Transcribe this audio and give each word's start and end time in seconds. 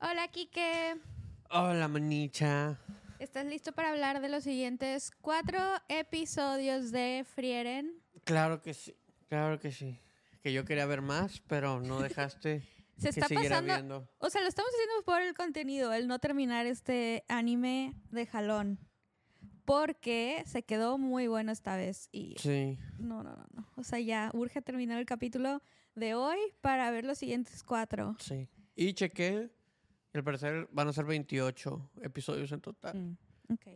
Hola, 0.00 0.28
Kike. 0.28 0.96
Hola, 1.50 1.88
manicha. 1.88 2.78
¿Estás 3.18 3.44
listo 3.46 3.72
para 3.72 3.90
hablar 3.90 4.20
de 4.20 4.28
los 4.28 4.44
siguientes 4.44 5.10
cuatro 5.20 5.58
episodios 5.88 6.90
de 6.90 7.24
Frieren? 7.34 7.92
Claro 8.24 8.62
que 8.62 8.72
sí, 8.72 8.94
claro 9.28 9.58
que 9.60 9.70
sí. 9.72 9.98
Que 10.42 10.52
yo 10.52 10.64
quería 10.64 10.86
ver 10.86 11.02
más, 11.02 11.40
pero 11.46 11.80
no 11.80 12.00
dejaste 12.00 12.62
Se 12.96 13.04
que 13.10 13.20
está 13.20 13.28
siguiera 13.28 13.56
pasando. 13.56 13.74
viendo. 13.74 14.08
O 14.18 14.30
sea, 14.30 14.40
lo 14.40 14.48
estamos 14.48 14.70
haciendo 14.74 15.04
por 15.04 15.20
el 15.20 15.34
contenido, 15.34 15.92
el 15.92 16.06
no 16.08 16.18
terminar 16.18 16.66
este 16.66 17.24
anime 17.28 17.94
de 18.10 18.26
jalón. 18.26 18.78
Porque 19.66 20.42
se 20.46 20.62
quedó 20.64 20.96
muy 20.98 21.28
bueno 21.28 21.52
esta 21.52 21.76
vez. 21.76 22.08
Y 22.10 22.36
Sí, 22.38 22.78
no, 22.98 23.22
no, 23.22 23.36
no, 23.36 23.44
no. 23.52 23.68
O 23.76 23.84
sea, 23.84 24.00
ya 24.00 24.30
urge 24.32 24.62
terminar 24.62 24.98
el 24.98 25.06
capítulo 25.06 25.62
de 25.94 26.14
hoy 26.14 26.38
para 26.62 26.90
ver 26.90 27.04
los 27.04 27.18
siguientes 27.18 27.62
cuatro. 27.62 28.16
sí. 28.18 28.48
Y 28.76 28.94
chequé, 28.94 29.50
y 30.12 30.18
al 30.18 30.24
parecer 30.24 30.68
van 30.72 30.88
a 30.88 30.92
ser 30.92 31.04
28 31.04 31.90
episodios 32.02 32.50
en 32.52 32.60
total. 32.60 32.96
Mm. 32.96 33.16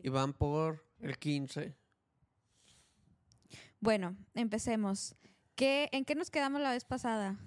Y 0.03 0.09
van 0.09 0.33
por 0.33 0.85
el 1.01 1.19
15. 1.19 1.75
Bueno, 3.81 4.17
empecemos. 4.35 5.15
¿Qué, 5.55 5.89
¿En 5.93 6.05
qué 6.05 6.15
nos 6.15 6.31
quedamos 6.31 6.61
la 6.61 6.73
vez 6.73 6.85
pasada? 6.85 7.39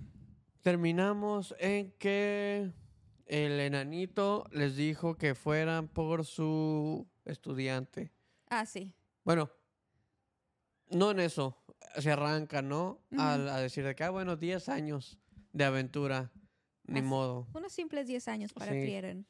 Terminamos 0.62 1.56
en 1.60 1.92
que 1.94 2.72
el 3.26 3.60
enanito 3.60 4.46
les 4.52 4.76
dijo 4.76 5.16
que 5.18 5.36
fueran 5.36 5.88
por 5.88 6.26
su 6.26 7.08
estudiante. 7.26 8.12
Ah, 8.50 8.66
sí. 8.66 8.94
Bueno, 9.24 9.50
no 10.92 11.12
en 11.12 11.20
eso. 11.20 11.58
Se 11.98 12.12
arranca, 12.12 12.62
¿no? 12.62 13.02
Al- 13.18 13.50
a 13.50 13.58
decir 13.60 13.84
de 13.84 13.96
que, 13.96 14.04
ah, 14.04 14.10
bueno, 14.10 14.36
10 14.36 14.70
años 14.70 15.18
de 15.54 15.64
aventura. 15.64 16.32
Ni 16.88 17.00
Así. 17.00 17.08
modo. 17.08 17.48
Unos 17.54 17.72
simples 17.74 18.08
10 18.08 18.28
años 18.28 18.54
para 18.54 18.72
Sí. 18.72 18.82
Frieren. 18.82 19.26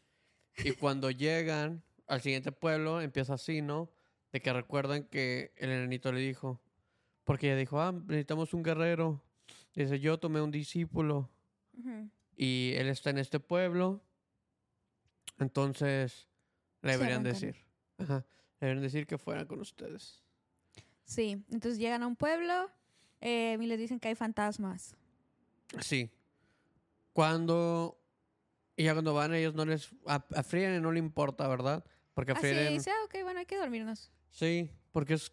Y 0.58 0.72
cuando 0.72 1.12
llegan 1.12 1.84
al 2.08 2.22
siguiente 2.22 2.52
pueblo, 2.52 3.02
empieza 3.02 3.34
así, 3.36 3.62
¿no? 3.62 3.92
De 4.31 4.42
que 4.42 4.52
recuerdan 4.54 5.04
que 5.04 5.54
el 5.58 5.72
enanito 5.72 6.12
le 6.12 6.20
dijo. 6.22 6.62
Porque 7.23 7.48
ella 7.48 7.58
dijo, 7.58 7.81
ah, 7.81 7.92
necesitamos 7.92 8.54
un 8.54 8.64
guerrero. 8.64 9.22
Dice, 9.76 10.00
yo 10.00 10.18
tomé 10.20 10.42
un 10.42 10.52
discípulo. 10.52 11.30
Y 12.36 12.73
él 12.76 12.88
está 12.88 13.09
en 13.09 13.18
este 13.20 13.40
pueblo. 13.40 14.02
Entonces, 15.40 16.28
le 16.81 16.94
deberían 16.94 17.24
decir. 17.24 17.56
Ajá. 17.98 18.26
Le 18.59 18.68
deberían 18.68 18.84
decir 18.84 19.06
que 19.06 19.18
fueran 19.18 19.46
con 19.46 19.59
ustedes. 19.59 20.24
Sí, 21.03 21.44
entonces 21.52 21.80
llegan 21.80 22.03
a 22.03 22.08
un 22.08 22.16
pueblo 22.16 22.70
eh, 23.22 23.58
y 23.59 23.66
les 23.66 23.80
dicen 23.80 24.00
que 24.00 24.08
hay 24.09 24.16
fantasmas. 24.16 24.96
Sí. 25.81 26.09
Cuando. 27.18 28.00
Y 28.76 28.84
ya 28.84 28.94
cuando 28.94 29.16
van, 29.16 29.34
ellos 29.34 29.56
no 29.56 29.66
les. 29.66 29.90
A, 30.06 30.23
a 30.36 30.44
Frieren 30.44 30.84
no 30.84 30.92
le 30.92 31.00
importa, 31.00 31.48
¿verdad? 31.48 31.84
Porque 32.14 32.32
a 32.32 32.36
Así 32.36 32.42
Frieren. 32.42 32.74
dice, 32.76 32.92
ah, 32.92 33.06
ok, 33.06 33.16
bueno, 33.24 33.40
hay 33.40 33.48
que 33.48 33.58
dormirnos. 33.58 34.12
Sí, 34.30 34.70
porque 34.92 35.16
es. 35.16 35.32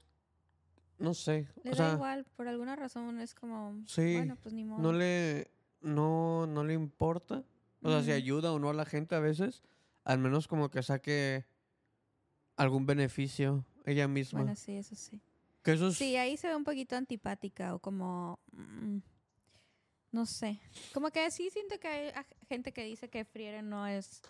No 0.97 1.13
sé. 1.13 1.47
Le 1.63 1.73
o 1.73 1.75
da 1.75 1.77
sea, 1.77 1.93
igual, 1.93 2.25
por 2.37 2.49
alguna 2.49 2.75
razón 2.75 3.21
es 3.21 3.35
como, 3.35 3.83
Sí, 3.87 4.15
bueno, 4.15 4.37
pues 4.43 4.55
ni 4.55 4.65
modo. 4.65 4.81
no 4.81 4.95
le. 4.95 5.51
No, 5.83 6.47
no 6.47 6.65
le 6.65 6.73
importa. 6.73 7.45
O 7.83 7.91
sea, 7.91 8.03
si 8.03 8.13
ayuda 8.13 8.51
o 8.53 8.59
no 8.59 8.71
a 8.71 8.73
la 8.73 8.87
gente 8.87 9.15
a 9.15 9.19
veces, 9.21 9.63
al 10.05 10.19
menos 10.21 10.49
como 10.49 10.71
que 10.71 10.83
saque 10.83 11.45
algún 12.57 12.87
beneficio 12.87 13.67
ella 13.85 14.09
misma. 14.09 14.41
Bueno, 14.41 14.57
sí, 14.57 14.73
eso 14.79 14.95
sí. 14.95 15.21
que 15.63 15.75
eso 15.75 15.89
es. 15.89 15.99
Sí, 15.99 16.17
ahí 16.17 16.39
se 16.39 16.49
ve 16.49 16.57
un 16.57 16.65
poquito 16.65 16.97
antipática 16.97 17.75
o 17.75 17.79
como... 17.79 18.39
mm, 18.53 18.99
no 20.15 20.27
sé. 20.27 20.61
Como 20.93 21.11
que 21.11 21.29
sí 21.33 21.51
siento 21.51 21.79
que 21.81 21.89
hay 21.89 22.13
gente 22.49 22.73
que 22.73 22.85
dice 22.85 23.11
que 23.11 23.25
Frieren 23.25 23.69
no 23.69 23.85
es, 23.87 24.23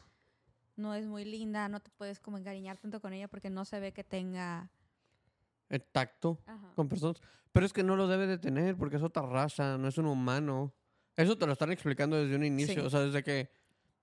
no 0.76 0.94
es 0.94 1.06
muy 1.06 1.26
linda, 1.26 1.68
no 1.68 1.80
te 1.80 1.90
puedes 1.90 2.20
como 2.20 2.38
encariñar 2.38 2.78
tanto 2.78 3.00
con 3.00 3.12
ella 3.12 3.28
porque 3.28 3.50
no 3.50 3.66
se 3.66 3.78
ve 3.78 3.92
que 3.92 4.02
tenga... 4.02 4.70
el 5.68 5.82
tacto 5.82 6.38
Ajá. 6.46 6.72
con 6.74 6.88
personas. 6.88 7.20
Pero 7.52 7.66
es 7.66 7.72
que 7.74 7.82
no 7.84 7.96
lo 7.96 8.08
debe 8.08 8.26
de 8.26 8.38
tener 8.38 8.76
porque 8.76 8.96
es 8.96 9.02
otra 9.02 9.26
raza, 9.26 9.76
no 9.76 9.86
es 9.86 9.98
un 9.98 10.06
humano. 10.06 10.74
Eso 11.16 11.36
te 11.36 11.46
lo 11.46 11.52
están 11.52 11.70
explicando 11.70 12.16
desde 12.16 12.34
un 12.34 12.44
inicio. 12.44 12.80
Sí. 12.80 12.80
O 12.80 12.88
sea, 12.88 13.00
desde 13.00 13.22
que 13.22 13.50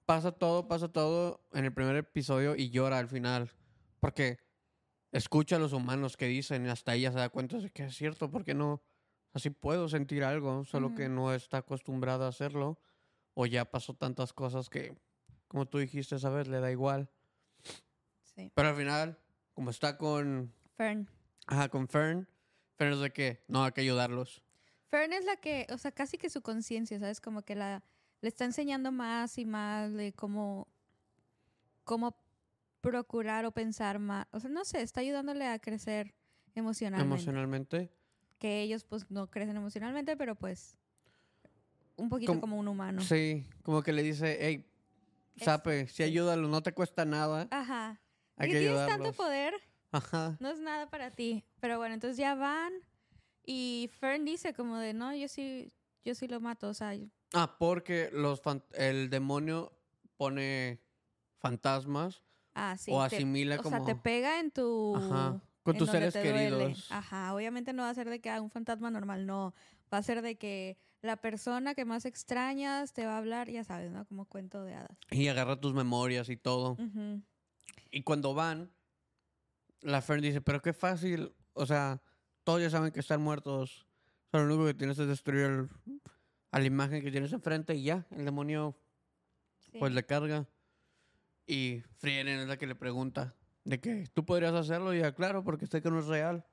pasa 0.05 0.31
todo, 0.31 0.67
pasa 0.67 0.87
todo 0.87 1.41
en 1.51 1.65
el 1.65 1.73
primer 1.73 1.95
episodio 1.95 2.55
y 2.55 2.69
llora 2.69 2.99
al 2.99 3.07
final. 3.07 3.49
Porque 3.99 4.37
escucha 5.11 5.55
a 5.55 5.59
los 5.59 5.73
humanos 5.73 6.15
que 6.15 6.27
dicen 6.27 6.67
y 6.67 6.69
hasta 6.69 6.93
ella 6.93 7.11
se 7.11 7.17
da 7.17 7.29
cuenta 7.29 7.57
de 7.57 7.71
que 7.71 7.85
es 7.85 7.95
cierto, 7.95 8.29
porque 8.29 8.53
no. 8.53 8.83
Así 9.33 9.49
puedo 9.49 9.87
sentir 9.87 10.23
algo, 10.23 10.65
solo 10.65 10.93
que 10.93 11.07
no 11.07 11.33
está 11.33 11.57
acostumbrada 11.57 12.25
a 12.25 12.29
hacerlo. 12.29 12.79
O 13.33 13.45
ya 13.45 13.65
pasó 13.65 13.93
tantas 13.93 14.33
cosas 14.33 14.69
que, 14.69 14.97
como 15.47 15.67
tú 15.67 15.77
dijiste 15.77 16.15
esa 16.15 16.29
vez, 16.29 16.47
le 16.47 16.59
da 16.59 16.69
igual. 16.69 17.09
Sí. 18.35 18.51
Pero 18.53 18.67
al 18.67 18.75
final, 18.75 19.17
como 19.53 19.69
está 19.69 19.97
con 19.97 20.53
Fern. 20.75 21.09
Ajá, 21.47 21.69
con 21.69 21.87
Fern. 21.87 22.27
Fern 22.75 22.93
es 22.93 22.99
de 22.99 23.13
que 23.13 23.43
no 23.47 23.63
hay 23.63 23.71
que 23.71 23.81
ayudarlos. 23.81 24.43
Fern 24.89 25.13
es 25.13 25.23
la 25.23 25.37
que, 25.37 25.65
o 25.71 25.77
sea, 25.77 25.91
casi 25.91 26.17
que 26.17 26.29
su 26.29 26.41
conciencia, 26.41 26.99
¿sabes? 26.99 27.21
Como 27.21 27.43
que 27.43 27.55
la 27.55 27.83
le 28.21 28.29
está 28.29 28.45
enseñando 28.45 28.91
más 28.91 29.37
y 29.37 29.45
más 29.45 29.93
de 29.93 30.13
cómo, 30.13 30.67
cómo 31.83 32.15
procurar 32.79 33.45
o 33.45 33.51
pensar 33.51 33.99
más. 33.99 34.27
O 34.31 34.39
sea, 34.39 34.49
no 34.49 34.63
sé, 34.63 34.81
está 34.81 35.01
ayudándole 35.01 35.47
a 35.47 35.59
crecer 35.59 36.13
emocionalmente. 36.53 37.13
Emocionalmente. 37.13 37.91
Que 38.41 38.61
ellos, 38.63 38.83
pues, 38.83 39.09
no 39.11 39.29
crecen 39.29 39.55
emocionalmente, 39.55 40.17
pero 40.17 40.33
pues, 40.35 40.75
un 41.95 42.09
poquito 42.09 42.31
Como- 42.31 42.41
como 42.41 42.57
un 42.59 42.67
humano. 42.67 42.99
Sí, 43.01 43.45
como 43.61 43.83
que 43.83 43.93
le 43.93 44.01
dice, 44.01 44.35
hey, 44.41 44.65
sape, 45.37 45.87
si 45.87 45.93
sí. 45.97 46.03
ayúdalo, 46.03 46.47
no 46.47 46.63
te 46.63 46.73
cuesta 46.73 47.05
nada. 47.05 47.47
Ajá. 47.51 48.01
Hay 48.37 48.49
que 48.49 48.59
tienes 48.59 48.87
tanto 48.87 49.13
poder, 49.13 49.53
Ajá. 49.91 50.35
no 50.39 50.49
es 50.49 50.59
nada 50.59 50.89
para 50.89 51.11
ti. 51.11 51.45
Pero 51.59 51.77
bueno, 51.77 51.93
entonces 51.93 52.17
ya 52.17 52.33
van 52.33 52.73
y 53.45 53.91
Fern 53.99 54.25
dice 54.25 54.55
como 54.55 54.77
de, 54.79 54.93
no, 54.95 55.13
yo 55.13 55.27
sí, 55.27 55.71
yo 56.03 56.15
sí 56.15 56.27
lo 56.27 56.39
mato, 56.41 56.69
o 56.69 56.73
sea, 56.73 56.95
yo- 56.95 57.05
Ah, 57.33 57.55
porque 57.59 58.09
los 58.11 58.41
el 58.73 59.11
demonio 59.11 59.71
pone 60.17 60.81
fantasmas 61.37 62.23
Ah, 62.55 62.75
sí. 62.77 62.91
o 62.91 63.07
te- 63.07 63.17
asimila 63.17 63.59
o 63.59 63.63
como... 63.63 63.77
sea, 63.77 63.85
te 63.85 63.95
pega 63.95 64.39
en 64.39 64.49
tu... 64.49 64.95
Ajá, 64.95 65.39
con 65.63 65.77
tus 65.77 65.89
seres 65.89 66.13
duele. 66.13 66.31
queridos. 66.49 66.87
Ajá, 66.91 67.33
obviamente 67.33 67.73
no 67.73 67.83
va 67.83 67.89
a 67.89 67.93
ser 67.93 68.09
de 68.09 68.19
que 68.19 68.29
ah, 68.29 68.41
un 68.41 68.49
fantasma 68.49 68.89
normal, 68.91 69.25
no. 69.25 69.53
Va 69.93 69.97
a 69.99 70.03
ser 70.03 70.21
de 70.21 70.35
que 70.37 70.77
la 71.01 71.17
persona 71.17 71.73
que 71.75 71.85
más 71.85 72.05
extrañas 72.05 72.93
te 72.93 73.05
va 73.05 73.15
a 73.15 73.17
hablar, 73.17 73.49
ya 73.49 73.63
sabes, 73.63 73.91
¿no? 73.91 74.05
Como 74.05 74.25
cuento 74.25 74.63
de 74.63 74.75
hadas. 74.75 74.97
Y 75.09 75.27
agarra 75.27 75.59
tus 75.59 75.73
memorias 75.73 76.29
y 76.29 76.37
todo. 76.37 76.73
Ujú. 76.73 77.21
Y 77.91 78.03
cuando 78.03 78.33
van, 78.33 78.71
la 79.81 80.01
Fern 80.01 80.21
dice, 80.21 80.41
pero 80.41 80.61
qué 80.61 80.73
fácil. 80.73 81.33
O 81.53 81.65
sea, 81.65 82.01
todos 82.43 82.61
ya 82.61 82.69
saben 82.69 82.91
que 82.91 82.99
están 82.99 83.21
muertos. 83.21 83.85
O 84.27 84.29
sea, 84.31 84.39
lo 84.41 84.45
único 84.53 84.65
que 84.67 84.73
tienes 84.75 84.97
es 84.99 85.07
destruir 85.07 85.43
el- 85.45 85.69
a 86.51 86.59
la 86.59 86.65
imagen 86.65 87.01
que 87.03 87.11
tienes 87.11 87.33
enfrente 87.33 87.75
y 87.75 87.83
ya, 87.83 88.05
el 88.11 88.25
demonio 88.25 88.77
Sí. 89.71 89.77
pues 89.79 89.93
le 89.93 90.05
carga. 90.05 90.47
Y 91.47 91.81
Frieren 91.97 92.39
es 92.39 92.47
la 92.47 92.57
que 92.57 92.67
le 92.67 92.75
pregunta 92.75 93.35
de 93.63 93.79
que 93.79 94.07
tú 94.13 94.25
podrías 94.25 94.53
hacerlo. 94.53 94.93
Y 94.93 94.99
ya, 94.99 95.13
claro, 95.13 95.43
porque 95.43 95.67
sé 95.67 95.81
que 95.81 95.89
no 95.91 95.99
es 95.99 96.07
real. 96.07 96.45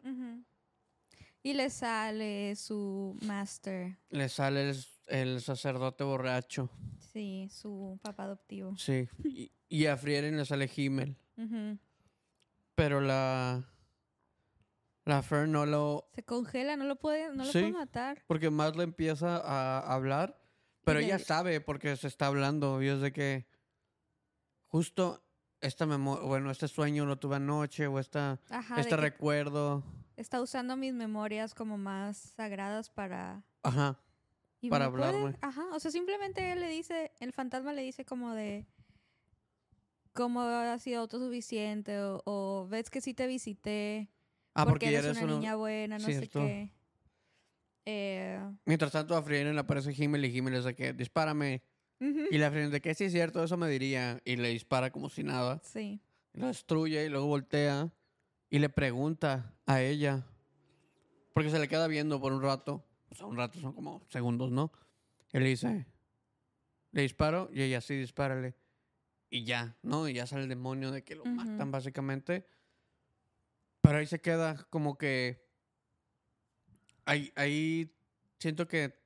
Y 1.42 1.52
le 1.54 1.70
sale 1.70 2.54
su 2.56 3.16
master, 3.22 3.96
Le 4.10 4.28
sale 4.28 4.70
el, 4.70 4.76
el 5.06 5.40
sacerdote 5.40 6.04
borracho. 6.04 6.70
sí, 7.12 7.48
su 7.50 7.98
papá 8.02 8.24
adoptivo. 8.24 8.76
Sí. 8.76 9.08
Y, 9.24 9.50
y 9.68 9.86
a 9.86 9.96
Frieren 9.96 10.36
le 10.36 10.44
sale 10.44 10.70
Himmel. 10.74 11.16
Pero 12.74 13.00
la... 13.00 13.64
La 15.04 15.22
Fern 15.22 15.50
no 15.52 15.64
lo... 15.64 16.10
Se 16.14 16.22
congela, 16.22 16.76
no 16.76 16.84
lo 16.84 16.96
puede, 16.96 17.28
no 17.30 17.44
lo 17.44 17.50
Sí. 17.50 17.60
puede 17.60 17.72
matar. 17.72 18.22
Porque 18.26 18.50
más 18.50 18.76
le 18.76 18.82
empieza 18.82 19.38
a 19.38 19.78
hablar. 19.94 20.38
Pero 20.84 21.00
Y 21.00 21.04
le- 21.04 21.08
ella 21.14 21.18
sabe 21.18 21.62
porque 21.62 21.96
se 21.96 22.08
está 22.08 22.26
hablando. 22.26 22.82
Y 22.82 22.88
es 22.88 23.00
de 23.00 23.10
que... 23.12 23.46
Justo 24.66 25.24
esta 25.60 25.86
memoria... 25.86 26.24
Bueno, 26.24 26.50
este 26.50 26.68
sueño 26.68 27.04
lo 27.06 27.18
tuve 27.18 27.36
anoche. 27.36 27.86
O 27.86 27.98
esta, 27.98 28.38
Ajá, 28.50 28.80
este 28.80 28.96
recuerdo. 28.96 29.82
está 30.16 30.40
usando 30.40 30.76
mis 30.76 30.94
memorias 30.94 31.54
como 31.54 31.78
más 31.78 32.16
sagradas 32.16 32.90
para 32.90 33.44
Ajá. 33.62 33.98
Y 34.60 34.70
Para 34.70 34.90
puede- 34.90 35.04
hablarme. 35.06 35.36
Ajá, 35.40 35.64
o 35.72 35.78
sea, 35.78 35.90
simplemente 35.92 36.50
él 36.52 36.60
le 36.60 36.68
dice, 36.68 37.12
el 37.20 37.32
fantasma 37.32 37.72
le 37.72 37.82
dice 37.82 38.04
como 38.04 38.32
de 38.34 38.66
cómo 40.12 40.40
ha 40.42 40.76
sido 40.80 41.00
autosuficiente 41.02 42.00
o, 42.00 42.22
o 42.24 42.66
ves 42.68 42.90
que 42.90 43.00
sí 43.00 43.14
te 43.14 43.26
visité 43.28 44.10
Ah, 44.54 44.64
porque, 44.64 44.86
porque, 44.86 44.88
eres 44.96 45.04
eres 45.04 45.22
una 45.22 45.32
niña 45.34 45.54
buena, 45.54 45.98
no 45.98 46.04
Cierto. 46.04 46.40
sé 46.40 46.46
qué. 46.46 46.72
Eh, 47.86 48.40
Mientras 48.64 48.90
tanto 48.90 49.16
a 49.16 49.22
Frieren 49.22 49.54
le 49.54 49.60
aparece 49.60 49.92
Himmel 49.96 50.24
y 50.24 50.56
es 50.56 50.64
de 50.64 50.74
que 50.74 50.92
dispárame. 50.92 51.62
Ujú, 52.00 52.26
Y 52.30 52.38
la 52.38 52.50
Frieren 52.50 52.70
de 52.70 52.80
que 52.80 52.94
sí 52.94 53.04
es 53.04 53.12
cierto, 53.12 53.42
eso 53.42 53.56
me 53.56 53.68
diría. 53.68 54.20
Y 54.24 54.36
le 54.36 54.48
dispara 54.48 54.90
como 54.90 55.08
si 55.08 55.22
nada. 55.22 55.60
Sí. 55.64 56.00
Y 56.34 56.40
la 56.40 56.48
destruye 56.48 57.04
y 57.04 57.08
luego 57.08 57.26
voltea. 57.26 57.90
Y 58.50 58.58
le 58.58 58.68
pregunta 58.68 59.54
a 59.66 59.82
ella. 59.82 60.26
Porque 61.34 61.50
se 61.50 61.58
le 61.58 61.68
queda 61.68 61.86
viendo 61.86 62.20
por 62.20 62.32
un 62.32 62.42
rato. 62.42 62.84
O 63.10 63.14
sea, 63.14 63.26
un 63.26 63.36
rato 63.36 63.58
son 63.60 63.72
como 63.72 64.02
segundos, 64.08 64.50
¿no? 64.50 64.72
Él 65.32 65.44
dice, 65.44 65.86
le 66.92 67.02
disparo 67.02 67.48
y 67.52 67.62
ella 67.62 67.80
sí, 67.80 67.94
dispárale. 67.96 68.54
y 69.30 69.44
ya, 69.44 69.76
¿no? 69.82 70.08
Y 70.08 70.14
ya 70.14 70.26
sale 70.26 70.44
el 70.44 70.48
demonio 70.48 70.90
de 70.90 71.04
que 71.04 71.14
lo 71.14 71.22
Ujú. 71.22 71.32
matan 71.34 71.70
básicamente. 71.70 72.46
Pero 73.82 73.98
ahí 73.98 74.06
se 74.06 74.20
queda 74.20 74.66
como 74.70 74.96
que... 74.98 75.46
Ahí, 77.04 77.32
ahí 77.36 77.94
siento 78.38 78.66
que 78.68 78.97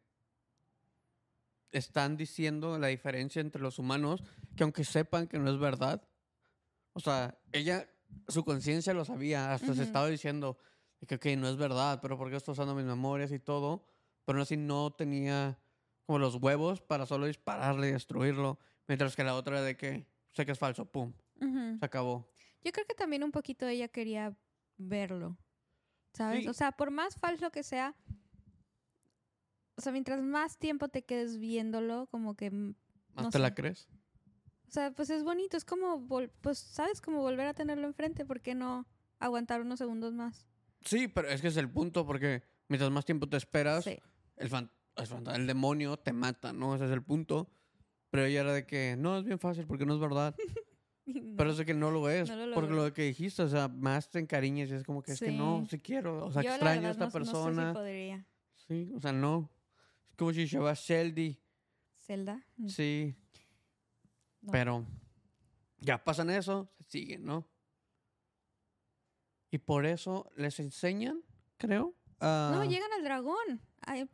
están 1.73 2.17
diciendo 2.17 2.79
la 2.79 2.89
diferencia 2.89 3.41
entre 3.41 3.63
los 3.63 3.79
humanos, 3.79 4.23
que 4.57 4.63
aunque 4.63 4.85
sepan 4.85 5.27
que 5.27 5.39
no 5.39 5.51
es 5.51 5.59
verdad, 5.59 6.07
o 6.93 7.01
sea, 7.01 7.39
ella, 7.53 7.89
su 8.29 8.45
conciencia 8.45 8.95
lo 8.95 9.05
sabía, 9.05 9.53
hasta 9.53 9.69
se 9.69 9.73
Ujú. 9.73 9.83
estaba 9.83 10.09
diciendo 10.09 10.59
que, 11.07 11.17
ok, 11.17 11.27
no 11.39 11.49
es 11.49 11.57
verdad, 11.57 11.99
pero 12.01 12.17
porque 12.19 12.37
estoy 12.37 12.53
usando 12.53 12.75
mis 12.75 12.85
memorias 12.85 13.33
y 13.33 13.39
todo, 13.39 13.87
pero 14.25 14.37
aún 14.37 14.43
así 14.43 14.57
no 14.57 14.93
tenía 14.93 15.59
como 16.07 16.19
los 16.19 16.37
huevos 16.37 16.81
para 16.81 17.07
solo 17.07 17.27
dispararle 17.27 17.89
y 17.89 17.93
destruirlo, 17.93 18.59
mientras 18.87 19.17
que 19.17 19.25
la 19.25 19.35
otra 19.35 19.63
de 19.63 19.77
que 19.77 20.07
sé 20.33 20.45
que 20.47 20.53
es 20.53 20.59
falso, 20.59 20.85
pum, 20.87 21.13
Ujú. 21.41 21.79
se 21.79 21.85
acabó. 21.85 22.31
Yo 22.63 22.71
creo 22.73 22.87
que 22.87 22.95
también 22.95 23.25
un 23.25 23.33
poquito 23.33 23.67
ella 23.67 23.89
quería 23.89 24.37
verlo. 24.77 25.37
¿Sabes? 26.15 26.43
Sí. 26.43 26.49
O 26.49 26.53
sea, 26.53 26.73
por 26.73 26.91
más 26.91 27.17
falso 27.17 27.51
que 27.51 27.63
sea, 27.63 27.97
o 29.77 29.81
sea, 29.81 29.93
mientras 29.93 30.21
más 30.23 30.59
tiempo 30.59 30.89
te 30.89 31.03
quedes 31.03 31.39
viéndolo, 31.39 32.07
como 32.11 32.35
que, 32.35 32.51
mm, 32.51 32.75
¿Más 33.15 33.25
No 33.27 33.31
te 33.31 33.39
la 33.39 33.49
sé. 33.49 33.55
crees? 33.55 33.89
o 34.69 34.71
sea, 34.71 34.91
pues 34.93 35.11
es 35.11 35.23
bonito, 35.23 35.57
es 35.59 35.65
como, 35.67 36.01
vol- 36.01 36.31
pues, 36.41 36.59
¿sabes? 36.59 37.01
Como 37.03 37.21
volver 37.21 37.47
a 37.47 37.53
tenerlo 37.55 37.87
enfrente, 37.87 38.25
¿por 38.25 38.41
qué 38.41 38.55
no 38.55 38.87
aguantar 39.19 39.61
unos 39.61 39.79
segundos 39.79 40.15
más? 40.15 40.47
Sí, 40.81 41.09
pero 41.09 41.29
es 41.29 41.43
que 41.43 41.49
es 41.49 41.57
el 41.59 41.69
punto, 41.71 42.07
porque 42.07 42.43
mientras 42.69 42.91
más 42.91 43.05
tiempo 43.05 43.29
te 43.29 43.37
esperas, 43.37 43.85
Sí. 43.85 43.99
el, 44.37 44.49
fan- 44.49 44.71
el, 45.35 45.47
demonio 45.47 45.99
te 45.99 46.13
mata, 46.15 46.53
¿no? 46.55 46.75
Ese 46.75 46.87
es 46.87 46.91
el 46.91 47.03
punto. 47.03 47.51
Pero 48.11 48.25
ella 48.25 48.41
era 48.41 48.53
de 48.55 48.67
que, 48.67 48.97
no, 48.99 49.19
es 49.19 49.25
bien 49.25 49.39
fácil 49.39 49.67
porque 49.67 49.85
no 49.87 49.95
es 49.95 50.01
verdad. 50.01 50.35
No. 51.05 51.37
Pero 51.37 51.51
es 51.51 51.57
de 51.59 51.65
que 51.67 51.75
no 51.75 51.91
lo 51.91 52.09
es. 52.09 52.29
No 52.31 52.47
lo 52.47 52.55
porque 52.55 52.73
lo 52.73 52.93
que 52.93 53.03
dijiste, 53.03 53.43
o 53.43 53.49
sea, 53.49 53.67
más 53.67 54.09
te 54.09 54.21
encariñas 54.21 54.71
y 54.71 54.75
es 54.75 54.85
como 54.85 55.03
que 55.03 55.11
es 55.13 55.19
que 55.19 55.33
no, 55.33 55.67
sí 55.69 55.81
quiero. 55.81 56.25
O 56.25 56.31
sea, 56.31 56.43
Yo, 56.43 56.51
extraño 56.51 56.87
a 56.87 56.91
esta 56.93 57.07
no- 57.07 57.07
no 57.07 57.11
sé 57.11 57.19
si 57.25 57.33
persona. 57.33 57.73
podría. 57.73 58.25
sí, 58.55 58.93
o 58.95 59.01
sea, 59.01 59.11
no. 59.13 59.51
Si 60.19 60.47
se 60.47 60.47
llama 60.57 60.75
Sheldy. 60.75 61.39
¿Zelda? 61.99 62.45
Mm, 62.57 62.69
Sí, 62.69 63.15
no. 64.43 64.53
pero 64.53 64.87
ya 65.79 66.03
pasan 66.03 66.31
eso, 66.31 66.71
se 66.79 66.85
siguen, 66.85 67.25
¿no? 67.25 67.49
Y 69.51 69.59
por 69.59 69.85
eso 69.87 70.31
les 70.37 70.59
enseñan, 70.61 71.23
creo. 71.59 71.95
No, 72.21 72.65
llegan 72.65 72.93
al 72.93 73.03
dragón. 73.05 73.61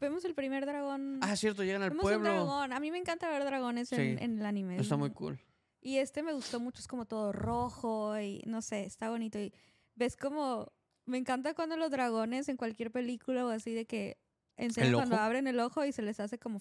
Vemos 0.01 0.25
el 0.25 0.35
primer 0.35 0.65
dragón. 0.65 1.21
Ah, 1.23 1.37
cierto, 1.37 1.63
llegan 1.63 1.83
al 1.83 1.91
vemos 1.91 2.03
un 2.05 2.09
pueblo. 2.11 2.29
dragón. 2.31 2.73
A 2.73 2.81
mí 2.81 2.91
me 2.91 2.97
encanta 2.99 3.29
ver 3.29 3.45
dragones 3.45 3.93
en, 3.93 4.19
Sí. 4.19 4.25
en 4.25 4.39
el 4.39 4.47
anime. 4.47 4.77
es 4.77 4.83
Está 4.83 4.97
muy 4.97 5.11
mu- 5.11 5.15
cool. 5.15 5.41
Y 5.81 5.99
este 5.99 6.23
me 6.23 6.33
gustó 6.33 6.59
mucho, 6.59 6.81
es 6.81 6.89
como 6.89 7.05
todo 7.07 7.33
rojo 7.33 8.19
y 8.19 8.43
no 8.47 8.63
sé, 8.63 8.85
está 8.85 9.11
bonito. 9.11 9.39
Y 9.39 9.53
ves 9.95 10.17
como, 10.17 10.73
me 11.05 11.19
encanta 11.19 11.55
cuando 11.55 11.77
los 11.77 11.91
dragones 11.91 12.49
en 12.49 12.57
cualquier 12.57 12.91
película 12.91 13.45
o 13.47 13.51
así 13.51 13.73
de 13.75 13.87
que 13.87 14.19
enseñan 14.59 14.91
¿El 14.91 14.95
cuando 14.97 15.15
ojo? 15.17 15.25
abren 15.25 15.47
el 15.47 15.59
ojo 15.61 15.85
y 15.85 15.93
se 15.93 16.03
les 16.03 16.21
hace 16.21 16.39
como, 16.39 16.61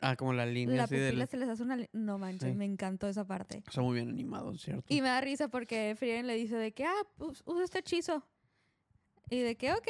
Ah, 0.00 0.14
como 0.16 0.32
la 0.34 0.44
línea 0.44 0.76
la 0.76 0.82
así 0.84 0.94
pupila 0.94 1.26
se 1.26 1.36
les 1.38 1.48
hace 1.48 1.62
una, 1.62 1.78
no 1.92 2.18
manches, 2.18 2.50
Sí. 2.50 2.54
me 2.56 2.64
encantó 2.66 3.08
esa 3.08 3.24
parte. 3.26 3.62
Está 3.66 3.80
muy 3.80 3.94
bien 3.94 4.10
animado, 4.10 4.56
¿cierto? 4.58 4.84
Y 4.92 5.00
me 5.00 5.08
da 5.08 5.20
risa 5.22 5.48
porque 5.48 5.94
Frieren 5.96 6.26
le 6.26 6.34
dice 6.34 6.56
de 6.56 6.72
que, 6.72 6.84
ah, 6.84 7.06
pues, 7.16 7.42
usa 7.46 7.64
este 7.64 7.78
hechizo. 7.78 8.22
Y 9.30 9.40
de 9.40 9.56
que, 9.56 9.72
ok. 9.72 9.88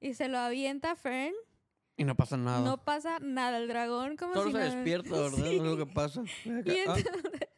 Y 0.00 0.14
se 0.14 0.28
lo 0.28 0.38
avienta 0.38 0.92
a 0.92 0.96
Fern. 0.96 1.34
Y 1.96 2.04
no 2.04 2.14
pasa 2.16 2.36
nada. 2.36 2.60
No 2.64 2.82
pasa 2.84 3.18
nada. 3.20 3.58
El 3.58 3.68
dragón 3.68 4.16
como 4.16 4.32
Solo 4.34 4.46
si 4.46 4.52
se 4.52 4.58
nada. 4.60 4.74
despierta, 4.74 5.10
¿verdad? 5.20 5.36
Sí. 5.50 5.56
Es 5.56 5.62
lo 5.62 5.76
que 5.76 5.86
pasa. 5.86 6.22
Y 6.44 6.50
Ah, 6.50 6.62
entonces, 6.66 7.04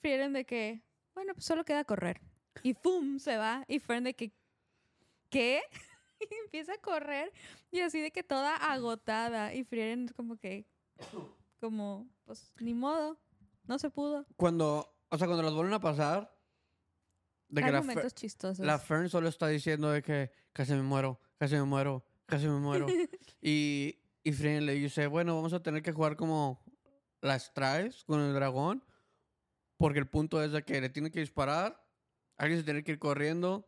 Frieren 0.00 0.32
de 0.34 0.44
que, 0.44 0.82
bueno, 1.14 1.32
pues 1.34 1.46
solo 1.46 1.64
queda 1.64 1.84
correr. 1.84 2.20
Y 2.62 2.74
¡pum! 2.74 3.18
se 3.18 3.36
va. 3.38 3.64
Y 3.68 3.78
Fern 3.78 4.04
de 4.04 4.14
que, 4.14 4.32
¿qué? 5.30 5.62
Y 6.30 6.34
empieza 6.44 6.74
a 6.74 6.78
correr. 6.78 7.32
Y 7.70 7.80
así 7.80 8.00
de 8.00 8.10
que 8.10 8.22
toda 8.22 8.56
agotada. 8.56 9.54
Y 9.54 9.64
Frieren 9.64 10.08
como 10.08 10.36
que, 10.36 10.66
como, 11.60 12.08
pues, 12.24 12.52
ni 12.60 12.74
modo. 12.74 13.18
No 13.66 13.78
se 13.78 13.90
pudo. 13.90 14.26
Cuando, 14.36 14.94
o 15.08 15.18
sea, 15.18 15.26
cuando 15.26 15.42
las 15.42 15.54
vuelven 15.54 15.74
a 15.74 15.80
pasar, 15.80 16.34
de 17.48 17.60
que 17.60 17.66
Hay 17.66 17.72
la, 17.72 17.78
Fer- 17.82 17.86
momentos 17.86 18.14
chistosos. 18.14 18.64
la 18.64 18.78
Fern 18.78 19.08
solo 19.08 19.28
está 19.28 19.48
diciendo 19.48 19.90
de 19.90 20.02
que 20.02 20.30
casi 20.52 20.72
me 20.72 20.82
muero, 20.82 21.20
casi 21.38 21.54
me 21.54 21.62
muero, 21.64 22.04
casi 22.26 22.46
me 22.46 22.58
muero. 22.58 22.86
y, 23.40 23.98
y 24.22 24.32
Frieren 24.32 24.66
le 24.66 24.74
dice, 24.74 25.06
bueno, 25.06 25.34
vamos 25.36 25.52
a 25.52 25.62
tener 25.62 25.82
que 25.82 25.92
jugar 25.92 26.16
como 26.16 26.62
las 27.22 27.52
traes 27.54 28.04
con 28.04 28.20
el 28.20 28.34
dragón, 28.34 28.84
porque 29.78 29.98
el 29.98 30.08
punto 30.08 30.42
es 30.42 30.52
de 30.52 30.62
que 30.62 30.80
le 30.80 30.90
tiene 30.90 31.10
que 31.10 31.20
disparar, 31.20 31.82
alguien 32.36 32.58
se 32.60 32.64
tiene 32.64 32.84
que 32.84 32.92
ir 32.92 32.98
corriendo, 32.98 33.66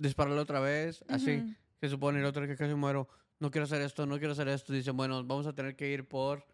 dispararle 0.00 0.40
otra 0.40 0.60
vez, 0.60 1.04
así. 1.08 1.36
Ujú. 1.36 1.54
Se 1.80 1.88
supone 1.88 2.18
el 2.18 2.24
otro 2.24 2.46
que 2.46 2.56
casi 2.56 2.74
muero. 2.74 3.08
No 3.38 3.50
quiero 3.50 3.64
hacer 3.64 3.80
esto, 3.82 4.04
no 4.06 4.18
quiero 4.18 4.32
hacer 4.32 4.48
esto. 4.48 4.72
Dicen, 4.72 4.96
bueno, 4.96 5.22
vamos 5.24 5.46
a 5.46 5.52
tener 5.54 5.76
que 5.76 5.88
ir 5.90 6.06
por 6.08 6.44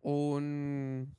un, 0.00 1.14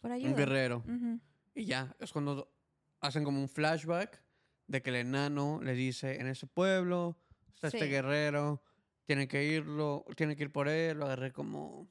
Por 0.00 0.12
ayuda. 0.12 0.30
un 0.30 0.36
guerrero. 0.36 0.84
Ujú. 0.86 1.20
Y 1.54 1.64
ya, 1.64 1.94
es 1.98 2.12
cuando 2.12 2.52
hacen 3.00 3.24
como 3.24 3.40
un 3.40 3.48
flashback 3.48 4.22
de 4.66 4.82
que 4.82 4.90
el 4.90 4.96
enano 4.96 5.60
le 5.62 5.74
dice, 5.74 6.20
en 6.20 6.26
ese 6.28 6.46
pueblo 6.46 7.16
está 7.52 7.66
este 7.68 7.80
Sí. 7.80 7.88
guerrero, 7.88 8.62
tienen 9.06 9.26
que 9.28 9.44
irlo, 9.44 10.04
tienen 10.16 10.36
que 10.36 10.44
ir 10.44 10.52
por 10.52 10.68
él, 10.68 10.98
lo 10.98 11.06
agarré 11.06 11.32
como, 11.32 11.88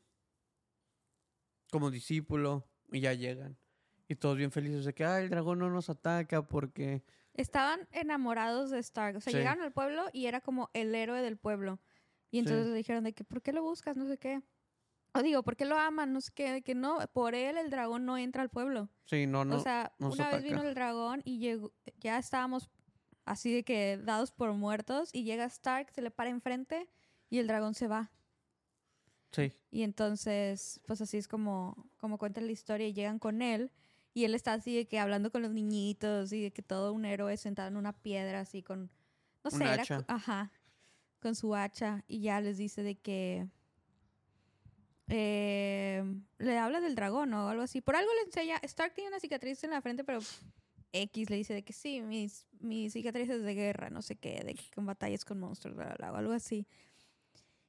como 1.70 1.92
discípulo 1.92 2.68
y 2.92 3.02
ya 3.02 3.14
llegan. 3.14 3.58
Y 4.08 4.16
todos 4.16 4.38
bien 4.38 4.52
felices 4.52 4.86
de 4.86 4.94
que, 4.94 5.04
el 5.04 5.30
dragón 5.30 5.60
no 5.60 5.70
nos 5.70 5.90
ataca 5.90 6.46
porque... 6.48 7.04
Estaban 7.34 7.88
enamorados 7.92 8.70
de 8.72 8.80
Stark. 8.80 9.16
O 9.18 9.22
sea, 9.22 9.32
Sí. 9.32 9.38
llegaron 9.38 9.64
al 9.64 9.72
pueblo 9.72 10.06
y 10.14 10.26
era 10.26 10.42
como 10.42 10.70
el 10.74 10.94
héroe 10.94 11.22
del 11.22 11.38
pueblo. 11.38 11.80
Y 12.30 12.40
entonces 12.40 12.68
le 12.68 12.74
dijeron 12.76 13.04
de 13.04 13.14
que, 13.14 13.24
¿por 13.24 13.42
qué 13.42 13.52
lo 13.54 13.62
buscas? 13.64 13.96
No 13.98 14.08
sé 14.08 14.18
qué. 14.18 14.42
O 15.14 15.22
digo, 15.22 15.44
¿por 15.44 15.58
qué 15.58 15.66
lo 15.66 15.78
aman? 15.78 16.14
No 16.14 16.22
sé 16.22 16.32
qué. 16.34 16.52
De 16.52 16.62
que 16.62 16.76
no, 16.76 17.00
por 17.14 17.36
él 17.36 17.58
el 17.58 17.70
dragón 17.70 18.06
no 18.06 18.18
entra 18.18 18.42
al 18.42 18.50
pueblo. 18.50 18.90
Sí, 19.06 19.28
no, 19.28 19.44
no. 19.44 19.58
o 19.58 19.60
sea, 19.60 19.94
una 20.00 20.30
vez 20.32 20.44
vino 20.44 20.62
el 20.62 20.74
dragón 20.74 21.22
y 21.26 21.40
llegó, 21.40 21.74
ya 22.00 22.18
estábamos 22.18 22.70
así 23.26 23.54
de 23.54 23.64
que 23.64 23.98
dados 24.02 24.32
por 24.32 24.54
muertos 24.54 25.10
y 25.14 25.24
llega 25.24 25.44
Stark, 25.46 25.92
se 25.92 26.02
le 26.02 26.12
para 26.12 26.30
enfrente 26.30 26.90
y 27.30 27.40
el 27.40 27.48
dragón 27.48 27.74
se 27.74 27.88
va. 27.88 28.12
sí. 29.32 29.52
Y 29.70 29.84
entonces, 29.84 30.82
pues 30.86 31.00
así 31.02 31.18
es 31.18 31.28
como, 31.30 31.90
como 31.98 32.18
cuenta 32.18 32.42
la 32.42 32.52
historia 32.52 32.88
y 32.88 32.94
llegan 32.94 33.20
con 33.20 33.42
él. 33.42 33.72
Y 34.14 34.26
él 34.26 34.36
está 34.36 34.54
así 34.54 34.76
de 34.76 34.88
que 34.88 35.00
hablando 35.00 35.32
con 35.32 35.42
los 35.42 35.52
niñitos 35.52 36.34
y 36.34 36.42
de 36.42 36.52
que 36.52 36.62
todo 36.62 36.94
un 36.94 37.06
héroe 37.06 37.38
sentado 37.38 37.70
en 37.70 37.78
una 37.78 37.94
piedra 37.94 38.42
así 38.42 38.62
con, 38.62 38.90
no 39.44 39.52
sé, 39.52 39.64
era 39.64 39.84
hacha. 39.84 40.04
ajá, 40.08 40.52
con 41.20 41.36
su 41.36 41.56
hacha. 41.56 42.04
Y 42.08 42.22
ya 42.22 42.42
les 42.42 42.58
dice 42.58 42.84
de 42.84 42.96
que 42.96 43.48
eh, 45.08 46.04
le 46.38 46.58
habla 46.58 46.82
del 46.82 46.96
dragón 46.96 47.34
o 47.34 47.50
algo 47.50 47.64
así. 47.64 47.82
Por 47.82 47.96
algo 47.96 48.12
le 48.16 48.22
enseña, 48.22 48.58
Stark 48.64 48.94
tiene 48.94 49.10
una 49.10 49.20
cicatriz 49.20 49.64
en 49.64 49.72
la 49.72 49.82
frente, 49.82 50.04
pero 50.04 50.20
X 50.94 51.30
le 51.30 51.38
dice 51.38 51.54
de 51.54 51.64
que 51.64 51.74
sí, 51.74 52.02
mis, 52.02 52.46
mis 52.60 52.94
cicatrices 52.94 53.44
de 53.44 53.54
guerra, 53.54 53.90
no 53.90 54.02
sé 54.02 54.16
qué, 54.16 54.44
de 54.44 54.56
que 54.56 54.64
con 54.76 54.86
batallas 54.86 55.26
con 55.26 55.40
monstruos, 55.40 55.76
bla, 55.76 55.86
bla, 55.86 55.96
bla, 55.96 56.12
o 56.14 56.16
algo 56.16 56.34
así. 56.34 56.68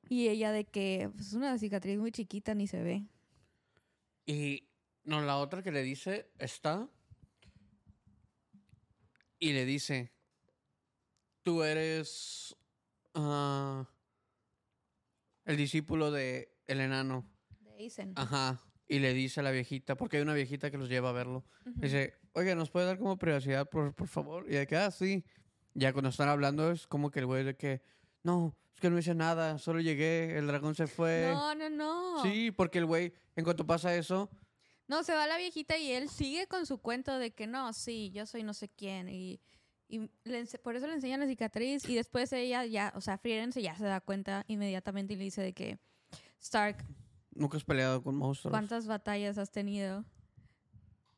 Y 0.09 0.29
ella 0.29 0.53
de 0.53 0.65
que 0.65 1.11
pues, 1.15 1.29
es 1.29 1.33
una 1.35 1.57
cicatriz 1.59 1.99
muy 1.99 2.11
chiquita, 2.13 2.55
ni 2.55 2.67
se 2.67 2.83
ve. 2.83 3.05
Y 4.27 4.65
no, 5.05 5.21
la 5.23 5.37
otra 5.39 5.63
que 5.63 5.73
le 5.73 5.83
dice 5.83 6.31
está. 6.39 6.89
Y 9.39 9.53
le 9.53 9.65
dice: 9.65 10.13
Tú 11.43 11.63
eres. 11.65 12.57
ah, 13.15 13.89
el 15.45 15.57
discípulo 15.57 16.11
de 16.11 16.55
el 16.67 16.81
enano. 16.81 17.27
De 17.61 17.73
Aizen. 17.73 18.13
Ajá. 18.17 18.61
Y 18.87 18.99
le 18.99 19.15
dice 19.15 19.41
a 19.41 19.43
la 19.43 19.51
viejita, 19.51 19.97
porque 19.97 20.19
hay 20.19 20.23
una 20.23 20.35
viejita 20.35 20.71
que 20.71 20.79
los 20.79 20.89
lleva 20.89 21.09
a 21.09 21.13
verlo. 21.13 21.45
Dice: 21.65 22.19
Oiga, 22.35 22.55
¿nos 22.55 22.71
puede 22.71 22.87
dar 22.87 22.99
como 22.99 23.19
privacidad, 23.19 23.69
por, 23.69 23.95
por 23.95 24.09
favor? 24.09 24.47
Y 24.49 24.55
de 24.55 24.67
que, 24.67 24.77
ah, 24.77 24.91
sí. 24.91 25.25
Ya 25.75 25.93
cuando 25.93 26.11
están 26.11 26.29
hablando 26.29 26.71
es 26.71 26.87
como 26.87 27.11
que 27.11 27.21
el 27.21 27.27
güey 27.27 27.45
de 27.45 27.57
que. 27.57 27.83
No, 28.23 28.57
es 28.75 28.81
que 28.81 28.91
no 28.91 28.99
hice 28.99 29.15
nada, 29.15 29.59
solo 29.59 29.81
llegué, 29.81 30.37
el 30.37 30.47
dragón 30.47 30.75
se 30.75 30.87
fue. 30.87 31.31
No, 31.33 31.55
no, 31.55 31.71
no. 31.71 32.23
Sí, 32.23 32.51
porque 32.51 32.79
el 32.79 32.87
güey, 32.87 33.13
en 33.35 33.45
cuanto 33.45 33.67
pasa 33.67 33.97
eso, 33.97 34.31
No, 34.93 35.03
se 35.05 35.15
va 35.15 35.27
la 35.27 35.39
viejita 35.39 35.79
y 35.79 35.91
él 35.91 36.11
sigue 36.11 36.47
con 36.47 36.67
su 36.67 36.77
cuento 36.77 37.19
de 37.19 37.31
que 37.31 37.47
no, 37.47 37.73
sí, 37.73 38.11
yo 38.11 38.27
soy 38.27 38.43
no 38.43 38.53
sé 38.53 38.69
quién. 38.69 39.09
Y, 39.09 39.41
y 39.89 40.11
le 40.25 40.45
por 40.63 40.77
eso 40.77 40.87
le 40.87 40.93
enseñan 40.93 41.21
la 41.21 41.27
cicatriz. 41.27 41.89
Y 41.89 41.95
después 41.95 42.31
ella 42.35 42.67
ya, 42.67 42.93
o 42.95 43.01
sea, 43.01 43.17
Frieren 43.17 43.53
se 43.53 43.63
ya 43.63 43.75
se 43.75 43.85
da 43.85 44.03
cuenta 44.03 44.45
inmediatamente 44.49 45.15
y 45.15 45.17
le 45.17 45.25
dice 45.25 45.41
de 45.41 45.55
que, 45.55 45.79
Stark, 46.43 46.85
nunca 47.35 47.57
has 47.57 47.65
peleado 47.65 48.03
con 48.03 48.17
monstruos. 48.17 48.53
¿cuántas 48.53 48.87
batallas 48.87 49.39
has 49.39 49.51
tenido? 49.51 50.05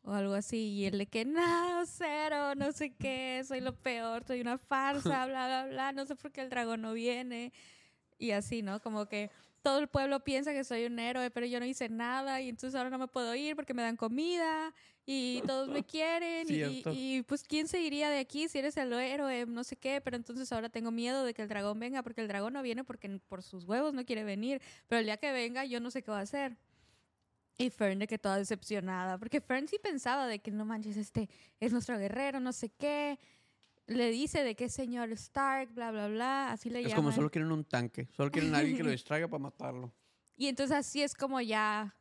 O 0.02 0.12
algo 0.12 0.34
así. 0.34 0.68
Y 0.68 0.84
él 0.84 0.96
de 0.96 1.06
que, 1.06 1.24
no, 1.24 1.84
cero, 1.84 2.54
no 2.54 2.70
sé 2.70 2.94
qué, 2.94 3.42
soy 3.44 3.60
lo 3.60 3.74
peor, 3.74 4.22
soy 4.24 4.40
una 4.40 4.56
farsa, 4.56 5.00
bla, 5.26 5.48
bla, 5.48 5.66
bla. 5.68 5.90
No 5.90 6.06
sé 6.06 6.14
por 6.14 6.30
qué 6.30 6.42
el 6.42 6.48
dragón 6.48 6.80
no 6.80 6.92
viene. 6.92 7.52
Y 8.18 8.30
así, 8.30 8.62
¿no? 8.62 8.80
Como 8.80 9.06
que 9.06 9.32
todo 9.64 9.78
el 9.78 9.88
pueblo 9.88 10.20
piensa 10.20 10.52
que 10.52 10.62
soy 10.62 10.84
un 10.84 10.98
héroe, 10.98 11.30
pero 11.30 11.46
yo 11.46 11.58
no 11.58 11.64
hice 11.64 11.88
nada 11.88 12.42
y 12.42 12.50
entonces 12.50 12.74
ahora 12.74 12.90
no 12.90 12.98
me 12.98 13.08
puedo 13.08 13.34
ir 13.34 13.56
porque 13.56 13.72
me 13.72 13.80
dan 13.80 13.96
comida 13.96 14.74
y 15.06 15.40
todos 15.46 15.70
me 15.70 15.82
quieren 15.86 16.46
y, 16.92 17.22
pues 17.22 17.44
quién 17.44 17.66
se 17.66 17.80
iría 17.80 18.10
de 18.10 18.18
aquí 18.18 18.46
si 18.46 18.58
eres 18.58 18.76
el 18.76 18.92
héroe, 18.92 19.46
no 19.46 19.64
sé 19.64 19.76
qué, 19.76 20.02
pero 20.02 20.18
entonces 20.18 20.52
ahora 20.52 20.68
tengo 20.68 20.90
miedo 20.90 21.24
de 21.24 21.32
que 21.32 21.40
el 21.40 21.48
dragón 21.48 21.80
venga 21.80 22.02
porque 22.02 22.20
el 22.20 22.28
dragón 22.28 22.52
no 22.52 22.62
viene 22.62 22.84
porque 22.84 23.08
por 23.26 23.42
sus 23.42 23.64
huevos 23.64 23.94
no 23.94 24.04
quiere 24.04 24.22
venir, 24.22 24.60
pero 24.86 24.98
el 24.98 25.06
día 25.06 25.16
que 25.16 25.32
venga 25.32 25.64
yo 25.64 25.80
no 25.80 25.90
sé 25.90 26.02
qué 26.02 26.10
va 26.10 26.18
a 26.18 26.22
hacer. 26.22 26.58
Y 27.56 27.70
Fern 27.70 28.00
de 28.00 28.06
que 28.06 28.18
toda 28.18 28.36
decepcionada, 28.36 29.16
porque 29.16 29.40
Fern 29.40 29.66
sí 29.66 29.78
pensaba 29.82 30.26
de 30.26 30.40
que 30.40 30.50
no 30.50 30.66
manches, 30.66 30.98
este 30.98 31.30
es 31.58 31.72
nuestro 31.72 31.96
guerrero, 31.98 32.38
no 32.38 32.52
sé 32.52 32.68
qué. 32.68 33.18
Le 33.86 34.10
dice 34.10 34.42
de 34.42 34.54
que 34.56 34.64
es 34.64 34.72
señor 34.72 35.10
Stark, 35.12 35.72
bla, 35.74 35.90
bla, 35.90 36.08
bla, 36.08 36.52
así 36.52 36.70
le 36.70 36.80
Es 36.80 36.86
llaman. 36.86 36.96
como 36.96 37.12
solo 37.12 37.30
quieren 37.30 37.52
un 37.52 37.64
tanque. 37.64 38.08
Solo 38.16 38.30
quieren 38.30 38.54
a 38.54 38.58
alguien 38.58 38.76
que 38.76 38.82
lo 38.82 38.90
distraiga 38.98 39.28
para 39.28 39.42
matarlo. 39.42 39.92
Y 40.36 40.46
entonces 40.46 40.76
así 40.76 41.02
es 41.02 41.14
como 41.14 41.40
ya 41.40 41.94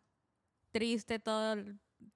triste 0.71 1.19
todo, 1.19 1.57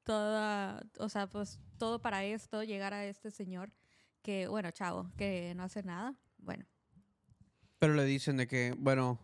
toda, 0.03 0.81
o 0.99 1.09
sea, 1.09 1.27
pues 1.27 1.59
todo 1.77 2.01
para 2.01 2.23
esto, 2.23 2.63
llegar 2.63 2.93
a 2.93 3.05
este 3.05 3.29
señor 3.29 3.71
que, 4.21 4.47
bueno, 4.47 4.71
chavo, 4.71 5.11
que 5.17 5.53
no 5.55 5.63
hace 5.63 5.83
nada. 5.83 6.15
Bueno, 6.37 6.65
Pero 7.79 7.93
le 7.93 8.05
dicen 8.05 8.37
de 8.37 8.47
que, 8.47 8.73
bueno, 8.77 9.19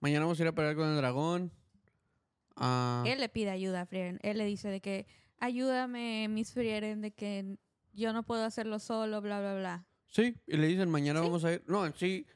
mañana 0.00 0.26
vamos 0.26 0.38
a 0.38 0.42
ir 0.42 0.48
a 0.48 0.52
pelear 0.54 0.76
con 0.76 0.88
el 0.88 0.96
dragón. 0.96 1.50
Ah, 2.56 3.04
él 3.06 3.20
le 3.20 3.28
pide 3.28 3.50
ayuda 3.50 3.82
a 3.82 3.86
Frieren. 3.86 4.18
Él 4.22 4.38
le 4.38 4.44
dice 4.44 4.68
de 4.68 4.80
que 4.80 5.06
ayúdame, 5.38 6.28
Miss 6.28 6.52
Frieren, 6.52 7.00
de 7.00 7.10
que 7.12 7.56
yo 7.92 8.12
no 8.12 8.22
puedo 8.24 8.44
hacerlo 8.44 8.78
solo, 8.78 9.20
bla, 9.20 9.40
bla, 9.40 9.54
bla. 9.56 9.86
sí, 10.06 10.36
y 10.46 10.56
le 10.56 10.66
dicen, 10.68 10.90
mañana 10.90 11.20
Sí. 11.20 11.26
vamos 11.26 11.44
a 11.44 11.52
ir. 11.54 11.62
No, 11.66 11.84
en 11.86 11.94
sí, 11.94 12.26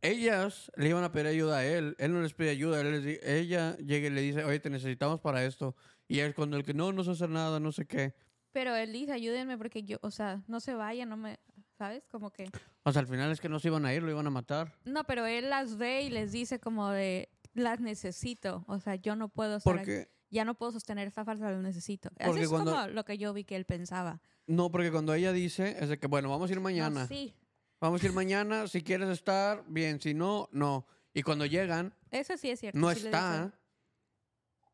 ellas 0.00 0.70
le 0.76 0.88
iban 0.90 1.04
a 1.04 1.10
pedir 1.12 1.26
ayuda 1.26 1.58
a 1.58 1.66
él. 1.66 1.96
Él 1.98 2.12
no 2.12 2.20
les 2.22 2.32
pide 2.34 2.50
ayuda. 2.50 2.80
Él 2.80 3.02
les 3.04 3.22
ella 3.24 3.76
llega 3.78 4.06
y 4.06 4.10
le 4.10 4.20
dice, 4.20 4.44
oye, 4.44 4.60
te 4.60 4.70
necesitamos 4.70 5.20
para 5.20 5.44
esto. 5.44 5.74
Y 6.06 6.20
él 6.20 6.34
cuando 6.34 6.56
el 6.56 6.62
que 6.64 6.74
no, 6.74 6.92
no 6.92 7.02
sé 7.04 7.10
hacer 7.12 7.28
nada, 7.30 7.58
no 7.60 7.72
sé 7.72 7.86
qué. 7.86 8.14
Pero 8.52 8.74
él 8.76 8.92
dice, 8.92 9.12
ayúdenme 9.12 9.58
porque 9.58 9.82
yo, 9.82 9.98
o 10.02 10.10
sea, 10.10 10.42
no 10.46 10.60
se 10.60 10.74
vaya, 10.74 11.04
no 11.04 11.16
me, 11.16 11.38
¿sabes? 11.76 12.06
Como 12.08 12.30
que... 12.30 12.48
O 12.84 12.92
sea, 12.92 13.00
al 13.00 13.06
final 13.08 13.30
es 13.30 13.40
que 13.40 13.48
no 13.48 13.58
se 13.60 13.68
iban 13.68 13.84
a 13.84 13.92
ir, 13.92 14.02
lo 14.02 14.10
iban 14.10 14.26
a 14.26 14.30
matar. 14.30 14.72
No, 14.84 15.04
pero 15.04 15.26
él 15.26 15.50
las 15.50 15.76
ve 15.76 16.02
y 16.02 16.10
les 16.10 16.32
dice 16.32 16.58
como 16.58 16.88
de, 16.90 17.28
las 17.52 17.80
necesito. 17.80 18.64
O 18.68 18.78
sea, 18.80 18.94
yo 18.94 19.16
no 19.16 19.28
puedo 19.28 19.56
estar 19.56 19.74
aquí. 19.74 19.80
Porque, 19.80 20.08
ya 20.30 20.44
no 20.44 20.54
puedo 20.54 20.72
sostener 20.72 21.06
esta 21.08 21.24
falsa, 21.24 21.50
lo 21.50 21.60
necesito. 21.62 22.10
Así 22.18 22.40
es 22.40 22.48
cuando- 22.48 22.72
como 22.72 22.86
lo 22.88 23.04
que 23.04 23.18
yo 23.18 23.32
vi 23.34 23.44
que 23.44 23.56
él 23.56 23.64
pensaba. 23.64 24.20
No, 24.48 24.70
porque 24.72 24.90
cuando 24.90 25.14
ella 25.14 25.32
dice, 25.32 25.76
es 25.78 25.88
de 25.88 25.98
que, 25.98 26.08
bueno, 26.08 26.28
vamos 26.28 26.50
a 26.50 26.52
ir 26.52 26.58
No, 26.58 26.64
mañana. 26.64 27.06
sí, 27.06 27.32
Vamos 27.80 28.02
a 28.02 28.06
ir 28.06 28.12
mañana, 28.12 28.66
si 28.66 28.82
quieres 28.82 29.08
estar, 29.10 29.62
bien, 29.68 30.00
si 30.00 30.12
no, 30.12 30.48
no. 30.50 30.84
Y 31.14 31.22
cuando 31.22 31.46
llegan, 31.46 31.94
eso 32.10 32.36
sí 32.36 32.50
es 32.50 32.58
cierto. 32.58 32.76
no 32.78 32.92
sí 32.92 33.06
está. 33.06 33.52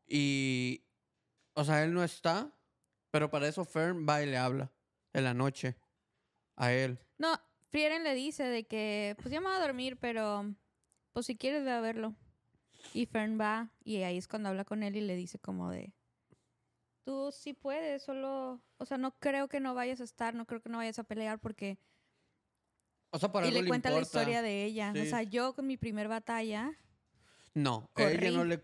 Y, 0.07 0.83
o 1.53 1.63
sea, 1.63 1.83
él 1.83 1.93
no 1.93 2.03
está, 2.03 2.51
pero 3.11 3.29
para 3.29 3.47
eso 3.47 3.63
Fern 3.63 4.05
va 4.07 4.23
y 4.23 4.25
le 4.25 4.37
habla 4.37 4.71
en 5.13 5.23
la 5.23 5.33
noche 5.33 5.75
a 6.55 6.71
él. 6.73 6.99
No, 7.17 7.39
Frieren 7.69 8.03
le 8.03 8.13
dice 8.15 8.43
de 8.43 8.65
que, 8.65 9.15
pues 9.21 9.31
ya 9.31 9.39
me 9.39 9.47
voy 9.47 9.55
a 9.55 9.59
dormir, 9.59 9.97
pero 9.97 10.55
pues 11.13 11.25
si 11.27 11.35
quieres 11.35 11.63
ve 11.63 11.71
a 11.71 11.79
verlo. 11.81 12.15
Y 12.93 13.05
Fern 13.07 13.39
va 13.39 13.71
y 13.83 13.97
ahí 14.03 14.17
es 14.17 14.27
cuando 14.27 14.49
habla 14.49 14.63
con 14.65 14.83
él 14.83 14.95
y 14.95 15.01
le 15.01 15.15
dice 15.15 15.39
como 15.39 15.69
de, 15.71 15.93
tú 17.05 17.31
sí 17.31 17.53
puedes, 17.53 18.01
solo, 18.03 18.59
o 18.77 18.85
sea, 18.85 18.97
no 18.97 19.11
creo 19.19 19.47
que 19.47 19.59
no 19.59 19.73
vayas 19.75 20.01
a 20.01 20.03
estar, 20.03 20.33
no 20.33 20.45
creo 20.45 20.61
que 20.61 20.69
no 20.69 20.79
vayas 20.79 20.99
a 20.99 21.03
pelear 21.03 21.39
porque... 21.39 21.77
O 23.11 23.19
sea, 23.19 23.31
para 23.31 23.45
y 23.45 23.49
algo 23.49 23.61
le 23.61 23.67
cuenta 23.69 23.89
la 23.89 23.99
importa. 23.99 24.19
historia 24.19 24.41
de 24.41 24.65
ella. 24.65 24.91
O 24.93 24.97
Sí. 24.97 25.05
sea, 25.07 25.23
yo 25.23 25.53
con 25.53 25.67
mi 25.67 25.77
primer 25.77 26.09
batalla, 26.09 26.73
No, 27.53 27.89
ella 27.95 28.31
no 28.31 28.37
Corrí. 28.39 28.49
le... 28.49 28.63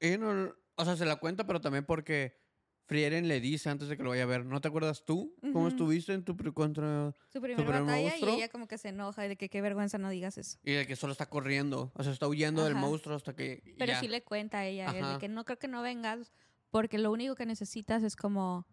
Ella 0.00 0.18
no, 0.18 0.54
o 0.76 0.84
sea, 0.84 0.96
se 0.96 1.04
la 1.04 1.16
cuenta, 1.16 1.46
pero 1.46 1.60
también 1.60 1.84
porque 1.84 2.40
Frieren 2.86 3.28
le 3.28 3.40
dice 3.40 3.68
antes 3.68 3.88
de 3.88 3.96
que 3.98 4.02
lo 4.02 4.10
vaya 4.10 4.22
a 4.22 4.26
ver. 4.26 4.46
¿No 4.46 4.60
te 4.62 4.68
acuerdas 4.68 5.04
tú? 5.04 5.34
¿Cómo 5.42 5.60
Ujú. 5.60 5.68
estuviste 5.68 6.14
en 6.14 6.24
tu 6.24 6.34
contra... 6.54 7.14
su 7.28 7.40
primer 7.42 7.56
primer 7.64 7.82
batalla, 7.82 8.08
monstruo. 8.10 8.34
y 8.34 8.36
ella 8.38 8.48
como 8.48 8.66
que 8.68 8.78
se 8.78 8.88
enoja 8.88 9.26
y 9.26 9.28
de 9.28 9.36
que 9.36 9.50
qué 9.50 9.60
vergüenza 9.60 9.98
no 9.98 10.08
digas 10.08 10.38
eso. 10.38 10.58
Y 10.62 10.72
de 10.72 10.86
que 10.86 10.96
solo 10.96 11.12
está 11.12 11.26
corriendo. 11.26 11.92
O 11.94 12.02
sea, 12.02 12.12
está 12.12 12.26
huyendo 12.28 12.64
del 12.64 12.74
Ajá. 12.74 12.80
monstruo 12.86 13.16
hasta 13.16 13.34
que... 13.34 13.62
Pero 13.78 13.92
ya. 13.92 14.00
sí 14.00 14.08
le 14.08 14.22
cuenta 14.22 14.58
a 14.60 14.66
ella, 14.66 14.86
él, 14.98 15.06
de 15.06 15.18
que 15.18 15.28
no 15.28 15.44
creo 15.44 15.58
que 15.58 15.68
no 15.68 15.82
vengas 15.82 16.32
porque 16.74 16.98
lo 16.98 17.12
único 17.12 17.36
que 17.36 17.46
necesitas 17.46 18.02
es 18.02 18.16
como, 18.16 18.66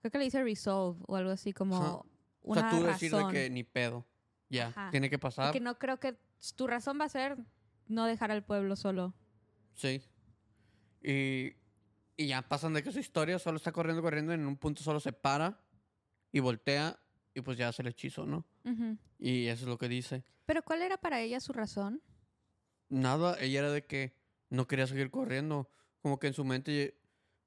creo 0.00 0.10
que 0.10 0.18
le 0.18 0.24
dice 0.24 0.42
resolve 0.42 0.98
o 1.06 1.14
algo 1.14 1.30
así, 1.30 1.52
como 1.52 1.76
Ajá. 1.76 1.92
O 1.92 2.06
una 2.42 2.60
sea, 2.62 2.70
tú 2.70 2.84
decir 2.84 3.12
de 3.12 3.18
razón. 3.18 3.32
que 3.32 3.50
ni 3.50 3.62
pedo. 3.62 4.04
Ya, 4.48 4.88
tiene 4.90 5.08
que 5.08 5.14
Y 5.14 5.18
pasar. 5.18 5.52
que 5.52 5.60
no 5.60 5.78
creo 5.78 6.00
que 6.00 6.18
tu 6.56 6.66
razón 6.66 6.98
va 7.00 7.04
a 7.04 7.08
ser 7.08 7.38
no 7.86 8.04
dejar 8.06 8.32
al 8.32 8.42
pueblo 8.44 8.74
solo. 8.74 9.14
Sí. 9.74 10.02
Y, 11.04 11.52
y 12.16 12.26
ya 12.26 12.42
pasan 12.48 12.72
de 12.74 12.82
que 12.82 12.90
su 12.90 12.98
historia 12.98 13.38
solo 13.38 13.58
está 13.58 13.70
corriendo, 13.70 14.02
corriendo, 14.02 14.32
en 14.32 14.44
un 14.44 14.56
punto 14.56 14.82
solo 14.82 14.98
se 14.98 15.12
para 15.12 15.60
y 16.32 16.40
voltea 16.40 16.98
y 17.32 17.42
pues 17.42 17.56
ya 17.58 17.68
hace 17.68 17.82
el 17.82 17.88
hechizo, 17.88 18.26
¿no? 18.26 18.44
Ujú. 18.64 18.98
Y 19.20 19.46
eso 19.46 19.62
es 19.66 19.68
lo 19.68 19.78
que 19.78 19.86
dice. 19.88 20.24
Pero 20.46 20.64
¿cuál 20.64 20.82
era 20.82 20.96
para 20.96 21.20
ella 21.20 21.38
su 21.38 21.52
razón? 21.52 22.02
Nada, 22.88 23.36
ella 23.38 23.60
era 23.60 23.70
de 23.70 23.84
que 23.86 24.16
no 24.50 24.66
quería 24.66 24.88
seguir 24.88 25.12
corriendo. 25.12 25.70
Como 26.02 26.18
que 26.18 26.26
en 26.26 26.34
su 26.34 26.44
mente, 26.44 26.98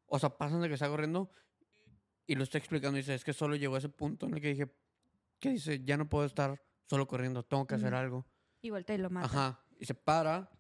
o 0.10 0.20
sea, 0.20 0.38
pasan 0.38 0.62
de 0.62 0.68
que 0.68 0.74
está 0.75 0.88
corriendo 0.89 1.32
y 2.28 2.36
lo 2.36 2.44
está 2.44 2.58
explicando 2.58 2.98
y 2.98 3.01
dice, 3.01 3.16
es 3.16 3.24
que 3.24 3.34
solo 3.34 3.56
llegó 3.56 3.75
a 3.75 3.80
ese 3.80 3.89
punto 3.89 4.25
en 4.28 4.34
el 4.36 4.42
que 4.42 4.50
dije, 4.50 4.75
que 5.39 5.50
dice, 5.51 5.84
ya 5.84 5.98
no 5.98 6.08
puedo 6.10 6.25
estar 6.25 6.62
solo 6.86 7.08
corriendo, 7.08 7.44
tengo 7.44 7.66
que 7.68 7.75
hacer 7.75 7.94
Ujú. 7.94 7.98
algo. 8.01 8.28
Y 8.62 8.70
voltea 8.72 8.96
y 8.96 9.00
lo 9.00 9.10
mata. 9.10 9.25
Ajá. 9.28 9.66
Y 9.80 9.86
se 9.86 9.94
para, 9.96 10.51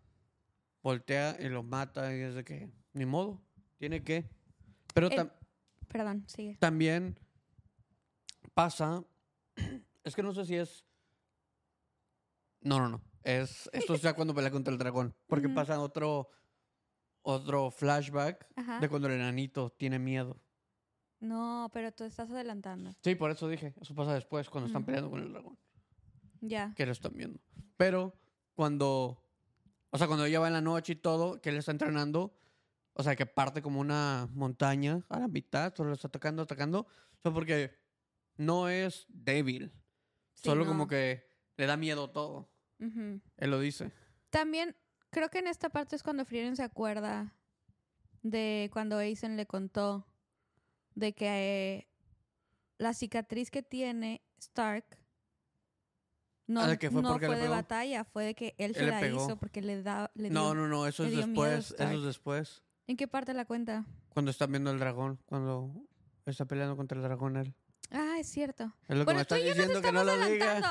voltea 0.81 1.35
y 1.39 1.49
lo 1.49 1.63
mata 1.63 2.15
y 2.15 2.21
es 2.21 2.35
de 2.35 2.43
que, 2.43 2.71
ni 2.93 3.05
modo, 3.05 3.41
tiene 3.77 4.03
que. 4.03 4.29
Pero 4.93 5.07
El- 5.07 5.17
tam- 5.17 5.33
Perdón, 5.87 6.23
sigue. 6.27 6.55
también 6.57 7.19
pasa, 8.53 9.03
es 10.03 10.15
que 10.15 10.23
no 10.23 10.33
sé 10.33 10.45
si 10.45 10.55
es... 10.55 10.85
No, 12.61 12.79
no, 12.79 12.89
no. 12.89 13.01
Es, 13.23 13.69
esto 13.73 13.93
es 13.93 14.01
ya 14.01 14.13
cuando 14.13 14.33
pelea 14.33 14.51
contra 14.51 14.71
el 14.71 14.77
dragón. 14.79 15.15
Porque 15.27 15.49
pasa 15.49 15.79
otro, 15.79 16.29
otro 17.21 17.71
flashback 17.71 18.47
Ajá. 18.55 18.79
de 18.79 18.89
cuando 18.89 19.07
el 19.07 19.15
enanito 19.15 19.71
tiene 19.71 19.99
miedo. 19.99 20.37
No, 21.19 21.69
pero 21.73 21.91
tú 21.91 22.05
estás 22.05 22.29
adelantando. 22.31 22.93
Sí, 23.03 23.15
por 23.15 23.29
eso 23.31 23.47
dije, 23.49 23.73
eso 23.81 23.93
pasa 23.93 24.13
después, 24.13 24.49
cuando 24.49 24.67
están 24.67 24.85
peleando 24.85 25.09
con 25.09 25.21
el 25.21 25.31
dragón. 25.33 25.57
Ya. 26.41 26.73
que 26.75 26.85
lo 26.85 26.93
están 26.93 27.11
viendo. 27.17 27.37
Pero 27.75 28.13
cuando, 28.53 29.21
o 29.89 29.97
sea, 29.97 30.07
cuando 30.07 30.23
ella 30.25 30.39
va 30.39 30.47
en 30.47 30.53
la 30.53 30.61
noche 30.61 30.93
y 30.93 30.95
todo, 30.95 31.41
que 31.41 31.49
él 31.49 31.57
está 31.57 31.71
entrenando, 31.71 32.33
o 32.93 33.03
sea, 33.03 33.15
que 33.17 33.25
parte 33.25 33.61
como 33.61 33.81
una 33.81 34.29
montaña 34.33 35.03
a 35.09 35.19
la 35.19 35.27
mitad, 35.27 35.73
solo 35.75 35.89
lo 35.89 35.95
está 35.95 36.07
atacando, 36.07 36.43
atacando, 36.43 36.79
o 36.81 37.21
sea, 37.21 37.33
porque 37.33 37.73
no 38.37 38.69
es 38.69 39.05
débil, 39.09 39.73
Sí, 40.33 40.43
solo 40.45 40.63
no. 40.63 40.71
como 40.71 40.87
que 40.87 41.27
le 41.57 41.65
da 41.65 41.75
miedo 41.75 42.09
todo. 42.09 42.49
Ujú. 42.79 43.19
Él 43.35 43.51
lo 43.51 43.59
dice. 43.59 43.91
También 44.29 44.77
creo 45.09 45.29
que 45.29 45.39
en 45.39 45.47
esta 45.47 45.69
parte 45.69 45.95
es 45.95 46.03
cuando 46.03 46.25
Frieren 46.25 46.55
se 46.55 46.63
acuerda 46.63 47.33
de 48.23 48.69
cuando 48.73 48.97
Aizen 48.97 49.37
le 49.37 49.45
contó 49.45 50.05
de 50.95 51.13
que 51.13 51.27
eh, 51.27 51.87
la 52.77 52.93
cicatriz 52.93 53.49
que 53.51 53.63
tiene 53.63 54.21
Stark 54.39 54.85
no, 56.47 56.61
Ah, 56.61 56.67
¿de 56.67 56.79
qué 56.79 56.89
fue? 56.89 57.01
no 57.03 57.09
¿Por 57.09 57.19
qué 57.19 57.27
le 57.27 57.33
fue 57.35 57.41
de 57.43 57.47
batalla, 57.49 58.03
fue 58.05 58.23
de 58.25 58.33
que 58.35 58.55
él 58.57 58.73
se 58.73 58.79
Él 58.79 58.85
le 58.87 58.91
la 58.91 58.99
pegó. 58.99 59.23
hizo 59.23 59.37
porque 59.37 59.61
le 59.61 59.83
da 59.83 60.09
le 60.15 60.29
No, 60.31 60.45
dio- 60.45 60.55
no, 60.55 60.67
no, 60.67 60.87
eso 60.87 61.05
es 61.05 61.15
después, 61.15 61.65
eso 61.65 61.73
Stark. 61.75 61.93
es 61.93 62.03
después, 62.03 62.63
¿En 62.87 62.97
qué 62.97 63.07
parte 63.07 63.33
la 63.35 63.45
cuenta? 63.45 63.85
cuando 64.09 64.31
están 64.31 64.51
viendo 64.51 64.71
el 64.71 64.79
dragón, 64.79 65.19
cuando 65.27 65.71
está 66.25 66.45
peleando 66.45 66.75
contra 66.75 66.97
el 66.97 67.03
dragón 67.03 67.37
él. 67.37 67.53
Ah, 67.91 68.17
es 68.19 68.27
cierto. 68.27 68.65
Es 68.87 68.97
lo 68.97 69.01
que 69.01 69.05
Bueno, 69.05 69.17
me 69.17 69.21
estás 69.21 69.43
diciendo 69.43 69.81
que 69.81 69.91
no 69.91 70.03
lo 70.03 70.17
digas. 70.27 70.63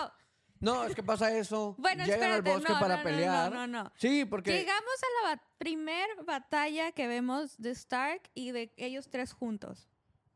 No, 0.61 0.85
es 0.85 0.95
que 0.95 1.03
pasa 1.03 1.37
eso. 1.37 1.75
Bueno, 1.79 2.05
Llegan 2.05 2.33
al 2.33 2.43
bosque 2.43 2.73
no, 2.73 2.81
para 2.81 2.97
no, 2.99 3.03
pelear. 3.03 3.53
No, 3.53 3.67
no, 3.67 3.85
no. 3.85 3.93
Sí, 3.97 4.25
porque 4.25 4.53
Llegamos 4.53 4.83
a 4.85 5.29
la 5.29 5.35
ba- 5.37 5.43
primer 5.59 6.09
batalla 6.25 6.93
que 6.93 7.07
vemos 7.07 7.57
de 7.59 7.71
Stark 7.71 8.23
y 8.35 8.51
de 8.53 8.73
ellos 8.77 9.09
tres 9.11 9.33
juntos. 9.33 9.39
Juntos. 9.39 9.89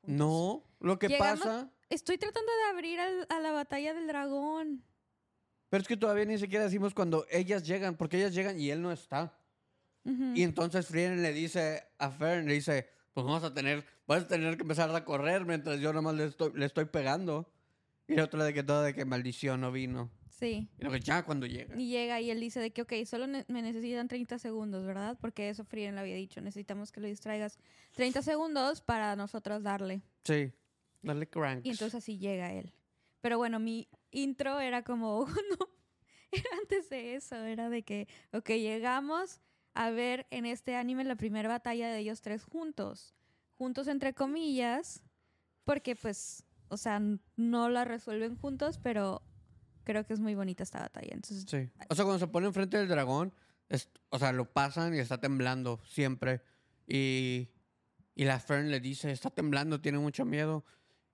no, 0.04 0.64
lo 0.80 0.98
que 0.98 1.08
Llegamos- 1.08 1.40
pasa 1.40 1.70
Estoy 1.90 2.16
tratando 2.18 2.50
de 2.50 2.70
abrir 2.70 2.98
al- 3.00 3.26
a 3.28 3.38
la 3.40 3.52
batalla 3.52 3.92
del 3.94 4.06
dragón. 4.06 4.82
Pero 5.68 5.82
es 5.82 5.88
que 5.88 5.96
todavía 5.96 6.24
ni 6.24 6.38
siquiera 6.38 6.64
decimos 6.64 6.94
cuando 6.94 7.26
ellas 7.30 7.64
llegan, 7.66 7.96
porque 7.96 8.16
ellas 8.18 8.34
llegan 8.34 8.58
y 8.58 8.70
él 8.70 8.80
no 8.82 8.90
está. 8.92 9.38
Y 10.04 10.42
entonces 10.42 10.86
Frieren 10.86 11.22
le 11.22 11.32
dice 11.32 11.84
a 11.98 12.10
Fern, 12.10 12.46
le 12.46 12.54
dice, 12.54 12.88
pues 13.12 13.24
vamos 13.24 13.44
a 13.44 13.54
tener, 13.54 13.84
vas 14.06 14.24
a 14.24 14.26
tener 14.28 14.56
que 14.56 14.62
empezar 14.62 14.92
a 14.94 15.04
correr 15.04 15.44
mientras 15.44 15.78
yo 15.80 15.92
nomás 15.92 16.14
le 16.14 16.24
estoy, 16.24 16.52
le 16.54 16.66
estoy 16.66 16.86
pegando. 16.86 17.51
Y 18.08 18.14
la 18.14 18.24
otra 18.24 18.44
de 18.44 18.52
que 18.52 18.62
todo 18.62 18.82
de 18.82 18.94
que 18.94 19.04
maldición 19.04 19.60
no 19.60 19.72
vino. 19.72 20.10
Sí. 20.28 20.68
Y 20.78 20.84
lo 20.84 20.90
que 20.90 21.00
ya 21.00 21.22
cuando 21.24 21.46
llega. 21.46 21.78
Y 21.80 21.88
llega 21.88 22.20
y 22.20 22.30
él 22.30 22.40
dice 22.40 22.58
de 22.58 22.72
que, 22.72 22.82
ok, 22.82 22.92
solo 23.06 23.26
ne- 23.26 23.44
me 23.48 23.62
necesitan 23.62 24.08
30 24.08 24.38
segundos, 24.38 24.84
¿verdad? 24.84 25.16
Porque 25.20 25.48
eso 25.48 25.64
Frieren 25.64 25.94
le 25.94 26.00
había 26.00 26.16
dicho. 26.16 26.40
Necesitamos 26.40 26.90
que 26.90 27.00
lo 27.00 27.06
distraigas 27.06 27.58
30 27.94 28.22
segundos 28.22 28.80
para 28.80 29.14
nosotros 29.14 29.62
darle. 29.62 30.02
Sí, 30.24 30.52
dale 31.00 31.28
cranks. 31.28 31.64
Y 31.64 31.70
entonces 31.70 31.94
así 32.02 32.18
llega 32.18 32.52
él. 32.52 32.72
Pero 33.20 33.38
bueno, 33.38 33.60
mi 33.60 33.88
intro 34.10 34.58
era 34.58 34.82
como 34.82 35.24
cuando 35.26 35.70
era 36.32 36.48
antes 36.60 36.90
de 36.90 37.14
eso, 37.14 37.36
era 37.36 37.68
de 37.70 37.84
que, 37.84 38.08
ok, 38.32 38.48
llegamos 38.50 39.40
a 39.74 39.90
ver 39.90 40.26
en 40.30 40.44
este 40.44 40.74
anime 40.74 41.04
la 41.04 41.14
primera 41.16 41.48
batalla 41.48 41.88
de 41.92 42.00
ellos 42.00 42.20
tres 42.20 42.42
juntos. 42.42 43.14
Juntos 43.58 43.86
entre 43.86 44.12
comillas, 44.12 45.02
porque 45.64 45.94
pues, 45.94 46.42
o 46.72 46.76
sea, 46.76 47.00
no 47.36 47.68
la 47.68 47.84
resuelven 47.84 48.36
juntos, 48.36 48.78
pero 48.82 49.22
creo 49.84 50.06
que 50.06 50.12
es 50.14 50.20
muy 50.20 50.34
bonita 50.34 50.62
esta 50.62 50.80
batalla. 50.80 51.10
Entonces, 51.12 51.44
Sí. 51.48 51.70
O 51.88 51.94
sea, 51.94 52.04
cuando 52.04 52.18
se 52.18 52.26
pone 52.28 52.46
enfrente 52.46 52.76
del 52.78 52.88
dragón, 52.88 53.34
es- 53.68 53.90
o 54.10 54.18
sea, 54.18 54.32
lo 54.32 54.50
pasan 54.52 54.94
y 54.94 54.98
está 54.98 55.18
temblando 55.18 55.80
siempre. 55.86 56.42
Y, 56.86 57.48
y 58.14 58.24
la 58.24 58.38
Fern 58.40 58.70
le 58.70 58.80
dice, 58.80 59.10
está 59.10 59.30
temblando, 59.30 59.80
tiene 59.80 59.98
mucho 59.98 60.24
miedo. 60.24 60.64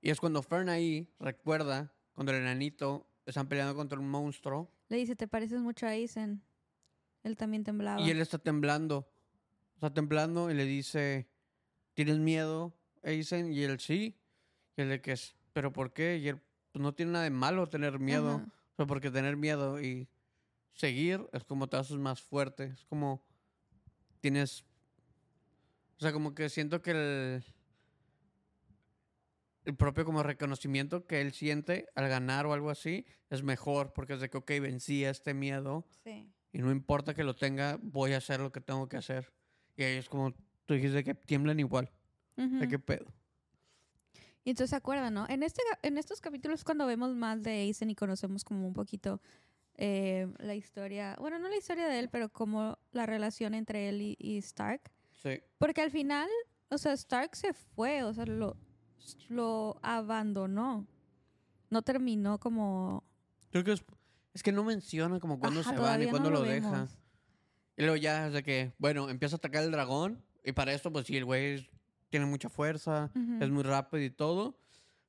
Y 0.01 0.11
es 0.11 0.21
cuando 0.21 0.43
Fern 0.43 0.69
ahí 0.69 1.13
recuerda, 1.21 1.93
cuando 2.13 2.33
el 2.33 2.41
enanito 2.43 3.09
están 3.27 3.49
peleando 3.49 3.75
contra 3.75 3.99
un 3.99 4.09
monstruo 4.09 4.73
le 4.89 4.97
dice, 4.97 5.15
¿te 5.15 5.29
pareces 5.29 5.61
mucho 5.61 5.87
a 5.87 5.91
Aizen? 5.91 6.43
Él 7.23 7.37
también 7.37 7.63
temblaba. 7.65 8.01
y 8.01 8.11
él 8.11 8.21
está 8.21 8.39
temblando. 8.39 9.07
Está 9.75 9.93
temblando 9.93 10.51
y 10.51 10.55
le 10.55 10.65
dice, 10.65 11.29
¿tienes 11.95 12.19
miedo, 12.19 12.75
Aizen? 13.03 13.53
Y 13.53 13.63
él 13.65 13.79
sí. 13.81 14.19
Y 14.77 14.81
él 14.83 14.89
de 14.89 15.01
que 15.03 15.13
es, 15.13 15.37
¿pero 15.59 15.73
por 15.73 15.93
qué? 15.93 16.19
Y 16.19 16.29
él, 16.29 16.41
pues 16.71 16.81
no 16.81 16.95
tiene 16.95 17.11
nada 17.11 17.25
de 17.25 17.31
malo 17.31 17.69
tener 17.69 17.99
miedo. 17.99 18.37
Ajá. 18.37 18.45
O 18.75 18.77
sea, 18.77 18.87
porque 18.87 19.11
tener 19.11 19.37
miedo 19.37 19.83
y 19.83 20.07
seguir 20.73 21.29
es 21.33 21.43
como 21.43 21.67
te 21.69 21.77
haces 21.77 21.97
más 21.97 22.23
fuerte. 22.23 22.67
Es 22.67 22.85
como 22.85 23.25
tienes. 24.21 24.65
O 25.97 26.01
sea, 26.01 26.13
como 26.13 26.33
que 26.33 26.49
siento 26.49 26.81
que 26.81 26.93
el. 26.93 27.45
El 29.65 29.75
propio 29.75 30.05
como 30.05 30.23
reconocimiento 30.23 31.09
que 31.09 31.21
él 31.21 31.33
siente 31.33 31.89
al 31.97 32.09
ganar 32.09 32.47
o 32.47 32.53
algo 32.53 32.71
así 32.71 33.05
es 33.29 33.43
mejor 33.43 33.93
porque 33.93 34.13
es 34.13 34.21
de 34.21 34.31
que, 34.31 34.39
ok, 34.39 34.49
vencí 34.63 35.05
a 35.05 35.11
este 35.11 35.35
miedo 35.35 35.89
Sí. 36.05 36.33
y 36.53 36.59
no 36.61 36.71
importa 36.71 37.15
que 37.15 37.25
lo 37.25 37.35
tenga, 37.35 37.81
voy 37.83 38.13
a 38.13 38.19
hacer 38.19 38.39
lo 38.39 38.53
que 38.53 38.61
tengo 38.61 38.89
que 38.89 38.97
hacer. 38.97 39.33
Y 39.77 39.83
ahí 39.83 39.97
es 39.97 40.09
como 40.09 40.33
tú 40.67 40.75
dijiste 40.75 41.03
que 41.03 41.17
tiemblan 41.17 41.59
igual. 41.59 41.91
¿De 42.37 42.69
qué 42.69 42.79
pedo? 42.79 43.13
Y 44.49 44.53
entonces 44.53 44.71
se 44.71 44.77
acuerdan, 44.77 45.13
¿no? 45.13 45.27
En, 45.29 45.43
este, 45.43 45.61
en 45.83 45.99
estos 45.99 46.23
capítulos 46.23 46.65
cuando 46.65 46.87
vemos 46.87 47.15
más 47.15 47.43
de 47.43 47.51
Aizen 47.51 47.91
y 47.91 47.95
conocemos 47.95 48.45
como 48.45 48.67
un 48.67 48.73
poquito 48.73 49.21
eh, 49.75 50.27
la 50.39 50.55
historia, 50.55 51.17
bueno, 51.21 51.39
no 51.39 51.51
la 51.51 51.57
historia 51.59 51.87
de 51.87 51.99
él, 51.99 52.09
pero 52.09 52.31
como 52.31 52.79
la 52.93 53.05
relación 53.05 53.53
entre 53.53 53.91
él 53.91 54.01
y, 54.01 54.17
y 54.19 54.39
Stark. 54.39 54.91
Sí. 55.23 55.43
Porque 55.59 55.83
al 55.83 55.91
final, 55.91 56.31
o 56.71 56.79
sea, 56.79 56.95
Stark 56.95 57.37
se 57.37 57.53
fue, 57.53 58.03
o 58.05 58.15
sea, 58.15 58.25
lo, 58.25 58.57
lo 59.29 59.79
abandonó. 59.83 60.87
No 61.69 61.83
terminó 61.83 62.41
como... 62.41 63.05
Creo 63.51 63.65
que 63.65 63.73
es, 63.73 63.85
es 64.33 64.43
que 64.43 64.53
no 64.53 64.65
menciona 64.65 65.21
como 65.21 65.39
cuándo 65.39 65.61
Ajá, 65.61 65.75
se 65.75 65.79
van 65.79 66.03
y 66.05 66.07
cuándo 66.07 66.31
no 66.31 66.37
lo, 66.37 66.47
lo 66.47 66.51
deja. 66.51 66.89
Y 67.77 67.83
luego 67.83 67.97
ya 67.97 68.29
es 68.29 68.33
de 68.33 68.43
que, 68.43 68.73
bueno, 68.79 69.11
empieza 69.11 69.37
a 69.37 69.37
atacar 69.37 69.63
el 69.63 69.73
dragón. 69.73 70.25
Y 70.43 70.53
para 70.53 70.73
esto, 70.73 70.91
pues 70.91 71.05
sí, 71.05 71.19
el 71.19 71.27
güey 71.27 71.57
es- 71.57 71.71
tiene 72.09 72.27
mucha 72.27 72.49
fuerza, 72.49 73.11
Ujú. 73.15 73.39
es 73.43 73.51
muy 73.51 73.63
rápido 73.63 74.03
y 74.03 74.11
todo. 74.11 74.59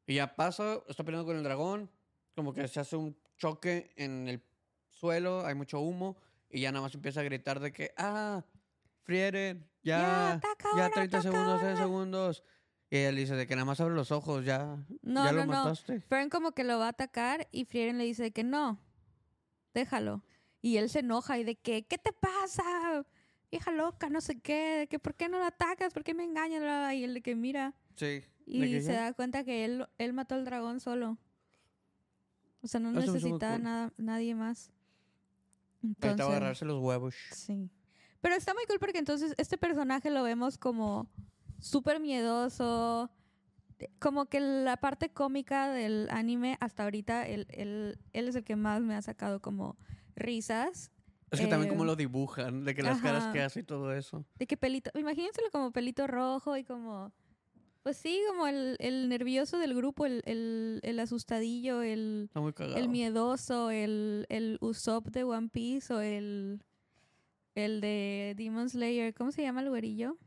Y 0.06 0.16
ya 0.16 0.36
pasa, 0.36 0.80
está 0.88 1.04
peleando 1.04 1.26
con 1.28 1.38
el 1.38 1.44
dragón. 1.44 1.90
Como 2.36 2.54
que 2.54 2.68
se 2.68 2.80
hace 2.80 2.96
un 2.96 3.18
choque 3.38 3.92
en 3.96 4.28
el 4.28 4.44
suelo, 4.90 5.46
hay 5.46 5.56
mucho 5.56 5.80
humo. 5.80 6.18
Y 6.50 6.62
ya 6.62 6.72
nada 6.72 6.82
más 6.84 6.96
empieza 6.96 7.20
a 7.20 7.24
gritar 7.24 7.60
de 7.60 7.72
que, 7.72 7.94
ah, 7.98 8.44
Frieren, 9.04 9.68
Ya, 9.82 9.98
ya, 9.98 10.32
ataca 10.34 10.68
ya, 10.76 10.84
ahora, 10.84 10.94
30 10.96 11.18
ataca 11.20 11.32
segundos, 11.32 11.60
10 11.62 11.72
ahora". 11.72 11.84
segundos. 11.84 12.44
Y 12.92 12.98
él 12.98 13.16
dice 13.16 13.36
de 13.36 13.46
que 13.48 13.56
nada 13.56 13.66
más 13.66 13.80
abre 13.80 13.94
los 13.96 14.12
ojos, 14.12 14.46
ya, 14.46 14.78
No, 15.02 15.26
ya 15.26 15.32
no, 15.32 15.40
lo 15.40 15.46
no. 15.46 15.52
mataste. 15.54 16.00
Fern 16.02 16.30
como 16.30 16.52
que 16.54 16.64
lo 16.64 16.80
va 16.80 16.88
a 16.88 16.90
atacar 16.90 17.48
y 17.52 17.66
Frieren 17.66 17.98
le 18.00 18.04
dice 18.06 18.32
que 18.32 18.44
no, 18.44 18.80
déjalo. 19.74 20.24
Y 20.62 20.78
él 20.78 20.90
se 20.90 21.00
enoja 21.00 21.38
y 21.38 21.44
de 21.44 21.56
que, 21.56 21.86
¿qué 21.88 21.98
te 21.98 22.12
pasa? 22.14 23.06
Vieja 23.52 23.72
loca, 23.72 24.10
no 24.10 24.22
sé 24.22 24.40
qué, 24.40 24.80
de 24.80 24.88
que 24.88 25.00
¿por 25.00 25.16
qué 25.16 25.28
no 25.28 25.40
la 25.40 25.48
atacas? 25.48 25.94
¿Por 25.94 26.04
qué 26.04 26.14
me 26.14 26.24
engañas? 26.24 26.94
Y 26.94 27.04
él 27.04 27.14
de 27.16 27.22
que 27.22 27.36
mira. 27.36 27.74
Sí. 27.96 28.24
Y 28.46 28.62
que 28.62 28.82
se 28.82 28.94
da 28.94 29.14
cuenta 29.14 29.44
que 29.44 29.66
él, 29.66 29.88
él 29.98 30.14
mató 30.14 30.36
al 30.36 30.46
dragón 30.46 30.80
solo. 30.80 31.18
O 32.62 32.68
sea, 32.68 32.80
no 32.80 32.90
Eso 33.00 33.14
necesitaba 33.14 33.58
nada, 33.58 33.94
nadie 33.98 34.36
más. 34.36 34.72
Entonces, 35.82 36.26
agarrarse 36.26 36.66
los 36.66 36.80
huevos. 36.80 37.16
sí. 37.32 37.70
Pero 38.22 38.36
está 38.36 38.54
muy 38.54 38.66
cool 38.66 38.80
porque 38.80 38.98
entonces 38.98 39.34
este 39.38 39.58
personaje 39.58 40.10
lo 40.10 40.24
vemos 40.24 40.58
como 40.58 41.10
súper 41.60 42.00
miedoso. 42.00 43.10
Como 44.00 44.26
que 44.26 44.42
la 44.42 44.76
parte 44.78 45.10
cómica 45.10 45.72
del 45.72 46.10
anime 46.12 46.58
hasta 46.60 46.84
ahorita, 46.84 47.26
él, 47.26 47.48
él, 47.50 47.98
él 48.12 48.28
es 48.28 48.36
el 48.36 48.44
que 48.44 48.58
más 48.58 48.82
me 48.82 48.96
ha 48.96 49.02
sacado 49.02 49.42
como 49.42 49.78
risas. 50.16 50.92
Es 51.32 51.40
que 51.40 51.48
también 51.48 51.72
Eh, 51.72 51.74
como 51.76 51.86
lo 51.86 51.96
dibujan, 51.96 52.66
de 52.66 52.74
que 52.76 52.82
las 52.84 53.02
caras 53.02 53.32
que 53.34 53.42
hace 53.42 53.60
y 53.62 53.64
todo 53.64 53.94
eso. 53.94 54.26
De 54.38 54.48
que 54.48 54.58
pelito, 54.58 54.90
imagínenselo 54.98 55.50
como 55.52 55.72
pelito 55.72 56.08
rojo 56.08 56.58
y 56.58 56.64
como, 56.64 57.12
pues 57.84 57.98
sí, 57.98 58.20
como 58.30 58.48
el, 58.48 58.76
el 58.80 59.10
nervioso 59.10 59.58
del 59.60 59.76
grupo, 59.76 60.06
el, 60.06 60.22
el, 60.26 60.80
el 60.84 61.00
asustadillo, 61.00 61.82
el, 61.82 62.30
el 62.76 62.90
miedoso, 62.90 63.70
el, 63.72 64.26
el 64.30 64.58
Usopp 64.62 65.08
de 65.08 65.24
One 65.24 65.50
Piece 65.50 65.94
o 65.94 66.02
el, 66.02 66.64
el 67.56 67.82
de 67.82 68.34
Demon 68.38 68.70
Slayer, 68.70 69.14
¿cómo 69.14 69.32
se 69.32 69.42
llama 69.44 69.62
el 69.62 69.70
güerillo? 69.70 70.18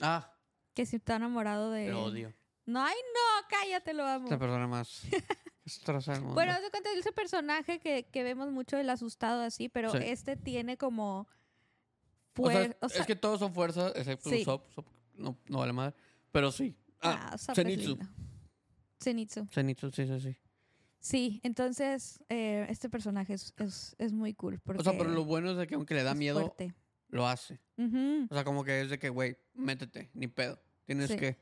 Ah, 0.00 0.32
Que 0.74 0.86
si 0.86 0.96
está 0.96 1.16
enamorado 1.16 1.70
de... 1.70 1.88
lo 1.90 2.04
odio. 2.04 2.32
No, 2.66 2.82
ay 2.82 2.94
no, 3.14 3.46
cállate, 3.50 3.92
lo 3.92 4.06
amo. 4.06 4.24
Esta 4.24 4.38
persona 4.38 4.66
más 4.66 5.02
destroza 5.64 6.12
el 6.14 6.20
mundo. 6.20 6.34
Bueno, 6.34 6.52
de 6.60 6.70
cuenta 6.70 6.90
de 6.92 6.98
ese 6.98 7.12
personaje 7.12 7.78
que, 7.80 8.04
que 8.04 8.22
vemos 8.22 8.50
mucho 8.50 8.76
el 8.76 8.88
asustado 8.90 9.42
así, 9.42 9.68
pero 9.68 9.90
Sí. 9.90 9.98
este 10.02 10.36
tiene 10.36 10.76
como... 10.76 11.26
o 12.36 12.50
sea, 12.50 12.66
fuer- 12.68 12.76
o 12.80 12.88
sea, 12.88 13.00
es 13.00 13.06
que 13.06 13.16
todos 13.16 13.38
son 13.40 13.52
fuerzas, 13.54 13.92
excepto 13.96 14.28
Sí. 14.30 14.42
Usopp. 14.42 14.66
Usopp 14.68 14.86
no, 15.14 15.38
no 15.48 15.58
vale 15.58 15.72
madre. 15.72 15.94
Pero 16.32 16.50
sí. 16.52 16.76
Ah, 17.00 17.30
ah, 17.30 17.34
Usopp 17.36 17.50
es 17.50 17.64
Zenitsu. 17.64 17.98
Zenitsu. 19.02 19.46
Zenitsu, 19.52 19.90
sí, 19.90 20.06
sí, 20.06 20.20
sí. 20.20 20.36
Sí, 20.98 21.40
entonces 21.42 22.18
eh, 22.30 22.66
este 22.70 22.88
personaje 22.88 23.34
es, 23.34 23.52
es, 23.58 23.94
es 23.98 24.12
muy 24.12 24.32
cool. 24.34 24.58
Porque 24.60 24.80
O 24.80 24.84
sea, 24.84 24.96
pero 24.96 25.10
lo 25.10 25.24
bueno 25.24 25.50
es 25.50 25.56
de 25.58 25.66
que 25.66 25.74
aunque 25.74 25.94
le 25.94 26.02
da 26.02 26.14
miedo, 26.14 26.40
fuerte. 26.40 26.74
lo 27.08 27.26
hace. 27.28 27.60
O 27.76 28.34
sea, 28.34 28.42
como 28.44 28.64
que 28.64 28.80
es 28.80 28.88
de 28.90 28.98
que, 28.98 29.10
güey, 29.10 29.36
métete, 29.52 30.10
ni 30.14 30.28
pedo. 30.28 30.58
Tienes 30.86 31.10
Sí. 31.10 31.16
que... 31.16 31.36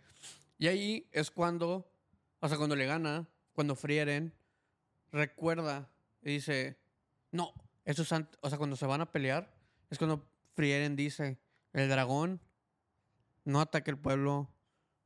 Y 0.58 0.66
ahí 0.66 1.08
es 1.12 1.30
cuando, 1.30 1.88
o 2.40 2.48
sea, 2.48 2.56
cuando 2.58 2.74
le 2.76 2.86
gana, 2.86 3.28
cuando 3.52 3.74
Frieren, 3.74 4.32
recuerda 5.10 5.90
y 6.22 6.32
dice, 6.32 6.78
no, 7.30 7.52
eso 7.84 8.02
es 8.02 8.12
o 8.12 8.48
sea, 8.48 8.58
cuando 8.58 8.76
se 8.76 8.86
van 8.86 9.00
a 9.00 9.10
pelear, 9.10 9.54
es 9.90 9.98
cuando 9.98 10.26
Frieren 10.54 10.96
dice, 10.96 11.38
el 11.72 11.88
dragón 11.88 12.40
no 13.44 13.60
ataca 13.60 13.90
el 13.90 13.98
pueblo, 13.98 14.48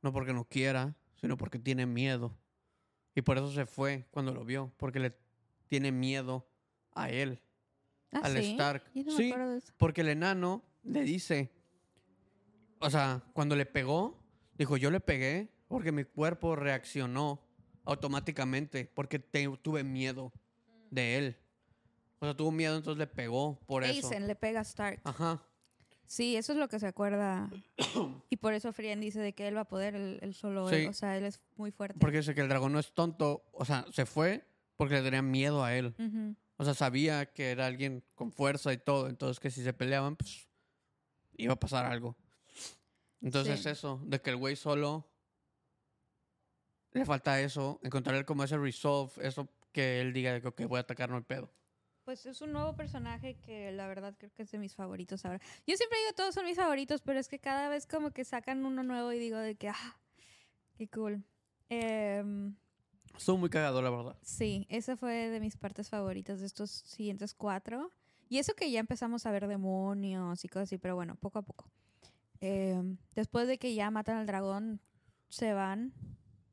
no 0.01 0.13
porque 0.13 0.33
no 0.33 0.45
quiera, 0.45 0.95
sino 1.15 1.37
porque 1.37 1.59
tiene 1.59 1.85
miedo. 1.85 2.37
Y 3.15 3.21
por 3.21 3.37
eso 3.37 3.51
se 3.51 3.65
fue 3.65 4.07
cuando 4.11 4.33
lo 4.33 4.45
vio, 4.45 4.71
porque 4.77 4.99
le 4.99 5.17
tiene 5.67 5.91
miedo 5.91 6.47
a 6.93 7.09
él, 7.09 7.41
Ah, 8.11 8.21
al 8.23 8.37
¿sí? 8.37 8.51
Stark. 8.51 8.83
No 8.93 9.11
Sí, 9.11 9.33
porque 9.75 10.01
el 10.01 10.09
enano 10.09 10.63
le 10.83 11.01
dice, 11.01 11.51
o 12.79 12.89
sea, 12.89 13.23
cuando 13.33 13.55
le 13.55 13.65
pegó, 13.65 14.23
dijo, 14.57 14.77
yo 14.77 14.91
le 14.91 14.99
pegué 14.99 15.49
porque 15.67 15.91
mi 15.91 16.05
cuerpo 16.05 16.55
reaccionó 16.55 17.41
automáticamente, 17.87 18.85
porque 18.93 19.17
te- 19.19 19.47
tuve 19.61 19.83
miedo 19.83 20.31
de 20.91 21.17
él. 21.17 21.37
O 22.19 22.25
sea, 22.25 22.35
tuvo 22.35 22.51
miedo, 22.51 22.75
entonces 22.77 22.97
le 22.99 23.07
pegó 23.07 23.59
por 23.65 23.83
eso. 23.83 24.07
Aizen 24.07 24.27
le 24.27 24.35
pega 24.35 24.59
a 24.59 24.63
Stark. 24.63 25.01
Ajá. 25.03 25.41
Sí, 26.05 26.35
eso 26.35 26.53
es 26.53 26.57
lo 26.59 26.67
que 26.67 26.79
se 26.79 26.87
acuerda. 26.87 27.49
y 28.29 28.37
por 28.37 28.53
eso 28.53 28.71
Friend 28.73 29.01
dice 29.01 29.19
de 29.19 29.33
que 29.33 29.47
él 29.47 29.55
va 29.55 29.61
a 29.61 29.67
poder, 29.67 29.95
él, 29.95 30.19
él 30.21 30.33
solo, 30.33 30.69
Sí. 30.69 30.85
o 30.87 30.93
sea, 30.93 31.17
él 31.17 31.25
es 31.25 31.39
muy 31.55 31.71
fuerte. 31.71 31.99
Porque 31.99 32.17
dice 32.17 32.33
que 32.33 32.41
el 32.41 32.49
dragón 32.49 32.71
no 32.73 32.79
es 32.79 32.93
tonto. 32.93 33.43
O 33.51 33.65
sea, 33.65 33.85
se 33.91 34.05
fue 34.05 34.45
porque 34.77 34.95
le 34.95 35.01
tenía 35.03 35.21
miedo 35.21 35.63
a 35.63 35.75
él. 35.75 35.93
Ujú. 35.99 36.35
O 36.57 36.63
sea, 36.65 36.73
sabía 36.73 37.25
que 37.33 37.51
era 37.51 37.65
alguien 37.67 38.03
con 38.15 38.31
fuerza 38.31 38.73
y 38.73 38.77
todo. 38.77 39.09
Entonces, 39.09 39.39
que 39.39 39.51
si 39.51 39.63
se 39.63 39.73
peleaban, 39.73 40.15
pues 40.15 40.47
iba 41.37 41.53
a 41.53 41.59
pasar 41.59 41.85
algo. 41.85 42.15
Entonces, 43.21 43.61
Sí. 43.61 43.69
eso, 43.69 44.01
de 44.05 44.21
que 44.21 44.29
el 44.31 44.37
güey 44.37 44.55
solo 44.55 45.07
le 46.97 47.05
falta 47.05 47.39
eso, 47.41 47.79
encontrar 47.83 48.25
como 48.25 48.43
ese 48.43 48.57
resolve, 48.57 49.11
eso 49.21 49.47
que 49.71 50.01
él 50.01 50.13
diga 50.13 50.39
que, 50.41 50.47
ok, 50.47 50.61
voy 50.67 50.77
a 50.77 50.81
atacar, 50.81 51.09
no 51.09 51.17
hay 51.17 51.23
pedo. 51.23 51.51
Pues 52.03 52.25
es 52.25 52.41
un 52.41 52.53
nuevo 52.53 52.73
personaje 52.75 53.35
que 53.35 53.71
la 53.73 53.85
verdad 53.87 54.15
creo 54.17 54.31
que 54.33 54.43
es 54.43 54.51
de 54.51 54.57
mis 54.59 54.73
favoritos 54.75 55.25
ahora. 55.25 55.39
Yo 55.65 55.75
siempre 55.75 55.99
digo 55.99 56.13
todos 56.15 56.33
son 56.33 56.45
mis 56.45 56.55
favoritos, 56.55 57.01
pero 57.01 57.19
es 57.19 57.27
que 57.27 57.37
cada 57.39 57.67
vez 57.67 57.85
como 57.85 58.11
que 58.11 58.23
sacan 58.23 58.65
uno 58.65 58.81
nuevo 58.83 59.11
y 59.11 59.19
digo 59.19 59.37
de 59.37 59.55
que, 59.55 59.67
ah, 59.69 59.99
qué 60.77 60.87
cool. 60.87 61.23
Em, 61.69 62.55
Estuvo 63.17 63.37
muy 63.37 63.49
cagado, 63.49 63.81
la 63.81 63.89
verdad. 63.89 64.15
sí, 64.21 64.65
esa 64.69 64.95
fue 64.95 65.27
de 65.29 65.39
mis 65.39 65.57
partes 65.57 65.89
favoritas 65.89 66.39
de 66.39 66.45
estos 66.45 66.71
siguientes 66.71 67.33
cuatro. 67.33 67.91
Y 68.29 68.37
eso 68.39 68.53
que 68.55 68.69
ya 68.71 68.79
empezamos 68.79 69.25
a 69.25 69.31
ver 69.31 69.47
demonios 69.47 70.43
y 70.45 70.47
cosas 70.47 70.69
así, 70.69 70.77
pero 70.77 70.95
bueno, 70.95 71.15
poco 71.15 71.39
a 71.39 71.41
poco. 71.41 71.69
Em, 72.39 72.97
después 73.15 73.47
de 73.47 73.57
que 73.57 73.73
ya 73.73 73.89
matan 73.91 74.17
al 74.17 74.27
dragón, 74.27 74.79
se 75.29 75.53
van 75.53 75.93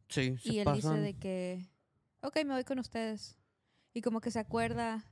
Sí, 0.09 0.37
se 0.39 0.53
y 0.53 0.59
él 0.59 0.65
pasan. 0.65 0.97
dice 0.97 1.01
de 1.03 1.15
que, 1.15 1.67
ok, 2.23 2.37
me 2.45 2.55
voy 2.55 2.65
con 2.65 2.79
ustedes. 2.79 3.37
Y 3.93 4.01
como 4.03 4.21
que 4.21 4.31
se 4.31 4.39
acuerda 4.41 5.05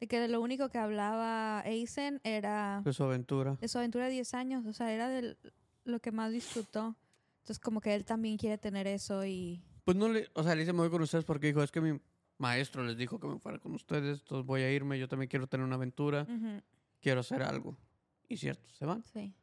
De 0.00 0.06
que 0.06 0.20
de 0.20 0.28
lo 0.28 0.40
único 0.40 0.68
que 0.68 0.78
hablaba 0.78 1.60
Aizen 1.60 2.20
era 2.22 2.82
De 2.84 2.92
su 2.92 3.02
aventura. 3.02 3.56
de 3.60 3.66
su 3.66 3.78
aventura 3.78 4.04
de 4.06 4.12
10 4.12 4.32
años. 4.34 4.64
O 4.66 4.72
sea, 4.72 4.92
era 4.92 5.08
de 5.08 5.36
lo 5.84 5.98
que 6.00 6.12
más 6.12 6.30
disfrutó. 6.30 6.94
Entonces, 7.40 7.58
como 7.58 7.80
que 7.80 7.94
él 7.94 8.04
también 8.04 8.36
quiere 8.38 8.58
tener 8.58 8.86
eso 8.86 9.24
y... 9.24 9.60
Pues 9.84 9.96
no 9.96 10.08
le, 10.08 10.28
o 10.34 10.42
sea, 10.44 10.54
le 10.54 10.60
dice 10.60 10.72
me 10.72 10.80
voy 10.80 10.90
con 10.90 11.02
ustedes 11.02 11.24
porque 11.24 11.46
dijo, 11.48 11.62
es 11.62 11.72
que 11.72 11.80
mi 11.80 11.98
maestro 12.36 12.84
les 12.84 12.96
dijo 12.96 13.18
que 13.18 13.26
me 13.26 13.38
fuera 13.40 13.58
con 13.58 13.72
ustedes, 13.72 14.20
entonces 14.20 14.46
voy 14.46 14.60
a 14.62 14.70
irme, 14.70 14.98
yo 14.98 15.08
también 15.08 15.28
quiero 15.30 15.46
tener 15.48 15.64
una 15.66 15.76
aventura, 15.76 16.22
Ujú, 16.28 16.60
quiero 17.00 17.20
hacer 17.20 17.42
algo. 17.42 17.76
Y 18.28 18.36
cierto, 18.36 18.68
se 18.74 18.84
van. 18.84 19.02
sí. 19.02 19.34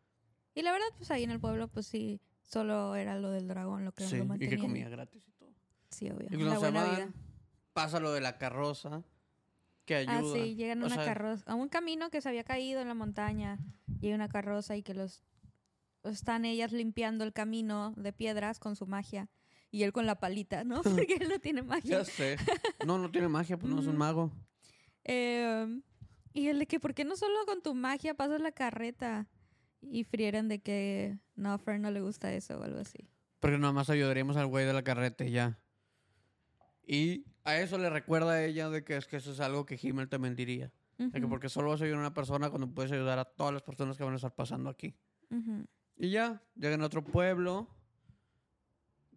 Y 0.53 0.61
la 0.61 0.71
verdad, 0.71 0.85
pues 0.97 1.09
ahí 1.11 1.23
en 1.23 1.31
el 1.31 1.39
pueblo, 1.41 1.67
pues 1.67 1.87
sí, 1.87 2.21
solo 2.45 2.95
era 2.95 3.17
lo 3.19 3.31
del 3.31 3.47
dragón 3.47 3.85
lo 3.85 3.91
que 3.93 4.05
Sí, 4.05 4.17
lo 4.17 4.23
y 4.23 4.27
mantenía. 4.27 4.55
que 4.55 4.61
comía 4.61 4.89
gratis 4.89 5.27
y 5.27 5.31
todo. 5.33 5.49
Sí, 5.89 6.09
obvio. 6.09 6.27
Y 6.29 6.33
La 6.37 6.37
cuando 6.37 6.53
se 6.53 6.59
buena 6.59 6.83
van, 6.83 6.95
vida. 6.95 7.09
pasa 7.73 7.99
lo 7.99 8.11
de 8.13 8.21
la 8.21 8.37
carroza, 8.37 9.03
que 9.85 9.95
ayuda. 9.95 10.17
Ah, 10.19 10.23
sí, 10.33 10.55
llegan 10.55 10.81
a 10.83 10.85
una 10.87 10.95
sea, 10.95 11.05
carroza, 11.05 11.43
a 11.51 11.55
un 11.55 11.69
camino 11.69 12.09
que 12.09 12.21
se 12.21 12.29
había 12.29 12.43
caído 12.43 12.81
en 12.81 12.87
la 12.87 12.93
montaña. 12.95 13.59
Y 14.01 14.07
hay 14.07 14.13
una 14.13 14.29
carroza 14.29 14.75
y 14.75 14.83
que 14.83 14.93
los 14.93 15.23
están 16.03 16.45
ellas 16.45 16.71
limpiando 16.71 17.23
el 17.23 17.33
camino 17.33 17.93
de 17.97 18.11
piedras 18.13 18.59
con 18.59 18.75
su 18.75 18.87
magia. 18.87 19.29
Y 19.71 19.83
él 19.83 19.91
con 19.91 20.05
la 20.05 20.19
palita, 20.19 20.63
¿no? 20.63 20.81
Porque 21.07 21.15
él 21.19 21.29
no 21.29 21.39
tiene 21.39 21.61
magia. 21.61 21.99
Ya 21.99 22.05
sé. 22.05 22.37
No, 22.85 22.97
no 22.97 23.09
tiene 23.11 23.27
magia, 23.27 23.57
pues 23.57 23.71
no 23.73 23.81
es 23.81 23.87
un 23.87 23.97
mago. 23.97 24.31
Em, 25.03 25.81
y 26.33 26.47
el 26.47 26.59
de 26.59 26.65
que, 26.67 26.79
¿por 26.79 26.93
qué 26.93 27.05
no 27.05 27.15
solo 27.15 27.45
con 27.45 27.61
tu 27.61 27.73
magia 27.75 28.13
pasas 28.15 28.41
la 28.41 28.51
carreta? 28.51 29.27
Y 29.89 30.03
frieren 30.03 30.47
de 30.47 30.59
que 30.59 31.17
no, 31.35 31.53
a 31.53 31.77
no 31.77 31.91
le 31.91 32.01
gusta 32.01 32.33
eso 32.33 32.59
o 32.59 32.63
algo 32.63 32.79
así. 32.79 33.07
Porque 33.39 33.57
nada 33.57 33.73
más 33.73 33.89
ayudaríamos 33.89 34.37
al 34.37 34.47
güey 34.47 34.65
de 34.65 34.73
la 34.73 34.83
carreta 34.83 35.25
y 35.25 35.31
ya. 35.31 35.59
Y 36.87 37.25
a 37.43 37.57
eso 37.59 37.77
le 37.77 37.89
recuerda 37.89 38.33
a 38.33 38.43
ella 38.45 38.69
de 38.69 38.83
que 38.83 38.97
es 38.97 39.07
que 39.07 39.17
eso 39.17 39.31
es 39.31 39.39
algo 39.39 39.65
que 39.65 39.79
Himmel 39.81 40.09
también 40.09 40.35
diría. 40.35 40.71
De 40.97 41.19
que 41.19 41.27
porque 41.27 41.49
solo 41.49 41.69
vas 41.69 41.81
a 41.81 41.83
ayudar 41.83 41.99
a 41.99 42.01
una 42.07 42.13
persona 42.13 42.49
cuando 42.49 42.69
puedes 42.73 42.91
ayudar 42.91 43.19
a 43.19 43.25
todas 43.25 43.53
las 43.53 43.61
personas 43.63 43.97
que 43.97 44.03
van 44.03 44.13
a 44.13 44.15
estar 44.15 44.33
pasando 44.33 44.69
aquí. 44.69 44.95
ujú. 45.29 45.65
Y 45.97 46.09
ya, 46.09 46.41
llegan 46.55 46.81
a 46.81 46.85
otro 46.87 47.03
pueblo, 47.05 47.69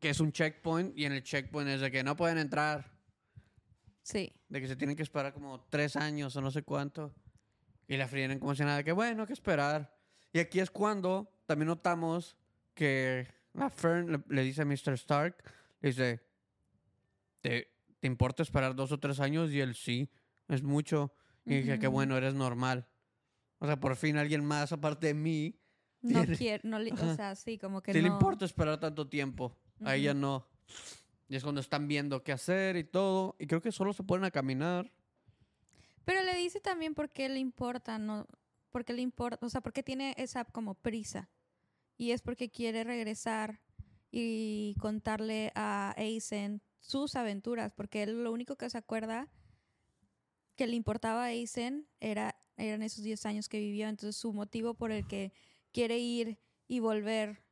que 0.00 0.10
es 0.10 0.20
un 0.20 0.30
checkpoint, 0.30 0.96
y 0.96 1.06
en 1.06 1.12
el 1.12 1.24
checkpoint 1.24 1.68
es 1.70 1.80
de 1.80 1.90
que 1.90 2.04
no 2.04 2.14
pueden 2.16 2.38
entrar, 2.38 2.96
Sí. 4.02 4.32
de 4.48 4.60
que 4.60 4.68
se 4.68 4.76
tienen 4.76 4.94
que 4.96 5.02
esperar 5.02 5.32
como 5.32 5.60
tres 5.68 5.96
años 5.96 6.36
o 6.36 6.40
no 6.40 6.50
sé 6.52 6.62
cuánto. 6.62 7.12
Y 7.88 7.96
la 7.96 8.06
frieren 8.06 8.38
como 8.38 8.54
si 8.54 8.62
nada, 8.62 8.76
de 8.78 8.84
que 8.84 8.92
bueno, 8.92 9.22
hay 9.22 9.26
que 9.26 9.32
esperar. 9.32 9.97
Y 10.32 10.38
aquí 10.40 10.60
es 10.60 10.70
cuando 10.70 11.32
también 11.46 11.68
notamos 11.68 12.36
que 12.74 13.26
la 13.54 13.70
Fern 13.70 14.12
le, 14.12 14.22
le 14.28 14.42
dice 14.42 14.62
a 14.62 14.64
Mr. 14.64 14.92
Stark, 14.94 15.36
le 15.80 15.88
dice, 15.88 16.20
¿te, 17.40 17.70
¿te 18.00 18.06
importa 18.06 18.42
esperar 18.42 18.74
dos 18.74 18.92
o 18.92 18.98
tres 19.00 19.20
años? 19.20 19.50
Y 19.50 19.60
él 19.60 19.74
sí, 19.74 20.10
es 20.48 20.62
mucho. 20.62 21.12
Y 21.44 21.56
dije, 21.62 21.78
qué 21.78 21.86
bueno, 21.86 22.16
eres 22.16 22.34
normal. 22.34 22.86
O 23.58 23.66
sea, 23.66 23.80
por 23.80 23.96
fin 23.96 24.16
alguien 24.18 24.44
más 24.44 24.70
aparte 24.72 25.08
de 25.08 25.14
mí 25.14 25.58
No 26.02 26.24
quiere, 26.26 26.60
no 26.68 26.78
le- 26.78 26.92
o 26.92 27.16
sea, 27.16 27.34
sí, 27.34 27.58
como 27.58 27.82
que 27.82 27.92
Sí 27.92 27.98
no. 28.02 28.06
le 28.08 28.12
importa 28.12 28.44
esperar 28.44 28.78
tanto 28.78 29.08
tiempo. 29.08 29.56
A 29.84 29.96
ella 29.96 30.12
no. 30.14 30.46
Y 31.28 31.36
es 31.36 31.42
cuando 31.42 31.60
están 31.60 31.88
viendo 31.88 32.22
qué 32.22 32.32
hacer 32.32 32.76
y 32.76 32.84
todo. 32.84 33.34
Y 33.38 33.46
creo 33.46 33.62
que 33.62 33.72
solo 33.72 33.92
se 33.92 34.02
ponen 34.02 34.24
a 34.26 34.30
caminar. 34.30 34.92
Pero 36.04 36.22
le 36.22 36.36
dice 36.36 36.60
también 36.60 36.94
por 36.94 37.10
qué 37.10 37.28
le 37.28 37.38
importa, 37.38 37.98
no, 37.98 38.26
por 38.70 38.84
qué 38.84 38.92
le 38.92 39.02
importa, 39.02 39.44
o 39.44 39.48
sea, 39.48 39.60
por 39.60 39.72
qué 39.72 39.82
tiene 39.82 40.14
esa 40.16 40.44
como 40.44 40.74
prisa. 40.74 41.30
Y 41.96 42.12
es 42.12 42.22
porque 42.22 42.50
quiere 42.50 42.84
regresar 42.84 43.60
y 44.10 44.76
contarle 44.80 45.52
a 45.54 45.94
Aizen 45.96 46.62
sus 46.80 47.16
aventuras, 47.16 47.72
porque 47.72 48.02
él 48.04 48.22
lo 48.22 48.32
único 48.32 48.56
que 48.56 48.70
se 48.70 48.78
acuerda 48.78 49.28
que 50.56 50.66
le 50.66 50.76
importaba 50.76 51.22
a 51.24 51.26
Aizen 51.26 51.88
era, 52.00 52.36
eran 52.56 52.82
esos 52.82 53.04
10 53.04 53.24
años 53.26 53.48
que 53.48 53.58
vivió. 53.60 53.88
Entonces 53.88 54.16
su 54.16 54.32
motivo 54.32 54.74
por 54.74 54.92
el 54.92 55.06
que 55.06 55.32
quiere 55.72 55.98
ir 55.98 56.38
y 56.66 56.80
volver 56.80 57.42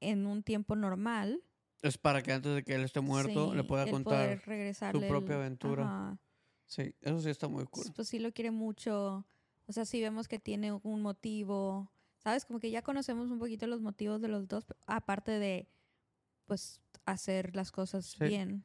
en 0.00 0.26
un 0.26 0.42
tiempo 0.42 0.76
normal. 0.76 1.42
Es 1.82 1.98
para 1.98 2.22
que 2.22 2.32
antes 2.32 2.54
de 2.54 2.64
que 2.64 2.74
él 2.74 2.82
esté 2.82 3.00
muerto 3.00 3.54
le 3.54 3.62
sí, 3.62 3.68
pueda 3.68 3.84
él 3.84 3.90
contar. 3.90 4.24
poder 4.26 4.40
regresarle 4.46 5.00
el- 5.02 5.08
propia 5.08 5.36
aventura. 5.36 5.84
Ajá. 5.84 6.20
Sí, 6.66 6.94
eso 7.00 7.20
sí 7.20 7.30
está 7.30 7.48
muy 7.48 7.64
cool. 7.66 7.86
Pues 7.94 8.08
sí 8.08 8.18
lo 8.18 8.32
quiere 8.32 8.50
mucho. 8.50 9.26
O 9.68 9.72
sea, 9.72 9.84
sí 9.84 10.00
vemos 10.02 10.26
que 10.26 10.38
tiene 10.40 10.72
un 10.72 11.02
motivo. 11.02 11.92
¿Sabes? 12.18 12.44
Como 12.44 12.58
que 12.58 12.70
ya 12.72 12.82
conocemos 12.82 13.30
un 13.30 13.38
poquito 13.38 13.66
los 13.68 13.80
motivos 13.80 14.20
de 14.20 14.26
los 14.26 14.48
dos, 14.48 14.64
aparte 14.86 15.30
de, 15.38 15.68
pues, 16.46 16.80
hacer 17.04 17.54
las 17.54 17.70
cosas 17.70 18.06
Sí. 18.06 18.24
bien 18.24 18.64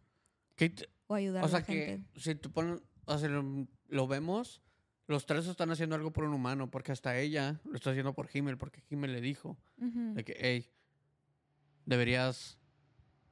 Que 0.55 0.73
o 1.07 1.13
ayudar 1.13 1.43
o 1.43 1.45
a 1.45 1.49
sea 1.49 1.59
la 1.59 1.65
que 1.65 1.73
gente. 1.85 2.19
si 2.19 2.33
tú 2.35 2.51
pones, 2.51 2.81
o 3.05 3.17
sea, 3.17 3.29
lo, 3.29 3.67
lo 3.89 4.07
vemos, 4.07 4.61
los 5.07 5.25
tres 5.27 5.45
están 5.45 5.69
haciendo 5.69 5.95
algo 5.95 6.11
por 6.11 6.23
un 6.23 6.33
humano, 6.33 6.71
porque 6.71 6.91
hasta 6.91 7.15
ella 7.19 7.61
lo 7.63 7.75
está 7.75 7.91
haciendo 7.91 8.13
por 8.13 8.27
Himmel, 8.33 8.57
porque 8.57 8.81
Himmel 8.89 9.11
le 9.13 9.21
dijo 9.21 9.55
de 9.77 10.23
que, 10.23 10.35
hey, 10.39 10.67
deberías 11.85 12.57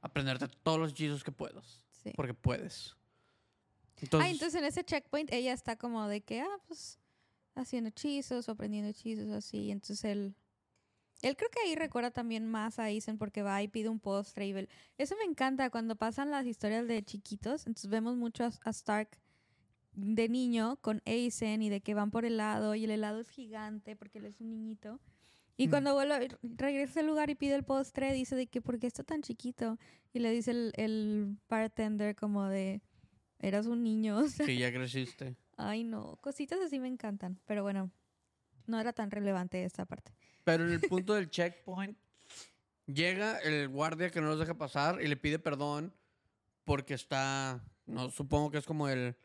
aprenderte 0.00 0.46
todos 0.62 0.78
los 0.78 0.92
hechizos 0.92 1.24
que 1.24 1.32
puedas, 1.32 1.84
Sí. 1.90 2.12
porque 2.16 2.34
puedes. 2.34 2.96
Entonces, 4.00 4.28
ah, 4.28 4.30
entonces 4.30 4.54
en 4.60 4.64
ese 4.66 4.84
checkpoint 4.84 5.32
ella 5.32 5.52
está 5.52 5.76
como 5.76 6.06
de 6.08 6.20
que, 6.22 6.40
ah, 6.40 6.58
pues, 6.66 6.98
haciendo 7.54 7.88
hechizos 7.90 8.48
o 8.48 8.52
aprendiendo 8.52 8.90
hechizos 8.90 9.30
así. 9.30 9.70
Entonces 9.70 10.04
él. 10.04 10.34
Él 11.22 11.36
creo 11.36 11.50
que 11.50 11.60
ahí 11.60 11.76
recuerda 11.76 12.10
también 12.10 12.48
más 12.50 12.80
a 12.80 12.84
Aizen 12.84 13.16
porque 13.16 13.42
va 13.42 13.62
y 13.62 13.68
pide 13.68 13.88
un 13.88 14.00
postre. 14.00 14.44
Y 14.48 14.52
ve- 14.52 14.68
Eso 14.98 15.14
me 15.16 15.24
encanta 15.24 15.70
cuando 15.70 15.94
pasan 15.94 16.32
las 16.32 16.46
historias 16.46 16.88
de 16.88 17.00
chiquitos. 17.04 17.66
Entonces 17.68 17.88
vemos 17.88 18.16
mucho 18.16 18.42
a, 18.44 18.50
a 18.64 18.70
Stark 18.70 19.08
de 19.94 20.28
niño 20.28 20.78
con 20.80 21.00
Aizen 21.06 21.62
y 21.62 21.68
de 21.68 21.80
que 21.80 21.94
van 21.94 22.10
por 22.10 22.24
helado 22.24 22.74
y 22.74 22.84
el 22.84 22.90
helado 22.90 23.20
es 23.20 23.28
gigante 23.28 23.94
porque 23.94 24.18
él 24.18 24.24
es 24.24 24.40
un 24.40 24.50
niñito. 24.50 24.98
Y 25.56 25.68
Mm. 25.68 25.70
cuando 25.70 25.94
vuelve, 25.94 26.28
regresa 26.42 27.00
al 27.00 27.06
lugar 27.06 27.30
y 27.30 27.34
pide 27.36 27.54
el 27.54 27.62
postre, 27.62 28.12
dice 28.14 28.34
de 28.34 28.48
que 28.48 28.60
¿por 28.60 28.80
qué 28.80 28.88
está 28.88 29.04
tan 29.04 29.22
chiquito? 29.22 29.78
Y 30.12 30.18
le 30.20 30.30
dice 30.32 30.50
el, 30.50 30.72
el 30.76 31.36
bartender 31.48 32.16
como 32.16 32.46
de, 32.46 32.80
eras 33.38 33.66
un 33.66 33.84
niño. 33.84 34.16
o 34.18 34.28
sea, 34.28 34.44
sí, 34.46 34.58
ya 34.58 34.72
creciste. 34.72 35.36
Ay, 35.62 35.84
no, 35.84 36.16
cositas 36.20 36.60
así 36.60 36.78
me 36.80 36.88
encantan. 36.88 37.40
Pero 37.46 37.62
bueno, 37.62 37.90
no 38.66 38.80
era 38.80 38.92
tan 38.92 39.10
relevante 39.10 39.64
esta 39.64 39.84
parte. 39.84 40.12
Pero 40.44 40.64
en 40.66 40.72
el 40.72 40.80
punto 40.88 41.14
del 41.14 41.30
checkpoint, 41.30 41.96
llega 42.86 43.38
el 43.38 43.68
guardia 43.68 44.10
que 44.10 44.20
no 44.20 44.28
los 44.28 44.38
deja 44.38 44.54
pasar 44.54 45.00
y 45.00 45.06
le 45.06 45.16
pide 45.16 45.38
perdón 45.38 45.94
porque 46.64 46.94
está, 46.94 47.62
no 47.86 48.10
supongo 48.10 48.50
que 48.50 48.58
es 48.58 48.66
como 48.66 48.88
el 48.88 49.16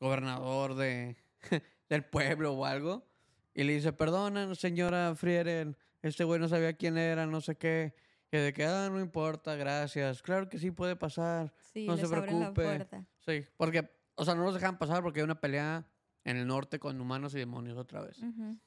gobernador 0.00 0.74
de, 0.74 1.16
del 1.88 2.04
pueblo 2.04 2.52
o 2.54 2.64
algo. 2.64 3.06
Y 3.54 3.64
le 3.64 3.72
dice, 3.74 3.92
perdona, 3.92 4.54
señora 4.54 5.14
Frieren, 5.14 5.76
este 6.02 6.24
güey 6.24 6.38
no 6.38 6.48
sabía 6.48 6.74
quién 6.74 6.98
era, 6.98 7.26
no 7.26 7.40
sé 7.40 7.56
qué. 7.56 7.94
Y 8.30 8.36
de 8.36 8.52
que, 8.52 8.64
ah, 8.66 8.88
no 8.90 9.00
importa, 9.00 9.54
gracias. 9.54 10.20
Claro 10.20 10.48
que 10.48 10.58
sí 10.58 10.70
puede 10.70 10.96
pasar. 10.96 11.54
Sí, 11.72 11.86
No 11.86 11.96
se 11.96 12.02
les 12.02 12.12
abren 12.12 12.40
la 12.40 12.52
preocupe. 12.52 12.62
puerta. 12.62 13.06
Sí, 13.24 13.44
porque, 13.56 13.88
o 14.16 14.24
sea, 14.24 14.34
no 14.34 14.42
los 14.44 14.54
dejan 14.54 14.78
pasar 14.78 15.02
porque 15.02 15.20
hay 15.20 15.24
una 15.24 15.40
pelea 15.40 15.86
en 16.24 16.36
el 16.36 16.46
norte 16.46 16.78
con 16.78 17.00
humanos 17.00 17.34
y 17.34 17.38
demonios 17.38 17.78
otra 17.78 18.02
vez. 18.02 18.18
Ujú. 18.22 18.58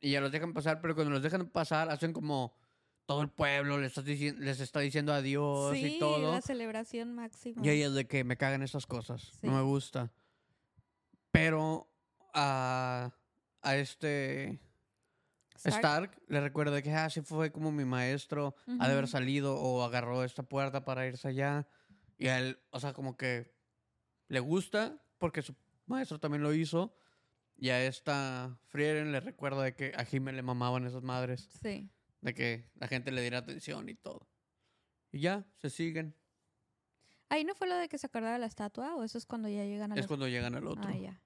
Y 0.00 0.12
ya 0.12 0.20
los 0.20 0.32
dejan 0.32 0.52
pasar, 0.54 0.80
pero 0.80 0.94
cuando 0.94 1.12
los 1.12 1.22
dejan 1.22 1.48
pasar, 1.50 1.90
hacen 1.90 2.12
como 2.12 2.54
todo 3.06 3.20
el 3.22 3.28
pueblo 3.28 3.78
les 3.78 3.96
está, 3.98 4.10
les 4.10 4.60
está 4.60 4.80
diciendo 4.80 5.12
adiós 5.12 5.72
Sí, 5.74 5.96
y 5.96 5.98
todo. 5.98 6.32
la 6.32 6.40
celebración 6.40 7.14
máxima. 7.14 7.60
Y 7.64 7.68
ellos 7.70 7.94
de 7.94 8.06
que 8.06 8.24
me 8.24 8.36
cagan 8.36 8.62
estas 8.62 8.86
cosas. 8.86 9.22
Sí. 9.40 9.46
No 9.46 9.52
me 9.54 9.62
gusta. 9.62 10.10
Pero 11.30 11.90
a, 12.32 13.12
a 13.62 13.76
este 13.76 14.60
Stark. 15.56 15.74
Stark 15.76 16.22
le 16.28 16.40
recuerda 16.40 16.80
que 16.82 16.92
ah, 16.92 17.08
sí 17.10 17.20
fue 17.22 17.50
como 17.52 17.72
mi 17.72 17.84
maestro, 17.84 18.54
ha 18.78 18.86
de 18.86 18.92
haber 18.92 19.08
salido 19.08 19.56
o 19.56 19.82
agarró 19.82 20.24
esta 20.24 20.42
puerta 20.42 20.84
para 20.84 21.06
irse 21.06 21.28
allá. 21.28 21.66
Y 22.18 22.28
a 22.28 22.38
él, 22.38 22.58
o 22.70 22.80
sea, 22.80 22.92
como 22.92 23.16
que 23.16 23.53
le 24.28 24.40
gusta 24.40 25.00
porque 25.18 25.42
su 25.42 25.54
maestro 25.86 26.18
también 26.18 26.42
lo 26.42 26.52
hizo. 26.52 26.96
Y 27.56 27.68
a 27.70 27.84
esta 27.84 28.58
Frieren 28.66 29.12
le 29.12 29.20
recuerda 29.20 29.62
de 29.62 29.74
que 29.76 29.92
a 29.96 30.04
Jimmy 30.04 30.32
le 30.32 30.42
mamaban 30.42 30.86
esas 30.86 31.02
madres, 31.02 31.48
Sí. 31.62 31.88
de 32.20 32.34
que 32.34 32.70
la 32.74 32.88
gente 32.88 33.12
le 33.12 33.20
diera 33.20 33.38
atención 33.38 33.88
y 33.88 33.94
todo. 33.94 34.28
Y 35.12 35.20
ya, 35.20 35.46
se 35.58 35.70
siguen. 35.70 36.16
Ahí 37.28 37.44
no 37.44 37.54
fue 37.54 37.68
lo 37.68 37.76
de 37.76 37.88
que 37.88 37.96
se 37.96 38.06
acordaba 38.06 38.32
de 38.34 38.40
la 38.40 38.46
estatua 38.46 38.96
o 38.96 39.04
eso 39.04 39.18
es 39.18 39.26
cuando 39.26 39.48
ya 39.48 39.64
llegan 39.64 39.92
a 39.92 39.94
Es 39.94 40.02
la 40.02 40.08
cuando 40.08 40.26
llegan 40.28 40.54
al 40.56 40.66
otro. 40.66 40.84
Ah, 40.88 40.96
ya. 40.96 41.22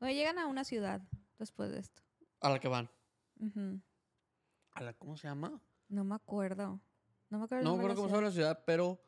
O 0.00 0.06
llegan 0.06 0.38
a 0.38 0.46
una 0.46 0.64
ciudad 0.64 1.00
después 1.38 1.70
de 1.70 1.78
esto. 1.78 2.02
A 2.40 2.50
la 2.50 2.58
que 2.58 2.68
van. 2.68 2.90
¿A 4.72 4.82
la 4.82 4.92
cómo 4.94 5.16
se 5.16 5.28
llama? 5.28 5.60
No 5.88 6.04
me 6.04 6.14
acuerdo. 6.16 6.80
No 7.30 7.38
me 7.38 7.44
acuerdo. 7.44 7.64
No 7.64 7.76
me 7.76 7.78
acuerdo 7.82 7.96
cómo 7.96 8.08
se 8.08 8.12
la 8.12 8.18
llama 8.18 8.28
la 8.28 8.34
ciudad, 8.34 8.64
pero 8.66 9.00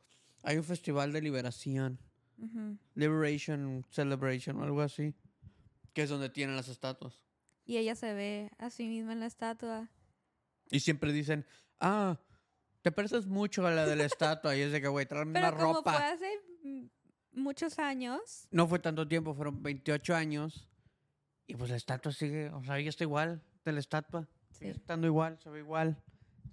hay 0.43 0.57
un 0.57 0.65
festival 0.65 1.13
de 1.13 1.21
liberación. 1.23 1.99
Ujú. 2.41 2.79
Liberation 2.95 3.85
Celebration 3.91 4.57
o 4.59 4.65
algo 4.65 4.81
así. 4.81 5.15
Que 5.93 6.03
es 6.03 6.11
donde 6.11 6.31
tienen 6.31 6.57
las 6.57 6.69
estatuas. 6.69 7.21
Y 7.65 7.77
ella 7.77 7.95
se 7.95 8.15
ve 8.15 8.51
a 8.59 8.71
sí 8.71 8.89
misma 8.89 9.13
en 9.13 9.21
la 9.21 9.27
estatua. 9.27 9.89
Y 10.71 10.81
siempre 10.81 11.13
dicen, 11.13 11.45
ah, 11.81 12.19
te 12.83 12.91
pareces 12.93 13.27
mucho 13.27 13.67
a 13.67 13.71
la 13.71 13.87
de 13.87 13.97
la 13.97 14.05
estatua. 14.05 14.57
Y 14.57 14.61
es 14.61 14.73
de 14.73 14.81
que, 14.81 14.89
güey, 14.89 15.07
tráeme 15.07 15.33
Pero 15.35 15.49
una 15.49 15.57
como 15.57 15.73
ropa. 15.75 15.93
fue 15.95 16.05
hace 16.05 16.41
muchos 17.33 17.79
años. 17.79 18.49
No 18.51 18.67
fue 18.69 18.79
tanto 18.79 19.07
tiempo, 19.07 19.35
fueron 19.35 19.63
28 19.63 20.15
años. 20.15 20.69
Y 21.47 21.55
pues 21.57 21.71
la 21.71 21.77
estatua 21.77 22.13
sigue, 22.13 22.51
o 22.51 22.63
sea, 22.65 22.79
ella 22.79 22.89
está 22.91 23.05
igual 23.05 23.43
de 23.65 23.73
la 23.73 23.81
estatua. 23.81 24.29
Sigue 24.53 24.73
Sí. 24.73 24.79
estando 24.81 25.07
igual, 25.07 25.39
se 25.41 25.51
ve 25.51 25.59
igual. 25.59 26.01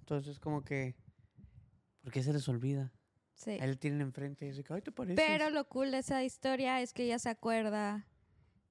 Entonces, 0.00 0.38
como 0.40 0.64
que, 0.64 0.96
¿por 2.02 2.12
qué 2.12 2.22
se 2.22 2.32
les 2.32 2.48
olvida? 2.48 2.92
Sí. 3.38 3.52
Ahí 3.60 3.76
tienen 3.76 4.00
enfrente 4.00 4.44
y 4.46 4.50
dice, 4.50 4.64
ay, 4.68 4.82
te 4.82 4.90
pareces. 4.92 5.24
Pero 5.24 5.48
lo 5.50 5.66
cool 5.68 5.92
de 5.92 5.98
esa 5.98 6.24
historia 6.24 6.80
es 6.82 6.92
que 6.92 7.04
ella 7.04 7.18
se 7.20 7.28
acuerda 7.28 8.04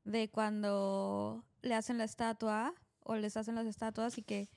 de 0.04 0.30
cuando 0.30 1.46
le 1.62 1.74
hacen 1.74 1.98
la 1.98 2.04
estatua 2.04 2.74
o 3.00 3.16
les 3.16 3.38
hacen 3.38 3.56
las 3.56 3.66
estatuas 3.66 4.18
y 4.18 4.24
que 4.24 4.50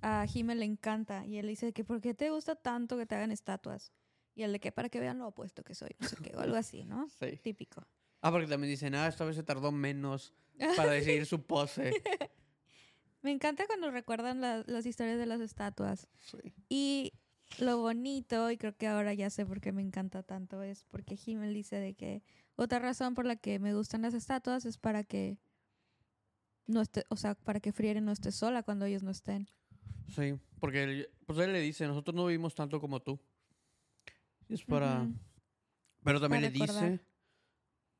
a 0.00 0.26
Jime 0.26 0.54
le 0.54 0.64
encanta. 0.64 1.26
Y 1.26 1.36
él 1.36 1.46
dice 1.46 1.72
que 1.74 1.84
¿por 1.84 2.00
qué 2.00 2.14
te 2.14 2.30
gusta 2.30 2.56
tanto 2.56 2.96
que 2.96 3.04
te 3.04 3.14
hagan 3.14 3.30
estatuas? 3.30 3.92
Y 4.34 4.42
él 4.42 4.52
de 4.52 4.60
que 4.60 4.72
para 4.72 4.88
que 4.88 5.00
vean 5.00 5.18
lo 5.18 5.26
opuesto 5.28 5.62
que 5.62 5.74
soy, 5.74 5.90
no 5.98 6.08
sé 6.08 6.16
qué, 6.16 6.34
o 6.34 6.40
algo 6.40 6.56
así, 6.56 6.84
¿no? 6.84 7.06
Sí. 7.20 7.36
Típico. 7.42 7.86
Ah, 8.22 8.30
porque 8.32 8.46
también 8.46 8.70
dicen, 8.70 8.94
ah, 8.94 9.06
esta 9.06 9.24
vez 9.26 9.36
se 9.36 9.42
tardó 9.42 9.70
menos 9.70 10.32
para 10.76 10.92
decidir 10.92 11.26
su 11.26 11.42
pose. 11.42 11.92
Me 13.22 13.32
encanta 13.32 13.66
cuando 13.66 13.90
recuerdan 13.90 14.40
la- 14.40 14.64
las 14.66 14.86
historias 14.86 15.18
de 15.18 15.26
las 15.26 15.40
estatuas. 15.40 16.08
Sí. 16.20 16.38
Y 16.68 17.12
lo 17.58 17.78
bonito, 17.78 18.50
y 18.50 18.56
creo 18.56 18.76
que 18.76 18.86
ahora 18.86 19.14
ya 19.14 19.30
sé 19.30 19.46
por 19.46 19.60
qué 19.60 19.72
me 19.72 19.82
encanta 19.82 20.22
tanto, 20.22 20.62
es 20.62 20.84
porque 20.84 21.18
Himmel 21.24 21.54
dice 21.54 21.76
de 21.76 21.94
que 21.94 22.22
otra 22.56 22.78
razón 22.78 23.14
por 23.14 23.24
la 23.24 23.36
que 23.36 23.58
me 23.58 23.74
gustan 23.74 24.02
las 24.02 24.14
estatuas 24.14 24.64
es 24.64 24.78
para 24.78 25.04
que 25.04 25.38
no 26.66 26.82
esté, 26.82 27.04
o 27.08 27.16
sea, 27.16 27.34
para 27.34 27.60
que 27.60 27.72
Frieren 27.72 28.04
no 28.04 28.12
esté 28.12 28.30
sola 28.30 28.62
cuando 28.62 28.84
ellos 28.84 29.02
no 29.02 29.10
estén. 29.10 29.48
Sí, 30.14 30.38
porque 30.60 30.82
él, 30.82 31.08
pues 31.26 31.38
él 31.38 31.52
le 31.52 31.60
dice, 31.60 31.86
nosotros 31.86 32.14
no 32.14 32.26
vivimos 32.26 32.54
tanto 32.54 32.80
como 32.80 33.00
tú. 33.00 33.18
Y 34.48 34.54
es 34.54 34.64
para... 34.64 35.06
Pero 36.04 36.20
también 36.20 36.42
Para 36.42 36.52
le 36.52 36.58
recordar. 36.58 36.90
dice 36.90 37.04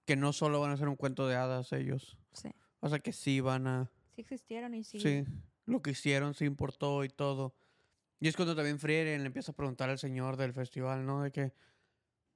que 0.06 0.16
no 0.16 0.32
solo 0.32 0.60
van 0.60 0.70
a 0.70 0.76
ser 0.76 0.88
un 0.88 0.96
cuento 0.96 1.26
de 1.26 1.36
hadas 1.36 1.72
ellos. 1.72 2.16
Sí. 2.32 2.48
O 2.80 2.88
sea, 2.88 2.98
que 3.00 3.12
sí 3.12 3.40
van 3.40 3.66
a... 3.66 3.90
Sí 4.14 4.22
existieron 4.22 4.74
y 4.74 4.84
sí. 4.84 5.00
Sí, 5.00 5.24
lo 5.66 5.82
que 5.82 5.90
hicieron 5.90 6.34
sí 6.34 6.44
importó 6.44 7.04
y 7.04 7.08
todo. 7.10 7.54
Y 8.20 8.28
es 8.28 8.36
cuando 8.36 8.54
también 8.56 8.78
Frieren 8.78 9.20
le 9.20 9.26
empieza 9.26 9.52
a 9.52 9.54
preguntar 9.54 9.90
al 9.90 9.98
señor 9.98 10.36
del 10.36 10.52
festival, 10.52 11.06
¿no? 11.06 11.22
De 11.22 11.30
que, 11.30 11.52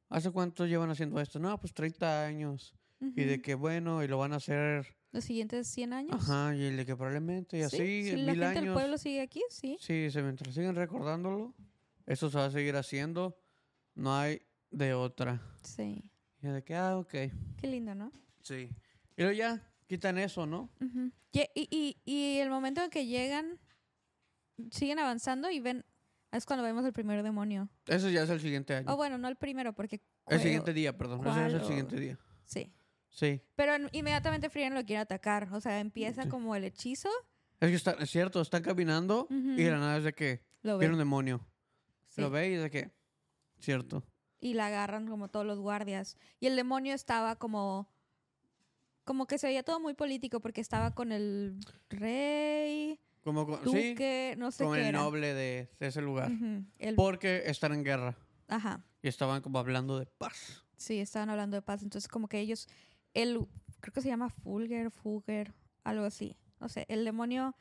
¿hace 0.08 0.30
cuánto 0.30 0.66
llevan 0.66 0.90
haciendo 0.90 1.20
esto? 1.20 1.38
No, 1.38 1.58
pues 1.58 1.74
30 1.74 2.24
años. 2.24 2.74
Y 3.00 3.24
de 3.24 3.42
que, 3.42 3.56
bueno, 3.56 4.04
y 4.04 4.06
lo 4.08 4.16
van 4.18 4.32
a 4.32 4.36
hacer... 4.36 4.86
Los 5.10 5.24
siguientes 5.24 5.66
100 5.66 5.92
años. 5.92 6.14
Ajá, 6.14 6.54
y 6.54 6.70
de 6.70 6.86
que 6.86 6.94
probablemente, 6.94 7.56
y 7.58 7.60
Sí, 7.62 7.64
así, 7.66 8.04
si 8.04 8.10
en 8.10 8.26
la 8.26 8.32
mil 8.32 8.40
gente 8.42 8.58
años. 8.60 8.64
del 8.64 8.72
pueblo 8.74 8.96
sigue 8.96 9.20
aquí, 9.20 9.42
sí. 9.50 9.76
Sí, 9.80 10.08
se 10.12 10.22
mientras 10.22 10.54
siguen 10.54 10.76
recordándolo, 10.76 11.52
eso 12.06 12.30
se 12.30 12.38
va 12.38 12.44
a 12.46 12.50
seguir 12.52 12.76
haciendo. 12.76 13.36
No 13.96 14.16
hay 14.16 14.40
de 14.70 14.94
otra. 14.94 15.42
Sí. 15.62 16.08
Y 16.42 16.46
de 16.46 16.62
que, 16.62 16.76
ah, 16.76 16.96
ok. 16.96 17.10
Qué 17.10 17.66
lindo, 17.66 17.92
¿no? 17.96 18.12
Sí. 18.42 18.70
Y 19.16 19.22
luego 19.22 19.32
ya 19.32 19.68
quitan 19.88 20.16
eso, 20.18 20.46
¿no? 20.46 20.70
Ujú. 20.80 21.10
Y, 21.32 21.40
y, 21.56 21.68
y, 21.70 21.96
y 22.04 22.38
el 22.38 22.50
momento 22.50 22.82
en 22.84 22.90
que 22.90 23.04
llegan, 23.06 23.58
siguen 24.70 24.98
avanzando 24.98 25.50
y 25.50 25.60
ven, 25.60 25.84
es 26.30 26.46
cuando 26.46 26.62
vemos 26.64 26.84
el 26.84 26.92
primer 26.92 27.22
demonio. 27.22 27.68
Eso 27.86 28.08
ya 28.08 28.22
es 28.22 28.30
el 28.30 28.40
siguiente 28.40 28.74
año. 28.74 28.92
O 28.92 28.96
bueno, 28.96 29.18
no 29.18 29.28
el 29.28 29.36
primero, 29.36 29.72
porque... 29.72 30.00
el 30.28 30.40
siguiente 30.40 30.72
día, 30.72 30.96
perdón. 30.96 31.26
Ese 31.26 31.46
es 31.46 31.54
el 31.54 31.64
siguiente 31.64 31.98
día. 32.00 32.18
Sí. 32.44 32.72
Sí. 33.10 33.42
Pero 33.56 33.74
en- 33.74 33.88
inmediatamente 33.92 34.48
Frieren 34.48 34.74
lo 34.74 34.84
quiere 34.84 35.00
atacar. 35.00 35.48
O 35.52 35.60
sea, 35.60 35.80
empieza 35.80 36.22
Sí. 36.24 36.28
como 36.30 36.56
el 36.56 36.64
hechizo. 36.64 37.10
Es 37.60 37.68
que 37.68 37.76
está, 37.76 37.92
es 37.92 38.10
cierto, 38.10 38.40
están 38.40 38.62
caminando 38.62 39.26
y 39.30 39.62
de 39.62 39.70
la 39.70 39.78
nada 39.78 39.98
es 39.98 40.04
de 40.04 40.12
que 40.14 40.42
Lo 40.62 40.78
viene 40.78 40.88
ve. 40.88 40.94
un 40.94 40.98
demonio. 40.98 41.46
sí, 42.08 42.20
Lo 42.22 42.30
ve 42.30 42.50
y 42.50 42.54
es 42.54 42.62
de 42.62 42.70
que, 42.70 42.90
cierto. 43.60 44.02
Y 44.40 44.54
la 44.54 44.66
agarran 44.66 45.06
como 45.06 45.28
todos 45.28 45.46
los 45.46 45.60
guardias. 45.60 46.16
Y 46.40 46.46
el 46.46 46.56
demonio 46.56 46.94
estaba 46.94 47.36
como... 47.36 47.88
Como 49.04 49.26
que 49.26 49.36
se 49.38 49.46
veía 49.48 49.62
todo 49.62 49.78
muy 49.80 49.94
político 49.94 50.40
porque 50.40 50.60
estaba 50.60 50.94
con 50.94 51.12
el 51.12 51.58
rey, 51.90 52.98
Como 53.22 53.46
con, 53.46 53.60
sí, 53.70 53.90
duque, 53.90 54.34
no 54.38 54.50
sé 54.50 54.64
con 54.64 54.74
qué 54.74 54.80
el 54.80 54.86
era. 54.88 54.98
noble 54.98 55.32
de, 55.34 55.70
de 55.78 55.86
ese 55.86 56.02
lugar. 56.02 56.30
El- 56.78 56.94
Porque 56.96 57.42
están 57.46 57.72
en 57.72 57.84
guerra 57.84 58.16
Ajá. 58.48 58.84
y 59.02 59.08
estaban 59.08 59.40
como 59.42 59.58
hablando 59.58 59.98
de 59.98 60.06
paz. 60.06 60.64
Sí, 60.76 60.98
estaban 60.98 61.30
hablando 61.30 61.56
de 61.56 61.62
paz. 61.62 61.82
Entonces, 61.82 62.08
como 62.08 62.26
que 62.28 62.40
ellos, 62.40 62.66
el, 63.14 63.46
creo 63.80 63.92
que 63.92 64.00
se 64.02 64.08
llama 64.08 64.28
Fulger, 64.28 64.90
Fulger, 64.90 65.54
algo 65.84 66.04
así. 66.04 66.36
No 66.58 66.68
sé, 66.68 66.84
el 66.88 67.04
demonio 67.04 67.54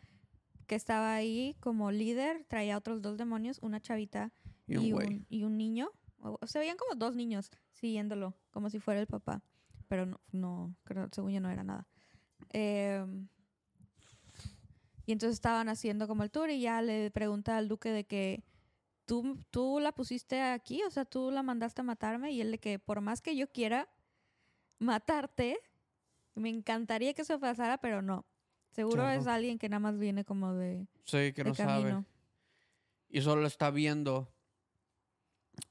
que 0.65 0.76
estaba 0.76 1.13
ahí 1.13 1.56
como 1.60 1.91
líder 1.91 2.45
traía 2.47 2.78
otros 2.78 3.02
dos 3.02 3.17
demonios, 3.17 3.60
una 3.62 3.80
chavita 3.82 4.32
Y 4.67 4.78
un 4.78 4.91
güey. 4.91 5.08
un, 5.08 5.26
y 5.30 5.43
un 5.43 5.58
niño. 5.58 5.91
O, 6.19 6.39
se 6.47 6.58
veían 6.60 6.78
como 6.78 6.95
dos 6.95 7.15
niños 7.15 7.52
siguiéndolo, 7.74 8.36
como 8.52 8.69
si 8.71 8.80
fuera 8.80 9.00
el 9.00 9.08
papá. 9.08 9.43
Pero 9.88 10.06
no, 10.08 10.19
no 10.32 10.76
creo, 10.86 11.08
según 11.12 11.32
yo 11.34 11.41
no 11.41 11.50
era 11.50 11.63
nada. 11.63 11.88
Em, 12.50 13.28
y 15.12 15.13
entonces 15.13 15.34
estaban 15.34 15.67
haciendo 15.67 16.08
como 16.08 16.24
el 16.24 16.32
tour 16.32 16.50
y 16.50 16.62
ya 16.62 16.82
le 16.82 17.12
pregunta 17.12 17.58
al 17.58 17.67
duque 17.67 17.89
de 17.89 18.06
que 18.06 18.45
¿tú, 19.06 19.38
tú 19.50 19.82
la 19.82 19.91
pusiste 19.91 20.41
aquí, 20.41 20.82
o 20.84 20.89
sea, 20.89 21.04
tú 21.04 21.32
la 21.32 21.43
mandaste 21.43 21.82
a 21.82 21.84
matarme 21.84 22.32
y 22.32 22.39
él 22.39 22.50
de 22.52 22.60
que 22.60 22.80
por 22.80 23.02
más 23.02 23.21
que 23.21 23.36
yo 23.36 23.52
quiera 23.52 23.89
matarte, 24.80 25.60
me 26.34 26.47
encantaría 26.47 27.13
que 27.13 27.24
eso 27.24 27.41
pasara, 27.41 27.78
pero 27.80 28.02
no. 28.02 28.26
Seguro 28.69 29.10
es 29.10 29.24
Claro. 29.24 29.36
alguien 29.36 29.60
que 29.60 29.67
nada 29.67 29.82
más 29.82 30.00
viene 30.00 30.24
como 30.24 30.54
de, 30.54 30.88
Sí, 31.04 31.34
que 31.34 31.43
de 31.43 31.50
no 31.50 31.56
camino. 31.56 31.89
sabe. 31.89 32.06
Y 33.10 33.19
solo 33.21 33.45
está 33.45 33.69
viendo. 33.69 34.34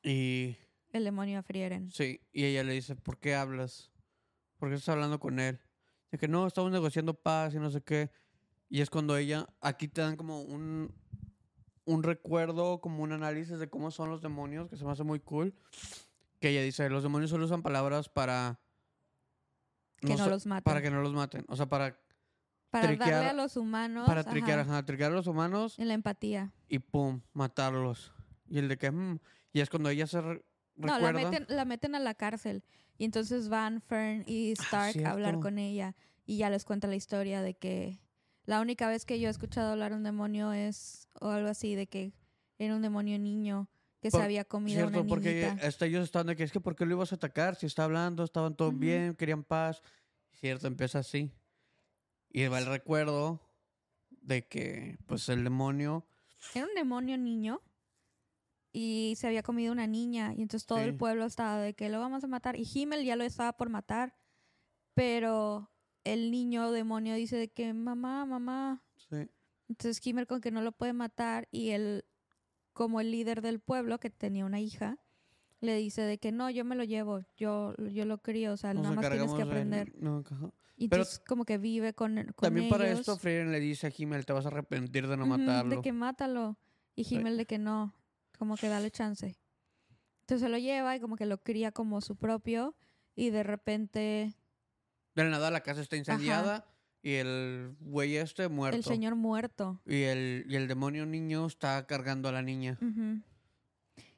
Y 0.02 0.54
El 0.92 1.04
demonio 1.04 1.38
a 1.38 1.42
Frieren. 1.42 1.90
sí, 1.90 2.20
y 2.30 2.44
ella 2.44 2.62
le 2.62 2.74
dice, 2.74 2.94
¿por 2.94 3.18
qué 3.18 3.34
hablas? 3.34 3.90
¿Por 4.58 4.68
qué 4.68 4.74
estás 4.74 4.90
hablando 4.90 5.18
con 5.18 5.40
él? 5.40 5.58
De 6.10 6.18
que 6.18 6.28
no, 6.28 6.46
estamos 6.46 6.70
negociando 6.70 7.14
paz 7.14 7.54
y 7.54 7.58
no 7.58 7.70
sé 7.70 7.80
qué. 7.80 8.10
Y 8.70 8.80
es 8.80 8.88
cuando 8.88 9.16
ella, 9.16 9.46
aquí 9.60 9.88
te 9.88 10.00
dan 10.00 10.16
como 10.16 10.40
un, 10.42 10.94
un 11.84 12.02
recuerdo, 12.02 12.80
como 12.80 13.02
un 13.02 13.12
análisis 13.12 13.58
de 13.58 13.68
cómo 13.68 13.90
son 13.90 14.08
los 14.10 14.22
demonios, 14.22 14.68
que 14.70 14.76
se 14.76 14.84
me 14.84 14.92
hace 14.92 15.02
muy 15.04 15.20
cool. 15.20 15.52
Que 16.38 16.50
ella 16.50 16.62
dice, 16.62 16.88
los 16.88 17.02
demonios 17.02 17.30
solo 17.30 17.44
usan 17.44 17.62
palabras 17.62 18.08
para... 18.08 18.60
Que 19.98 20.14
no, 20.14 20.28
los 20.28 20.46
maten. 20.46 20.62
Para 20.64 20.80
que 20.80 20.90
no 20.90 21.02
los 21.02 21.12
maten. 21.12 21.44
O 21.48 21.56
sea, 21.56 21.66
para, 21.68 21.98
Para 22.70 22.88
triquear- 22.88 23.10
darle 23.10 23.28
a 23.30 23.32
los 23.34 23.56
humanos 23.58 24.06
para 24.06 24.24
triquear, 24.24 24.60
ajá, 24.60 24.72
ajá, 24.78 24.86
triquear 24.86 25.12
a 25.12 25.14
los 25.14 25.26
humanos 25.26 25.78
en 25.78 25.88
la 25.88 25.94
empatía. 25.94 26.52
y 26.68 26.78
pum, 26.78 27.20
matarlos. 27.34 28.12
Y 28.48 28.58
el 28.60 28.68
de 28.68 28.78
que, 28.78 28.90
mm, 28.90 29.18
y 29.52 29.60
es 29.60 29.68
cuando 29.68 29.90
ella 29.90 30.06
se 30.06 30.20
re- 30.22 30.42
No, 30.76 30.98
la 30.98 31.12
meten, 31.12 31.44
la 31.48 31.64
meten 31.66 31.94
a 31.96 32.00
la 32.00 32.14
cárcel. 32.14 32.64
Y 32.96 33.04
entonces 33.04 33.48
van 33.50 33.82
Fern 33.82 34.24
y 34.26 34.52
Stark 34.52 35.04
a 35.04 35.10
hablar 35.10 35.34
Ah, 35.36 35.40
con 35.40 35.58
ella. 35.58 35.94
Y 36.24 36.38
ya 36.38 36.48
les 36.48 36.64
cuenta 36.64 36.86
la 36.86 36.96
historia 36.96 37.42
de 37.42 37.54
que 37.54 37.98
la 38.50 38.60
única 38.60 38.88
vez 38.88 39.04
que 39.04 39.20
yo 39.20 39.28
he 39.28 39.30
escuchado 39.30 39.70
hablar 39.70 39.92
un 39.92 40.02
demonio 40.02 40.52
es, 40.52 41.08
o 41.20 41.28
algo 41.28 41.48
así, 41.48 41.76
de 41.76 41.86
que 41.86 42.12
era 42.58 42.74
un 42.74 42.82
demonio 42.82 43.16
niño 43.18 43.68
que 44.00 44.10
Por- 44.10 44.20
se 44.20 44.24
había 44.24 44.44
comido 44.44 44.80
a 44.80 44.82
Cierto, 44.88 45.00
una 45.02 45.08
porque 45.08 45.44
niñita. 45.46 45.66
hasta 45.66 45.86
ellos 45.86 46.02
estaban 46.02 46.26
de 46.26 46.34
que 46.34 46.42
es 46.42 46.50
que 46.50 46.58
¿por 46.60 46.74
qué 46.74 46.84
lo 46.84 46.96
ibas 46.96 47.12
a 47.12 47.14
atacar? 47.14 47.54
Si 47.54 47.66
está 47.66 47.84
hablando, 47.84 48.24
estaban 48.24 48.56
todos 48.56 48.72
Ujú. 48.72 48.80
bien, 48.80 49.14
querían 49.14 49.44
paz. 49.44 49.82
Cierto, 50.32 50.66
empieza 50.66 50.98
así. 50.98 51.30
Y 52.28 52.46
va 52.48 52.58
el 52.58 52.66
recuerdo 52.66 53.40
de 54.10 54.46
que, 54.48 54.98
pues, 55.06 55.28
el 55.28 55.44
demonio. 55.44 56.04
Era 56.54 56.66
un 56.66 56.74
demonio 56.74 57.16
niño 57.18 57.60
y 58.72 59.14
se 59.16 59.26
había 59.28 59.42
comido 59.44 59.70
una 59.72 59.86
niña. 59.86 60.32
Y 60.36 60.42
entonces 60.42 60.66
todo 60.66 60.78
el 60.78 60.90
Sí. 60.92 60.96
pueblo 60.96 61.24
estaba 61.24 61.58
de 61.60 61.74
que 61.74 61.88
lo 61.88 62.00
vamos 62.00 62.24
a 62.24 62.26
matar. 62.26 62.56
Y 62.56 62.66
Himmel 62.74 63.04
ya 63.04 63.14
lo 63.14 63.22
estaba 63.24 63.52
por 63.52 63.68
matar. 63.68 64.16
Pero 64.94 65.69
el 66.04 66.30
niño 66.30 66.70
demonio 66.72 67.14
dice 67.14 67.36
de 67.36 67.48
que 67.48 67.72
mamá, 67.72 68.24
mamá. 68.26 68.82
Sí, 68.96 69.28
Entonces 69.68 70.04
Himmel 70.06 70.26
con 70.26 70.40
que 70.40 70.50
no 70.50 70.62
lo 70.62 70.72
puede 70.72 70.92
matar 70.92 71.48
y 71.50 71.70
él, 71.70 72.04
como 72.72 73.00
el 73.00 73.10
líder 73.10 73.42
del 73.42 73.60
pueblo, 73.60 73.98
que 73.98 74.10
tenía 74.10 74.44
una 74.44 74.60
hija, 74.60 74.98
le 75.60 75.76
dice 75.76 76.02
de 76.02 76.18
que 76.18 76.32
no, 76.32 76.48
yo 76.50 76.64
me 76.64 76.74
lo 76.74 76.84
llevo, 76.84 77.20
yo, 77.36 77.74
yo 77.76 78.04
lo 78.04 78.18
crío, 78.18 78.52
o 78.52 78.56
sea, 78.56 78.72
nos 78.72 78.84
nada 78.84 78.96
más 78.96 79.10
tienes 79.10 79.34
que 79.34 79.42
aprender. 79.42 79.92
no. 79.98 80.24
Y 80.76 80.88
Pero 80.88 81.02
entonces 81.02 81.22
como 81.26 81.44
que 81.44 81.58
vive 81.58 81.92
con, 81.92 82.14
con 82.14 82.32
También 82.36 82.70
para 82.70 82.86
ellos. 82.86 83.00
esto, 83.00 83.18
Frieren 83.18 83.52
le 83.52 83.60
dice 83.60 83.88
a 83.88 83.92
Himmel, 83.94 84.24
te 84.24 84.32
vas 84.32 84.46
a 84.46 84.48
arrepentir 84.48 85.06
de 85.08 85.18
no 85.18 85.26
matarlo. 85.26 85.76
De 85.76 85.82
que 85.82 85.92
mátalo. 85.92 86.56
Y 86.96 87.04
Sí. 87.04 87.16
Himmel 87.16 87.36
de 87.36 87.44
que 87.44 87.58
no, 87.58 87.94
como 88.38 88.56
que 88.56 88.68
dale 88.68 88.90
chance. 88.90 89.38
Entonces 90.20 90.40
se 90.40 90.48
lo 90.48 90.56
lleva 90.56 90.96
y 90.96 91.00
como 91.00 91.16
que 91.16 91.26
lo 91.26 91.36
cría 91.42 91.70
como 91.70 92.00
su 92.00 92.16
propio 92.16 92.74
y 93.14 93.28
de 93.28 93.42
repente 93.42 94.34
De 95.24 95.30
la 95.30 95.36
nada 95.38 95.50
la 95.50 95.62
casa 95.62 95.80
está 95.80 95.96
incendiada 95.96 96.66
y 97.02 97.12
el 97.14 97.74
güey 97.80 98.16
este 98.16 98.48
muerto. 98.48 98.76
el 98.76 98.84
señor 98.84 99.14
muerto. 99.16 99.80
Y 99.86 100.02
el, 100.02 100.44
y 100.48 100.56
el 100.56 100.68
demonio 100.68 101.06
niño 101.06 101.46
está 101.46 101.86
cargando 101.86 102.28
a 102.28 102.32
la 102.32 102.42
niña. 102.42 102.78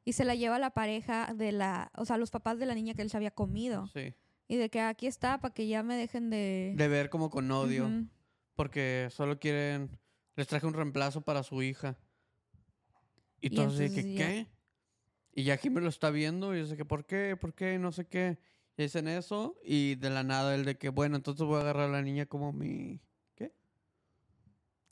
Y 0.05 0.15
se 0.15 0.25
la 0.25 0.35
lleva 0.35 0.59
la 0.59 0.71
pareja 0.71 1.33
de 1.35 1.53
la, 1.53 1.93
o 1.97 2.05
sea, 2.05 2.17
los 2.19 2.31
papás 2.31 2.59
de 2.59 2.67
la 2.67 2.75
niña 2.75 2.95
que 2.95 3.03
él 3.03 3.11
se 3.11 3.17
había 3.17 3.31
comido. 3.31 3.87
Sí. 3.89 4.15
Y 4.49 4.57
de 4.57 4.69
que 4.69 4.81
aquí 4.81 5.07
está 5.07 5.41
para 5.41 5.55
que 5.55 5.69
ya 5.69 5.83
me 5.83 5.95
dejen 5.97 6.29
de... 6.29 6.75
De 6.77 6.89
ver 6.89 7.09
como 7.09 7.31
con 7.31 7.51
odio. 7.51 7.89
Porque 8.55 9.09
solo 9.11 9.39
quieren. 9.39 9.99
Les 10.37 10.47
traje 10.47 10.67
un 10.67 10.75
reemplazo 10.75 11.21
para 11.23 11.43
su 11.43 11.63
hija. 11.63 11.97
Y, 13.41 13.47
entonces 13.49 13.95
ya- 13.95 14.03
¿qué? 14.03 14.47
Y 15.35 15.45
ya 15.45 15.57
Jimmy 15.57 15.81
lo 15.81 15.89
está 15.89 16.11
viendo 16.11 16.55
y 16.55 16.63
dice 16.63 16.77
que, 16.77 16.85
¿por 16.85 17.07
qué? 17.07 17.37
¿Por 17.41 17.55
qué? 17.55 17.79
No 17.79 17.93
sé 17.93 18.07
qué. 18.07 18.39
Dicen 18.77 19.09
eso. 19.09 19.57
Y 19.65 19.97
de 19.97 20.11
la 20.11 20.23
nada, 20.23 20.55
el 20.55 20.65
de 20.65 20.77
que, 20.77 20.89
bueno, 20.89 21.17
entonces 21.17 21.47
voy 21.47 21.59
a 21.59 21.61
agarrar 21.63 21.89
a 21.89 21.93
la 21.93 22.03
niña 22.03 22.27
como 22.27 22.53
mi. 22.53 23.01
¿Qué? 23.35 23.53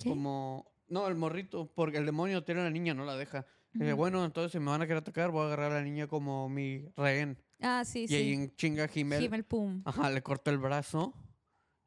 como... 0.05 0.71
No, 0.89 1.07
el 1.07 1.15
morrito, 1.15 1.71
porque 1.73 1.99
el 1.99 2.07
demonio 2.07 2.43
tiene 2.43 2.63
a 2.63 2.65
la 2.65 2.71
niña, 2.71 2.95
no 2.95 3.05
la 3.05 3.17
deja. 3.17 3.47
Dice, 3.73 3.93
bueno, 3.93 4.25
entonces 4.25 4.51
si 4.51 4.59
me 4.59 4.67
van 4.73 4.83
a 4.83 4.87
querer 4.87 4.99
atacar, 5.03 5.31
voy 5.31 5.43
a 5.43 5.47
agarrar 5.47 5.71
a 5.71 5.75
la 5.77 5.83
niña 5.83 6.09
como 6.09 6.49
mi 6.49 6.85
rehén. 6.97 7.39
Ah, 7.61 7.85
sí, 7.85 8.07
y 8.09 8.15
ahí 8.15 8.25
sí. 8.25 8.33
en 8.33 8.57
chinga 8.57 8.89
Himmel, 8.93 9.23
Himmel, 9.23 9.45
pum. 9.45 9.83
ajá, 9.85 10.11
le 10.11 10.21
corta 10.23 10.51
el 10.51 10.59
brazo. 10.59 11.15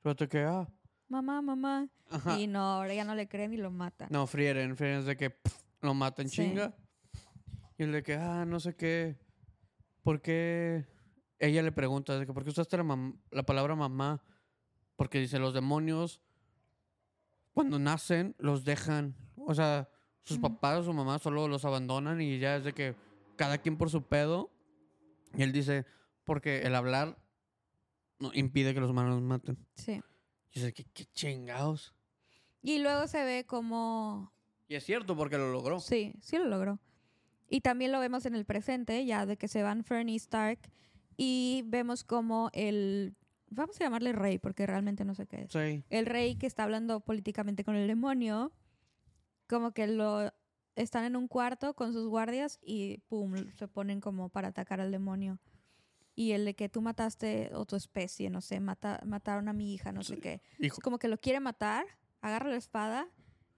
Pero 0.02 0.16
que, 0.30 0.40
ah, 0.44 0.70
Mamá, 1.10 1.42
mamá. 1.42 1.90
ajá. 2.10 2.40
Y 2.40 2.48
no, 2.48 2.62
ahora 2.62 2.94
ya 2.94 3.04
no 3.04 3.14
le 3.14 3.28
creen 3.28 3.54
y 3.54 3.58
lo 3.58 3.72
matan. 3.72 4.08
No, 4.10 4.26
frieren, 4.26 4.78
frieren 4.78 5.00
es 5.00 5.06
de 5.06 5.18
que 5.18 5.36
lo 5.82 5.94
matan 5.94 6.30
Sí. 6.30 6.38
chinga. 6.38 6.74
Y 7.78 7.84
el 7.84 7.92
de 7.92 8.04
que, 8.04 8.14
ah, 8.16 8.46
no 8.46 8.62
sé 8.62 8.76
qué. 8.76 9.18
¿Por 10.02 10.22
qué? 10.22 10.86
Ella 11.44 11.62
le 11.62 11.74
pregunta, 11.74 12.18
de 12.18 12.26
que, 12.26 12.32
¿por 12.32 12.46
qué 12.46 12.52
usaste 12.52 12.78
la, 12.78 12.84
mam- 12.84 13.18
la 13.30 13.44
palabra 13.44 13.76
mamá? 13.76 14.24
Porque 14.96 15.20
dice, 15.20 15.40
los 15.40 15.54
demonios, 15.54 16.22
cuando 17.54 17.80
nacen, 17.80 18.34
los 18.38 18.64
dejan. 18.64 19.14
O 19.36 19.54
sea, 19.54 19.90
sus 20.22 20.38
papás 20.38 20.80
o 20.80 20.84
su 20.86 20.94
mamá 20.94 21.20
solo 21.20 21.50
los 21.50 21.66
abandonan 21.66 22.22
y 22.22 22.40
ya 22.40 22.56
es 22.56 22.64
de 22.64 22.72
que 22.72 22.96
cada 23.36 23.58
quien 23.58 23.78
por 23.78 23.90
su 23.90 24.04
pedo. 24.04 24.52
Y 25.36 25.44
él 25.44 25.52
dice, 25.52 25.86
porque 26.24 26.62
el 26.62 26.76
hablar 26.76 27.18
no, 28.20 28.32
impide 28.34 28.74
que 28.74 28.80
los 28.80 28.92
humanos 28.92 29.22
maten. 29.22 29.58
Sí. 29.76 30.02
Y 30.52 30.60
dice, 30.60 30.72
¿qué, 30.72 30.86
qué 30.94 31.06
chingados? 31.08 31.94
Y 32.62 32.80
luego 32.80 33.06
se 33.08 33.22
ve 33.26 33.46
como... 33.46 34.32
Y 34.70 34.76
es 34.76 34.86
cierto, 34.86 35.18
porque 35.18 35.38
lo 35.38 35.52
logró. 35.52 35.82
Sí, 35.82 36.14
sí 36.22 36.38
lo 36.38 36.46
logró. 36.46 36.80
Y 37.50 37.60
también 37.60 37.92
lo 37.92 38.00
vemos 38.00 38.26
en 38.26 38.36
el 38.36 38.46
presente, 38.46 39.06
ya 39.06 39.26
de 39.26 39.36
que 39.36 39.50
se 39.50 39.62
van 39.62 39.84
Fern 39.84 40.08
y 40.08 40.16
Stark. 40.16 40.60
Y 41.18 41.64
vemos 41.68 42.04
como 42.04 42.50
el... 42.54 43.16
Vamos 43.50 43.80
a 43.80 43.84
llamarle 43.84 44.14
rey, 44.14 44.40
porque 44.40 44.66
realmente 44.66 45.06
no 45.06 45.14
sé 45.14 45.28
qué 45.28 45.44
es. 45.44 45.52
Sí. 45.52 45.84
El 45.90 46.06
rey 46.06 46.36
que 46.36 46.48
está 46.48 46.64
hablando 46.64 47.02
políticamente 47.02 47.64
con 47.64 47.76
el 47.76 47.88
demonio, 47.88 48.52
como 49.48 49.72
que 49.72 49.88
lo... 49.88 50.32
Están 50.76 51.04
en 51.04 51.16
un 51.16 51.28
cuarto 51.28 51.76
con 51.76 51.94
sus 51.94 52.08
guardias 52.08 52.58
y 52.60 52.98
pum, 53.08 53.36
se 53.54 53.68
ponen 53.68 54.02
como 54.02 54.30
para 54.30 54.48
atacar 54.48 54.82
al 54.82 54.92
demonio. 54.92 55.40
Y 56.16 56.32
el 56.32 56.46
de 56.46 56.56
que 56.56 56.68
tú 56.68 56.82
mataste 56.82 57.52
o 57.54 57.66
tu 57.66 57.76
especie, 57.76 58.32
no 58.32 58.42
sé, 58.42 58.60
mata, 58.60 59.00
mataron 59.06 59.50
a 59.50 59.54
mi 59.54 59.74
hija, 59.74 59.92
no 59.92 60.04
sé 60.04 60.18
qué. 60.18 60.42
Hijo, 60.60 60.80
como 60.82 60.98
que 60.98 61.08
lo 61.08 61.20
quiere 61.20 61.40
matar, 61.40 61.86
agarra 62.22 62.50
la 62.50 62.58
espada 62.58 63.08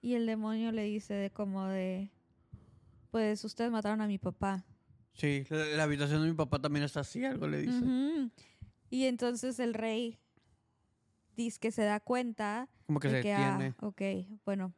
y 0.01 0.13
el 0.13 0.25
demonio 0.25 0.71
le 0.71 0.83
dice 0.83 1.13
de 1.13 1.31
como 1.31 1.67
de, 1.67 2.11
pues 3.11 3.43
ustedes 3.43 3.71
mataron 3.71 4.01
a 4.01 4.07
mi 4.07 4.17
papá. 4.17 4.65
Sí, 5.15 5.45
la, 5.49 5.65
la 5.65 5.83
habitación 5.83 6.21
de 6.21 6.27
mi 6.29 6.35
papá 6.35 6.59
también 6.59 6.83
está 6.85 6.99
así, 7.01 7.23
algo 7.25 7.47
le 7.47 7.61
dice. 7.61 7.77
Ujú. 7.77 8.29
Y 8.89 9.05
entonces 9.05 9.59
el 9.59 9.73
rey 9.73 10.19
dice 11.35 11.59
que 11.59 11.71
se 11.71 11.83
da 11.83 11.99
cuenta 11.99 12.69
Como 12.85 12.99
que 12.99 13.07
de 13.09 13.15
se 13.17 13.21
que, 13.23 13.33
ah, 13.33 13.57
detiene. 13.57 13.75
ok, 13.81 14.41
bueno, 14.45 14.73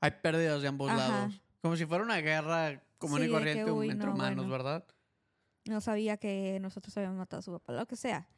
Hay 0.00 0.10
pérdidas 0.22 0.60
de 0.62 0.68
ambos 0.68 0.90
Ajá. 0.90 0.98
lados. 1.08 1.40
Como 1.62 1.76
si 1.76 1.86
fuera 1.86 2.04
una 2.04 2.18
guerra 2.20 2.82
común 2.98 3.18
Sí, 3.20 3.24
y 3.24 3.26
de 3.28 3.32
que, 3.32 3.38
corriente 3.38 3.70
uy, 3.72 3.90
entre 3.90 4.06
no, 4.08 4.14
humanos, 4.14 4.36
bueno. 4.46 4.50
¿verdad? 4.52 4.84
no 5.66 5.80
sabía 5.80 6.18
que 6.18 6.58
nosotros 6.60 6.94
habíamos 6.98 7.16
matado 7.16 7.38
a 7.40 7.42
su 7.42 7.50
papá, 7.52 7.72
lo 7.72 7.86
que 7.86 7.96
sea. 7.96 8.28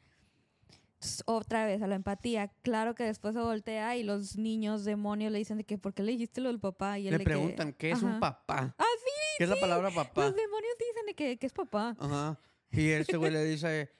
Entonces, 0.93 1.23
otra 1.25 1.65
vez 1.65 1.81
a 1.81 1.87
la 1.87 1.95
empatía. 1.95 2.47
Claro 2.63 2.95
que 2.95 3.03
después 3.03 3.33
se 3.35 3.41
voltea 3.41 3.97
y 3.97 4.03
los 4.03 4.37
niños 4.37 4.85
demonios 4.85 5.31
le 5.33 5.37
dicen 5.39 5.57
de 5.57 5.65
que 5.65 5.77
¿por 5.77 5.93
qué 5.93 6.03
le 6.03 6.13
dijiste 6.13 6.39
lo 6.41 6.47
del 6.47 6.59
papá? 6.59 6.97
Y 6.99 7.07
él 7.07 7.11
Le 7.13 7.17
que- 7.19 7.25
preguntan, 7.25 7.73
¿qué 7.73 7.91
es 7.91 8.01
un 8.01 8.11
Ajá. 8.11 8.19
papá? 8.21 8.75
Ah, 8.79 8.85
sí, 8.97 9.11
¿Qué 9.37 9.43
es 9.43 9.49
la 9.49 9.57
palabra 9.59 9.91
papá? 9.91 10.23
los 10.25 10.35
demonios 10.35 10.56
que, 11.17 11.37
que 11.37 11.45
es 11.47 11.51
papá. 11.53 11.97
Ajá. 11.99 12.39
Y 12.71 12.87
este 12.89 13.17
güey 13.17 13.31
le 13.31 13.43
dice, 13.43 13.91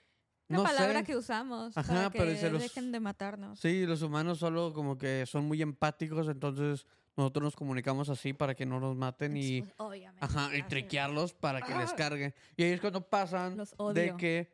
Una 0.48 0.58
no 0.58 0.64
palabra 0.64 1.00
sé. 1.00 1.04
que 1.04 1.16
usamos 1.16 1.76
Ajá, 1.76 1.92
para 1.92 2.10
que 2.10 2.18
pero 2.18 2.30
dice 2.30 2.50
los- 2.50 2.62
dejen 2.62 2.92
de 2.92 3.00
matarnos. 3.00 3.60
Sí, 3.60 3.84
los 3.84 4.00
humanos 4.00 4.38
solo 4.38 4.72
como 4.72 4.96
que 4.96 5.26
son 5.26 5.44
muy 5.46 5.60
empáticos, 5.60 6.28
entonces 6.28 6.86
nosotros 7.16 7.42
nos 7.42 7.56
comunicamos 7.56 8.08
así 8.08 8.32
para 8.32 8.54
que 8.54 8.64
no 8.64 8.78
nos 8.80 8.94
maten 8.96 9.36
y... 9.36 9.62
Pues, 9.62 9.74
obviamente. 9.78 10.24
Ajá, 10.24 10.56
y 10.56 10.62
triquearlos 10.62 11.34
para 11.34 11.60
que 11.60 11.74
les 11.74 11.90
Ah. 11.90 11.96
carguen. 11.96 12.32
Y 12.56 12.62
ahí 12.62 12.70
es 12.70 12.80
cuando 12.80 13.00
pasan 13.08 13.56
Los 13.56 13.74
de 13.92 14.14
que 14.16 14.52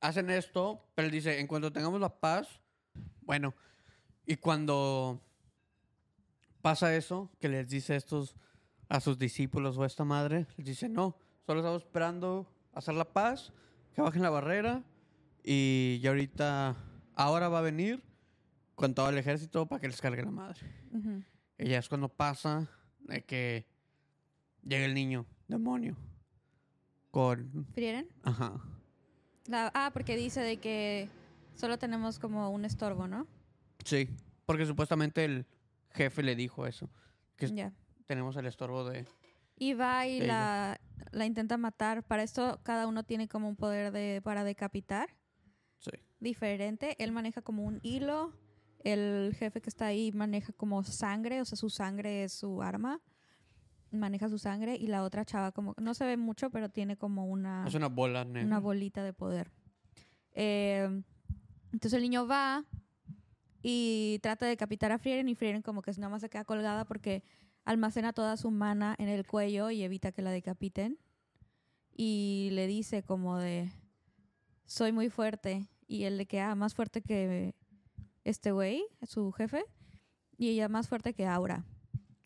hacen 0.00 0.30
esto, 0.30 0.82
pero 0.94 1.06
él 1.06 1.12
dice, 1.12 1.38
en 1.38 1.46
cuanto 1.46 1.70
tengamos 1.72 2.00
la 2.00 2.08
paz, 2.18 2.48
bueno, 3.20 3.54
y 4.24 4.36
cuando 4.36 5.20
pasa 6.62 6.94
eso, 6.96 7.30
que 7.40 7.48
les 7.48 7.68
dice 7.68 7.96
estos 7.96 8.34
a 8.88 9.00
sus 9.00 9.18
discípulos 9.18 9.76
o 9.78 9.82
a 9.82 9.86
esta 9.86 10.04
madre, 10.04 10.46
les 10.56 10.66
dice, 10.66 10.88
no, 10.88 11.16
solo 11.46 11.60
estamos 11.60 11.82
esperando 11.82 12.46
hacer 12.74 12.94
la 12.94 13.04
paz, 13.04 13.52
que 13.94 14.02
bajen 14.02 14.22
la 14.22 14.30
barrera, 14.30 14.82
y 15.42 15.98
ya 16.02 16.10
ahorita, 16.10 16.76
ahora 17.14 17.48
va 17.48 17.60
a 17.60 17.62
venir 17.62 18.02
con 18.74 18.94
todo 18.94 19.08
el 19.08 19.16
ejército 19.18 19.66
para 19.66 19.80
que 19.80 19.88
les 19.88 20.00
cargue 20.00 20.22
la 20.22 20.30
madre. 20.30 20.60
Ujú. 20.92 21.22
Y 21.58 21.68
ya 21.68 21.78
es 21.78 21.88
cuando 21.88 22.08
pasa 22.08 22.68
de 23.00 23.24
que 23.24 23.64
llega 24.62 24.84
el 24.84 24.94
niño, 24.94 25.24
demonio, 25.48 25.96
con... 27.10 27.66
¿Frieren? 27.72 28.08
Ajá. 28.22 28.60
La- 29.46 29.70
ah, 29.74 29.90
porque 29.92 30.16
dice 30.16 30.40
de 30.40 30.56
que 30.58 31.08
solo 31.54 31.78
tenemos 31.78 32.18
como 32.18 32.50
un 32.50 32.64
estorbo, 32.64 33.06
¿no? 33.06 33.26
Sí, 33.84 34.10
porque 34.44 34.66
supuestamente 34.66 35.24
el 35.24 35.46
jefe 35.92 36.22
le 36.22 36.34
dijo 36.34 36.66
eso, 36.66 36.90
que 37.36 37.46
Ya. 37.54 37.72
tenemos 38.06 38.36
el 38.36 38.46
estorbo 38.46 38.84
de... 38.84 39.06
Y 39.56 39.72
va 39.74 40.06
y 40.06 40.20
la, 40.20 40.78
la 41.12 41.26
intenta 41.26 41.56
matar. 41.56 42.02
Para 42.06 42.22
esto 42.22 42.60
cada 42.62 42.86
uno 42.86 43.04
tiene 43.04 43.26
como 43.28 43.48
un 43.48 43.56
poder 43.56 43.90
de 43.92 44.20
para 44.22 44.44
decapitar 44.44 45.08
Sí. 45.78 45.90
diferente. 46.20 46.96
Él 47.02 47.12
maneja 47.12 47.42
como 47.42 47.64
un 47.64 47.80
hilo. 47.82 48.32
El 48.84 49.34
jefe 49.38 49.60
que 49.60 49.68
está 49.70 49.86
ahí 49.86 50.12
maneja 50.12 50.52
como 50.52 50.84
sangre, 50.84 51.40
o 51.40 51.44
sea, 51.44 51.56
su 51.56 51.70
sangre 51.70 52.24
es 52.24 52.32
su 52.32 52.62
arma. 52.62 53.00
Maneja 53.90 54.28
su 54.28 54.38
sangre 54.38 54.76
y 54.76 54.86
la 54.88 55.02
otra 55.02 55.24
chava 55.24 55.52
como 55.52 55.74
no 55.78 55.94
se 55.94 56.04
ve 56.04 56.16
mucho, 56.16 56.50
pero 56.50 56.68
tiene 56.68 56.96
como 56.96 57.26
una 57.26 57.64
Es 57.66 57.74
una 57.74 57.88
bola 57.88 58.24
negra. 58.24 58.46
una 58.46 58.58
bolita 58.60 59.02
de 59.02 59.12
poder. 59.12 59.50
Eh, 60.34 61.02
entonces 61.72 61.94
el 61.94 62.02
niño 62.02 62.26
va 62.26 62.64
y 63.62 64.18
trata 64.22 64.44
de 64.44 64.50
decapitar 64.50 64.92
a 64.92 64.98
Frieren 64.98 65.28
y 65.28 65.34
Frieren 65.34 65.62
como 65.62 65.82
que 65.82 65.90
nada 65.92 66.08
más 66.10 66.20
se 66.20 66.28
queda 66.28 66.44
colgada 66.44 66.84
porque 66.84 67.22
almacena 67.66 68.14
toda 68.14 68.36
su 68.38 68.50
mana 68.50 68.94
en 68.98 69.08
el 69.08 69.26
cuello 69.26 69.70
y 69.70 69.82
evita 69.82 70.12
que 70.12 70.22
la 70.22 70.30
decapiten. 70.30 70.98
Y 71.92 72.48
le 72.52 72.66
dice 72.66 73.02
como 73.02 73.38
de, 73.38 73.70
soy 74.64 74.92
muy 74.92 75.10
fuerte. 75.10 75.68
Y 75.86 76.04
él 76.04 76.16
le 76.16 76.26
queda 76.26 76.54
más 76.54 76.74
fuerte 76.74 77.02
que 77.02 77.54
este 78.24 78.52
güey, 78.52 78.84
su 79.02 79.32
jefe. 79.32 79.64
Y 80.38 80.48
ella 80.50 80.68
más 80.68 80.88
fuerte 80.88 81.14
que 81.14 81.26
Aura. 81.26 81.64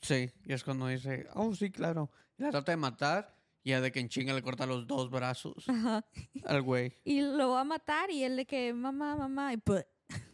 Sí, 0.03 0.31
y 0.45 0.53
es 0.53 0.65
cuando 0.65 0.87
dice, 0.87 1.27
oh, 1.35 1.55
sí, 1.55 1.71
claro. 1.71 2.11
Y 2.39 2.43
la 2.43 2.51
trata 2.51 2.73
de 2.73 2.77
matar 2.77 3.37
y 3.63 3.71
ya 3.71 3.81
de 3.81 3.93
que 3.93 4.01
en 4.01 4.09
chinga 4.09 4.33
le 4.33 4.43
corta 4.43 4.65
los 4.65 4.87
dos 4.87 5.11
brazos 5.11 5.69
Ajá. 5.69 6.03
al 6.47 6.63
güey 6.63 6.95
Y 7.05 7.21
lo 7.21 7.51
va 7.51 7.61
a 7.61 7.65
matar 7.65 8.11
y 8.11 8.25
él 8.25 8.37
de 8.37 8.47
que, 8.47 8.73
mamá, 8.73 9.15
mamá, 9.17 9.53
y 9.53 9.59
¡pua! 9.59 9.85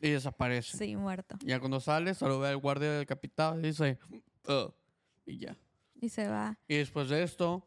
y 0.01 0.11
desaparece. 0.11 0.79
sí, 0.79 0.97
muerto. 0.97 1.37
Ya 1.45 1.59
cuando 1.59 1.81
sale, 1.81 2.15
solo 2.15 2.39
ve 2.39 2.49
al 2.49 2.57
guardia 2.59 2.93
decapitado 2.93 3.59
y 3.59 3.63
dice, 3.65 3.99
"Ugh", 4.49 4.73
y 5.27 5.39
ya. 5.39 5.57
Y 6.01 6.09
se 6.09 6.29
va. 6.29 6.59
Y 6.69 6.77
después 6.77 7.09
de 7.09 7.23
esto, 7.23 7.67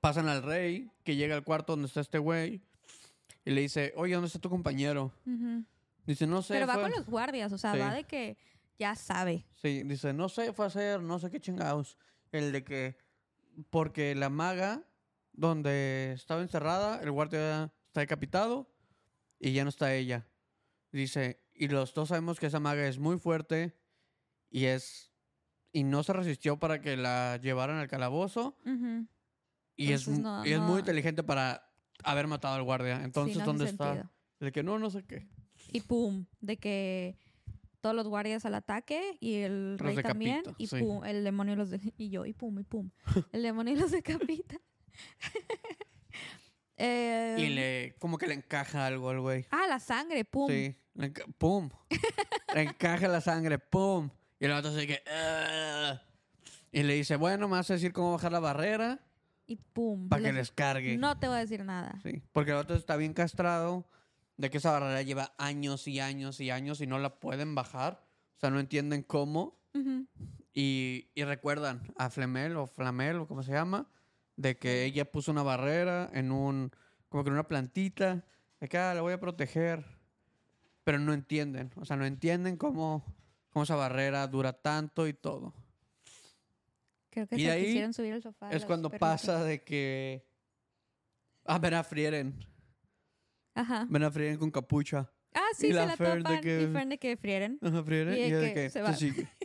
pasan 0.00 0.28
al 0.28 0.42
rey, 0.42 0.90
que 1.04 1.16
llega 1.16 1.34
al 1.34 1.44
cuarto 1.44 1.72
donde 1.74 1.86
está 1.88 2.00
este 2.00 2.18
güey, 2.18 2.62
y 3.44 3.50
le 3.50 3.60
dice, 3.62 3.92
oye, 3.96 4.14
¿dónde 4.14 4.26
está 4.28 4.38
tu 4.38 4.50
compañero? 4.50 5.12
Dice, 6.06 6.26
no 6.26 6.42
sé. 6.42 6.54
Pero 6.54 6.66
va 6.66 6.74
fue- 6.74 6.82
con 6.84 6.92
los 6.92 7.06
guardias, 7.06 7.52
o 7.52 7.58
sea, 7.58 7.72
Sí. 7.72 7.78
va 7.78 7.94
de 7.94 8.04
que 8.04 8.36
ya 8.78 8.94
sabe. 8.94 9.44
Sí, 9.54 9.82
dice, 9.84 10.12
no 10.12 10.28
sé, 10.28 10.52
fue 10.52 10.66
a 10.66 10.68
hacer, 10.68 11.02
no 11.02 11.18
sé 11.18 11.30
qué 11.30 11.40
chingados. 11.40 11.98
El 12.32 12.52
de 12.52 12.64
que, 12.64 12.96
porque 13.70 14.14
la 14.14 14.30
maga, 14.30 14.82
donde 15.32 16.12
estaba 16.14 16.42
encerrada, 16.42 17.00
el 17.02 17.10
guardia 17.10 17.72
está 17.88 18.00
decapitado 18.00 18.70
y 19.38 19.52
ya 19.52 19.64
no 19.64 19.70
está 19.70 19.94
ella. 19.94 20.26
Dice, 20.92 21.42
y 21.54 21.68
los 21.68 21.94
dos 21.94 22.08
sabemos 22.08 22.38
que 22.40 22.46
esa 22.46 22.60
maga 22.60 22.86
es 22.86 22.98
muy 22.98 23.18
fuerte 23.18 23.76
y 24.50 24.64
es, 24.66 25.09
y 25.72 25.84
no 25.84 26.02
se 26.02 26.12
resistió 26.12 26.58
para 26.58 26.80
que 26.80 26.96
la 26.96 27.38
llevaran 27.42 27.76
al 27.78 27.88
calabozo 27.88 28.56
y, 29.76 29.92
es, 29.92 30.06
Entonces, 30.06 30.08
mu- 30.08 30.22
no- 30.22 30.46
y 30.46 30.52
es 30.52 30.60
muy 30.60 30.80
inteligente 30.80 31.22
para 31.22 31.70
haber 32.04 32.26
matado 32.26 32.54
al 32.56 32.62
guardia. 32.62 33.02
Entonces, 33.04 33.34
Sí, 33.34 33.38
no 33.38 33.42
hace 33.44 33.46
¿dónde 33.48 33.64
está? 33.70 34.10
de 34.40 34.52
que 34.52 34.62
no, 34.62 34.78
no 34.78 34.90
sé 34.90 35.04
qué. 35.04 35.28
Y 35.72 35.80
pum, 35.82 36.26
de 36.40 36.56
que 36.56 37.16
todos 37.80 37.94
los 37.94 38.08
guardias 38.08 38.44
al 38.44 38.54
ataque 38.54 39.16
y 39.20 39.36
el 39.36 39.72
Los 39.72 39.80
rey 39.80 39.96
también. 40.02 40.42
Y 40.58 40.66
sí. 40.66 40.78
pum, 40.80 41.04
el 41.04 41.24
demonio 41.24 41.56
los 41.56 41.70
de- 41.70 41.94
y 41.96 42.10
yo, 42.10 42.26
y 42.26 42.32
pum, 42.32 42.58
y 42.58 42.64
pum. 42.64 42.90
El 43.32 43.42
demonio 43.42 43.74
los 43.76 43.90
decapita. 43.90 44.56
Eh, 46.76 47.36
Y 47.38 47.48
le, 47.50 47.94
como 47.98 48.18
que 48.18 48.26
le 48.26 48.34
encaja 48.34 48.86
algo 48.86 49.10
al 49.10 49.20
güey. 49.20 49.46
Ah, 49.50 49.66
la 49.68 49.78
sangre, 49.80 50.24
pum. 50.24 50.48
Sí, 50.50 50.74
le 50.94 51.10
pum. 51.38 51.68
le 52.54 52.62
encaja 52.62 53.08
la 53.08 53.20
sangre, 53.20 53.58
pum. 53.58 54.10
Y 54.40 54.46
el 54.46 54.50
vato 54.52 54.72
se 54.74 54.86
que. 54.86 55.02
"Ugh". 55.06 56.00
Y 56.72 56.82
le 56.82 56.94
dice, 56.94 57.16
bueno, 57.16 57.46
me 57.48 57.56
vas 57.56 57.70
a 57.70 57.74
decir 57.74 57.92
cómo 57.92 58.12
bajar 58.12 58.32
la 58.32 58.40
barrera 58.40 59.00
Y 59.46 59.56
pum. 59.56 60.08
para 60.08 60.22
que 60.22 60.28
les- 60.28 60.36
les 60.36 60.50
cargue. 60.52 60.96
No 60.96 61.18
te 61.18 61.26
voy 61.28 61.36
a 61.36 61.40
decir 61.40 61.64
nada. 61.64 61.98
Sí, 62.02 62.22
porque 62.32 62.50
el 62.52 62.56
vato 62.56 62.74
está 62.74 62.96
bien 62.96 63.12
castrado 63.12 63.86
de 64.36 64.50
que 64.50 64.58
esa 64.58 64.70
barrera 64.72 65.02
lleva 65.02 65.34
años 65.36 65.86
y 65.88 66.00
años 66.00 66.40
y 66.40 66.50
años 66.50 66.80
y 66.80 66.86
no 66.86 66.98
la 66.98 67.16
pueden 67.20 67.54
bajar. 67.54 68.04
O 68.36 68.40
sea, 68.40 68.50
no 68.50 68.58
entienden 68.60 69.02
cómo. 69.02 69.58
Ujú. 69.74 70.06
Y, 70.54 71.08
y 71.14 71.24
recuerdan 71.24 71.92
a 71.96 72.08
Flemel 72.10 72.56
o 72.56 72.66
Flamel 72.66 73.16
o 73.16 73.26
como 73.28 73.42
se 73.42 73.52
llama, 73.52 73.86
de 74.36 74.56
que 74.56 74.84
ella 74.84 75.10
puso 75.10 75.30
una 75.32 75.42
barrera 75.42 76.08
en 76.14 76.32
un, 76.32 76.72
como 77.08 77.22
que 77.24 77.28
en 77.28 77.34
una 77.34 77.46
plantita, 77.48 78.24
de 78.60 78.68
que 78.68 78.78
ah, 78.78 78.94
la 78.94 79.00
voy 79.02 79.12
a 79.12 79.20
proteger, 79.20 79.84
pero 80.82 80.98
no 80.98 81.12
entienden, 81.12 81.70
o 81.76 81.84
sea, 81.84 81.96
no 81.96 82.04
entienden 82.06 82.56
cómo, 82.56 83.04
cómo 83.50 83.62
esa 83.64 83.74
barrera 83.76 84.26
dura 84.26 84.52
tanto 84.52 85.06
y 85.06 85.12
todo. 85.12 85.54
Creo 87.10 87.26
que 87.26 87.36
Y 87.36 87.40
se 87.44 87.50
ahí 87.50 87.64
quisieron 87.66 87.92
subir 87.92 88.12
al 88.14 88.22
sofá. 88.22 88.50
es 88.50 88.64
cuando 88.64 88.88
perritos. 88.88 89.08
pasa 89.08 89.44
de 89.44 89.62
que, 89.64 90.24
ah, 91.44 91.58
ven 91.58 91.74
a 91.74 91.82
Frieren, 91.84 92.38
Ajá. 93.54 93.86
ven 93.90 94.02
a 94.04 94.10
Frieren 94.10 94.38
con 94.38 94.50
capucha. 94.50 95.10
Ah, 95.34 95.40
sí, 95.56 95.66
Y 95.66 95.70
se 95.70 95.74
la 95.76 95.86
la 95.86 95.96
Fer 95.96 96.22
de 96.22 96.40
que- 96.40 96.62
Y 96.62 96.66
Fern 96.72 96.88
de 96.88 96.98
que 96.98 97.16
frieren. 97.16 97.58
Ajá, 97.62 97.82
Frieren, 97.84 98.14
Y 98.16 98.30
de 98.30 98.36
de 98.38 98.48
que 98.48 98.54
que 98.54 98.70
se 98.70 98.82
va. 98.82 98.92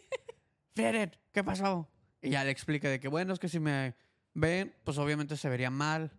Frieren, 0.74 1.12
¿qué 1.32 1.44
pasó? 1.44 1.90
Y 2.22 2.30
ya 2.32 2.44
le 2.44 2.52
explica 2.52 2.90
de 2.90 3.00
que, 3.00 3.08
bueno, 3.08 3.34
es 3.34 3.40
que 3.40 3.48
si 3.50 3.60
me 3.60 3.96
ven, 4.34 4.76
pues 4.84 4.98
obviamente 4.98 5.38
se 5.38 5.48
vería 5.50 5.70
mal. 5.70 6.12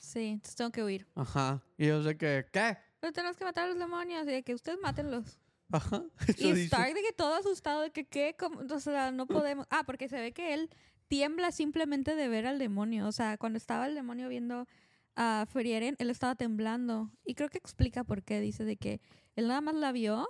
Sí, 0.00 0.28
entonces 0.28 0.54
tengo 0.56 0.70
que 0.70 0.82
huir. 0.82 1.06
Ajá. 1.14 1.62
Y 1.76 1.84
ellos 1.86 2.04
de 2.04 2.16
que, 2.16 2.46
¿qué? 2.52 2.78
Pero 3.00 3.12
tenemos 3.12 3.36
que 3.36 3.44
matar 3.44 3.64
a 3.64 3.68
los 3.68 3.78
demonios 3.78 4.26
y 4.26 4.30
de 4.30 4.42
que 4.42 4.54
ustedes 4.54 4.78
mátenlos. 4.82 5.38
Ajá. 5.70 6.04
Y. 6.38 6.50
Stark 6.66 6.94
de 6.94 7.02
que 7.02 7.12
todo 7.12 7.34
asustado 7.34 7.82
de 7.82 7.90
que 7.90 8.06
qué, 8.06 8.36
¿Cómo? 8.38 8.60
o 8.60 8.80
sea, 8.80 9.10
no 9.12 9.26
podemos. 9.26 9.66
Ah, 9.70 9.84
porque 9.84 10.08
se 10.08 10.20
ve 10.20 10.32
que 10.32 10.54
él 10.54 10.70
tiembla 11.08 11.52
simplemente 11.52 12.14
de 12.14 12.28
ver 12.28 12.46
al 12.46 12.58
demonio. 12.58 13.06
O 13.06 13.12
sea, 13.12 13.38
cuando 13.38 13.56
estaba 13.56 13.86
el 13.86 13.94
demonio 13.94 14.28
viendo 14.28 14.66
a 15.14 15.46
Frieren, 15.48 15.96
él 15.98 16.10
estaba 16.10 16.34
temblando. 16.34 17.10
Y 17.24 17.34
creo 17.34 17.48
que 17.48 17.58
explica 17.58 18.04
por 18.04 18.22
qué. 18.22 18.40
Dice 18.40 18.64
de 18.64 18.76
que 18.76 19.00
él 19.34 19.48
nada 19.48 19.60
más 19.60 19.74
la 19.74 19.92
vio. 19.92 20.28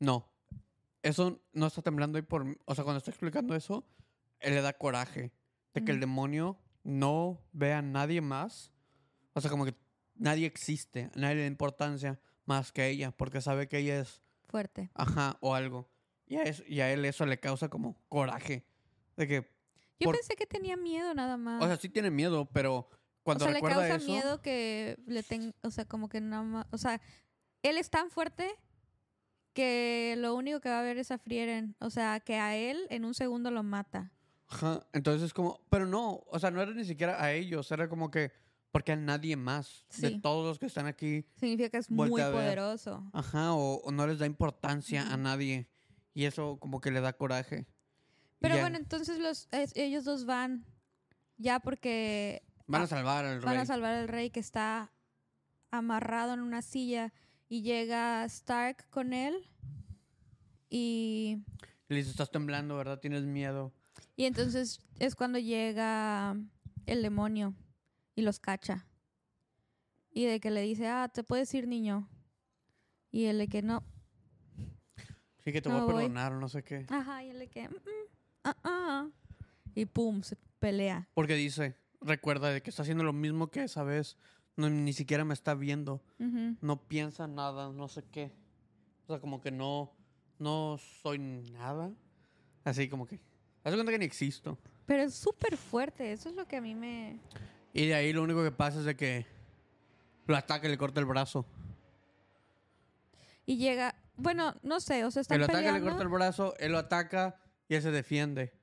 No. 0.00 0.30
Eso 1.02 1.40
no 1.52 1.66
está 1.66 1.82
temblando 1.82 2.18
ahí 2.18 2.22
por... 2.22 2.58
O 2.64 2.74
sea, 2.74 2.82
cuando 2.82 2.98
está 2.98 3.10
explicando 3.10 3.54
eso, 3.54 3.86
él 4.40 4.54
le 4.54 4.62
da 4.62 4.72
coraje 4.72 5.32
de 5.72 5.84
que 5.84 5.92
el 5.92 6.00
demonio 6.00 6.58
no 6.82 7.44
vea 7.52 7.78
a 7.78 7.82
nadie 7.82 8.20
más. 8.20 8.72
O 9.34 9.40
sea, 9.40 9.50
como 9.50 9.64
que 9.64 9.74
nadie 10.14 10.46
existe, 10.46 11.10
nadie 11.14 11.36
le 11.36 11.40
da 11.42 11.46
importancia 11.46 12.20
más 12.44 12.72
que 12.72 12.88
ella, 12.88 13.10
porque 13.10 13.40
sabe 13.40 13.68
que 13.68 13.78
ella 13.78 14.00
es, 14.00 14.22
Fuerte. 14.48 14.90
ajá, 14.94 15.36
o 15.40 15.54
algo. 15.54 15.88
Y 16.26 16.36
a, 16.36 16.42
eso- 16.42 16.64
y 16.66 16.80
a 16.80 16.92
él 16.92 17.04
eso 17.04 17.24
le 17.26 17.38
causa 17.38 17.68
como 17.68 17.96
coraje. 18.08 18.66
De 19.16 19.26
que, 19.28 19.54
Yo 20.00 20.06
Por- 20.06 20.14
pensé 20.16 20.34
que 20.36 20.46
tenía 20.46 20.76
miedo 20.76 21.14
nada 21.14 21.36
más. 21.36 21.62
o 21.62 21.66
sea, 21.66 21.76
sí 21.76 21.88
tiene 21.88 22.10
miedo, 22.10 22.44
pero 22.52 22.76
O 22.78 22.88
cuando 23.22 23.44
sea, 23.44 23.52
le 23.52 23.58
recuerda 23.58 23.76
causa 23.88 23.96
eso... 23.96 24.06
miedo 24.12 24.42
que 24.42 24.98
le 25.06 25.22
tenga, 25.22 25.54
o 25.62 25.70
sea, 25.70 25.84
como 25.86 26.08
que 26.08 26.20
nada 26.20 26.42
más, 26.42 26.66
o 26.70 26.78
sea, 26.78 27.00
él 27.62 27.78
es 27.78 27.88
tan 27.90 28.10
fuerte 28.10 28.50
que 29.52 30.14
lo 30.18 30.34
único 30.34 30.60
que 30.60 30.68
va 30.68 30.80
a 30.80 30.82
ver 30.82 30.98
es 30.98 31.10
a 31.10 31.18
Frieren, 31.18 31.76
o 31.80 31.88
sea, 31.90 32.20
que 32.20 32.36
a 32.36 32.56
él 32.56 32.86
en 32.90 33.04
un 33.04 33.14
segundo 33.14 33.50
lo 33.50 33.62
mata. 33.62 34.12
Ajá, 34.48 34.86
entonces 34.92 35.22
es 35.22 35.32
como, 35.34 35.60
pero 35.70 35.86
no, 35.86 36.22
o 36.26 36.38
sea, 36.38 36.50
no 36.50 36.60
era 36.60 36.72
ni 36.72 36.84
siquiera 36.84 37.22
a 37.22 37.32
ellos, 37.32 37.70
era 37.72 37.88
como 37.88 38.10
que, 38.10 38.32
porque 38.76 38.92
a 38.92 38.96
nadie 38.96 39.36
más 39.36 39.86
de 40.00 40.18
todos 40.20 40.44
los 40.46 40.58
que 40.58 40.66
están 40.66 40.86
aquí, 40.86 41.24
Significa 41.36 41.70
que 41.70 41.78
es 41.78 41.90
muy 41.90 42.10
poderoso. 42.10 43.08
ajá, 43.14 43.54
o, 43.54 43.76
o 43.76 43.90
no 43.90 44.06
les 44.06 44.18
da 44.18 44.26
importancia 44.26 45.10
a 45.10 45.16
nadie, 45.16 45.66
y 46.12 46.24
eso 46.24 46.58
como 46.58 46.78
que 46.82 46.90
le 46.90 47.00
da 47.00 47.14
coraje. 47.14 47.66
Pero 48.38 48.58
bueno, 48.60 48.76
entonces 48.76 49.18
los 49.18 49.48
ellos 49.74 50.04
dos 50.04 50.26
van 50.26 50.66
ya 51.38 51.58
porque 51.58 52.42
van 52.66 52.82
a 52.82 52.86
salvar 52.86 53.24
al 53.24 53.40
van 53.40 53.54
rey. 53.54 53.62
a 53.62 53.64
salvar 53.64 53.94
al 53.94 54.08
rey 54.08 54.28
que 54.28 54.40
está 54.40 54.92
amarrado 55.70 56.34
en 56.34 56.40
una 56.40 56.60
silla 56.60 57.14
y 57.48 57.62
llega 57.62 58.26
Stark 58.26 58.90
con 58.90 59.14
él 59.14 59.48
y 60.68 61.38
Le 61.88 61.96
dice, 61.96 62.10
estás 62.10 62.30
temblando, 62.30 62.76
¿verdad? 62.76 63.00
Tienes 63.00 63.22
miedo. 63.24 63.72
Y 64.16 64.26
entonces 64.26 64.80
es 64.98 65.14
cuando 65.14 65.38
llega 65.38 66.36
el 66.84 67.00
demonio 67.02 67.54
y 68.16 68.22
los 68.22 68.40
cacha. 68.40 68.86
Y 70.10 70.24
de 70.24 70.40
que 70.40 70.50
le 70.50 70.62
dice, 70.62 70.88
ah, 70.88 71.08
te 71.12 71.22
puedes 71.22 71.52
ir, 71.54 71.68
niño. 71.68 72.08
Y 73.12 73.26
él 73.26 73.38
de 73.38 73.48
que 73.48 73.62
no. 73.62 73.84
Sí 75.44 75.52
que 75.52 75.62
te 75.62 75.68
No 75.68 75.76
voy 75.76 75.82
a 75.82 75.84
voy. 75.84 75.94
perdonar, 76.02 76.32
o 76.32 76.40
no 76.40 76.48
sé 76.48 76.64
qué. 76.64 76.86
Ajá, 76.88 77.22
y 77.22 77.30
él 77.30 77.38
de 77.38 77.48
que, 77.48 77.68
"Mm, 77.68 77.72
mm, 77.74 78.08
ah, 78.44 78.56
ah". 78.64 79.08
Y 79.74 79.84
pum, 79.86 80.22
se 80.22 80.36
pelea. 80.58 81.08
Porque 81.14 81.34
dice, 81.34 81.76
recuerda 82.00 82.50
de 82.50 82.62
que 82.62 82.70
está 82.70 82.82
haciendo 82.82 83.04
lo 83.04 83.12
mismo 83.12 83.48
que 83.50 83.62
esa 83.64 83.84
vez, 83.84 84.16
no, 84.56 84.70
ni 84.70 84.92
siquiera 84.92 85.24
me 85.24 85.34
está 85.34 85.54
viendo, 85.54 86.02
no 86.62 86.88
piensa 86.88 87.28
nada, 87.28 87.70
no 87.72 87.86
sé 87.88 88.02
qué. 88.10 88.32
O 89.06 89.12
sea, 89.12 89.20
como 89.20 89.40
que 89.40 89.50
no, 89.50 89.92
no 90.38 90.78
soy 91.02 91.18
nada. 91.18 91.92
Así 92.64 92.88
como 92.88 93.06
que, 93.06 93.20
haz 93.62 93.74
cuenta 93.74 93.92
que 93.92 93.98
ni 93.98 94.06
existo. 94.06 94.58
Pero 94.86 95.02
es 95.04 95.14
súper 95.14 95.56
fuerte, 95.56 96.10
eso 96.12 96.28
es 96.30 96.34
lo 96.34 96.46
que 96.48 96.56
a 96.56 96.60
mí 96.60 96.74
me... 96.74 97.20
Y 97.76 97.88
de 97.88 97.94
ahí 97.94 98.10
lo 98.14 98.22
único 98.22 98.42
que 98.42 98.52
pasa 98.52 98.78
es 98.78 98.86
de 98.86 98.96
que 98.96 99.26
lo 100.26 100.34
ataca 100.34 100.66
y 100.66 100.70
le 100.70 100.78
corta 100.78 100.98
el 100.98 101.04
brazo. 101.04 101.44
Y 103.44 103.58
llega, 103.58 103.94
bueno, 104.16 104.54
no 104.62 104.80
sé, 104.80 105.04
o 105.04 105.10
sea, 105.10 105.20
están 105.20 105.40
lo 105.40 105.44
ataca 105.44 105.60
y 105.60 105.62
le 105.64 105.68
peleando. 105.68 105.90
corta 105.90 106.02
el 106.02 106.08
brazo, 106.08 106.54
él 106.58 106.72
lo 106.72 106.78
ataca 106.78 107.38
y 107.68 107.74
él 107.74 107.82
se 107.82 107.90
defiende. 107.90 108.54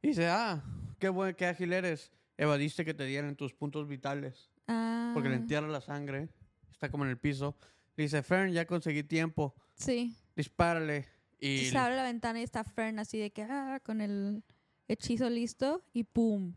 Y 0.00 0.08
dice, 0.08 0.28
ah, 0.28 0.62
qué 1.00 1.08
buen, 1.08 1.34
qué 1.34 1.46
ágil 1.46 1.72
eres. 1.72 2.12
Evadiste 2.36 2.84
que 2.84 2.94
te 2.94 3.04
dieran 3.04 3.34
tus 3.34 3.52
puntos 3.52 3.88
vitales. 3.88 4.48
Ah, 4.68 5.10
Porque 5.12 5.28
le 5.28 5.34
entierra 5.34 5.66
la 5.66 5.80
sangre. 5.80 6.28
Está 6.70 6.88
como 6.88 7.02
en 7.02 7.10
el 7.10 7.18
piso. 7.18 7.56
Le 7.96 8.04
dice, 8.04 8.22
Fern, 8.22 8.52
ya 8.52 8.64
conseguí 8.64 9.02
tiempo. 9.02 9.56
Sí. 9.74 10.14
Dispárale. 10.36 11.08
Y 11.40 11.48
Y, 11.48 11.66
se 11.66 11.78
abre 11.78 11.96
la 11.96 12.04
ventana 12.04 12.38
y 12.38 12.44
está 12.44 12.62
Fern 12.62 13.00
así 13.00 13.18
de 13.18 13.32
que, 13.32 13.42
ah, 13.42 13.80
con 13.82 14.00
el 14.00 14.44
hechizo 14.86 15.28
listo 15.30 15.82
y 15.92 16.04
pum. 16.04 16.54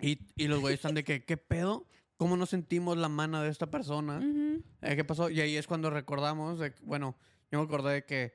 Y, 0.00 0.18
y 0.36 0.48
los 0.48 0.60
güeyes 0.60 0.78
están 0.78 0.94
de 0.94 1.04
que, 1.04 1.24
¿qué 1.24 1.36
pedo? 1.36 1.86
¿Cómo 2.16 2.36
no 2.36 2.46
sentimos 2.46 2.96
la 2.96 3.08
mano 3.08 3.40
de 3.42 3.48
esta 3.48 3.70
persona? 3.70 4.18
Ujú. 4.18 4.62
Eh, 4.82 4.96
¿Qué 4.96 5.04
pasó? 5.04 5.30
Y 5.30 5.40
ahí 5.40 5.56
es 5.56 5.66
cuando 5.66 5.88
recordamos, 5.90 6.58
de, 6.58 6.72
bueno, 6.82 7.16
yo 7.50 7.58
me 7.60 7.64
acordé 7.64 7.92
de 7.94 8.04
que 8.04 8.34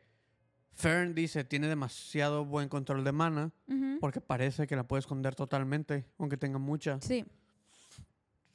Fern 0.73 1.13
dice, 1.13 1.43
tiene 1.43 1.67
demasiado 1.67 2.45
buen 2.45 2.69
control 2.69 3.03
de 3.03 3.11
mana. 3.11 3.51
Ujú. 3.67 3.97
Porque 3.99 4.21
parece 4.21 4.67
que 4.67 4.75
la 4.75 4.87
puede 4.87 5.01
esconder 5.01 5.35
totalmente, 5.35 6.05
aunque 6.17 6.37
tenga 6.37 6.57
mucha. 6.59 6.99
Sí. 7.01 7.25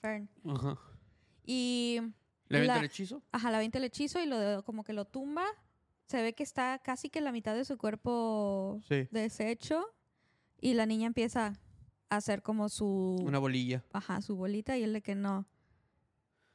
Fern. 0.00 0.28
Ajá. 0.46 0.78
Y 1.44 1.98
¿Le 2.48 2.58
avienta 2.58 2.78
el 2.80 2.84
hechizo? 2.86 3.22
ajá, 3.32 3.50
la 3.50 3.58
avienta 3.58 3.78
el 3.78 3.84
hechizo 3.84 4.20
y 4.20 4.26
lo 4.26 4.62
como 4.64 4.84
que 4.84 4.92
lo 4.92 5.04
tumba. 5.06 5.44
Se 6.06 6.22
ve 6.22 6.32
que 6.34 6.42
está 6.42 6.78
casi 6.82 7.10
que 7.10 7.20
la 7.20 7.32
mitad 7.32 7.54
de 7.54 7.64
su 7.64 7.76
cuerpo 7.76 8.80
Sí. 8.88 9.08
deshecho. 9.10 9.84
Y 10.60 10.74
la 10.74 10.86
niña 10.86 11.06
empieza 11.06 11.52
hacer 12.10 12.42
como 12.42 12.68
su 12.68 13.16
Una 13.22 13.38
bolilla. 13.38 13.84
ajá, 13.92 14.20
su 14.22 14.36
bolita 14.36 14.76
y 14.76 14.82
él 14.82 14.92
de 14.92 15.02
que 15.02 15.14
no. 15.14 15.46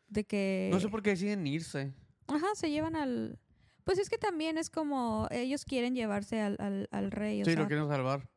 De 0.07 0.23
que 0.25 0.69
No 0.71 0.79
sé 0.79 0.89
por 0.89 1.01
qué 1.01 1.11
deciden 1.11 1.45
irse. 1.47 1.93
Ajá, 2.27 2.47
se 2.55 2.69
llevan 2.69 2.95
al 2.95 3.39
pues 3.83 3.99
es 3.99 4.09
que 4.09 4.17
también 4.17 4.57
es 4.57 4.69
como 4.69 5.27
ellos 5.29 5.65
quieren 5.65 5.93
llevarse 5.93 6.39
al, 6.39 6.55
al, 6.59 6.87
al 6.91 7.11
rey, 7.11 7.41
o 7.41 7.45
Sí, 7.45 7.51
sea, 7.51 7.61
lo 7.63 7.67
quieren 7.67 7.87
salvar. 7.89 8.29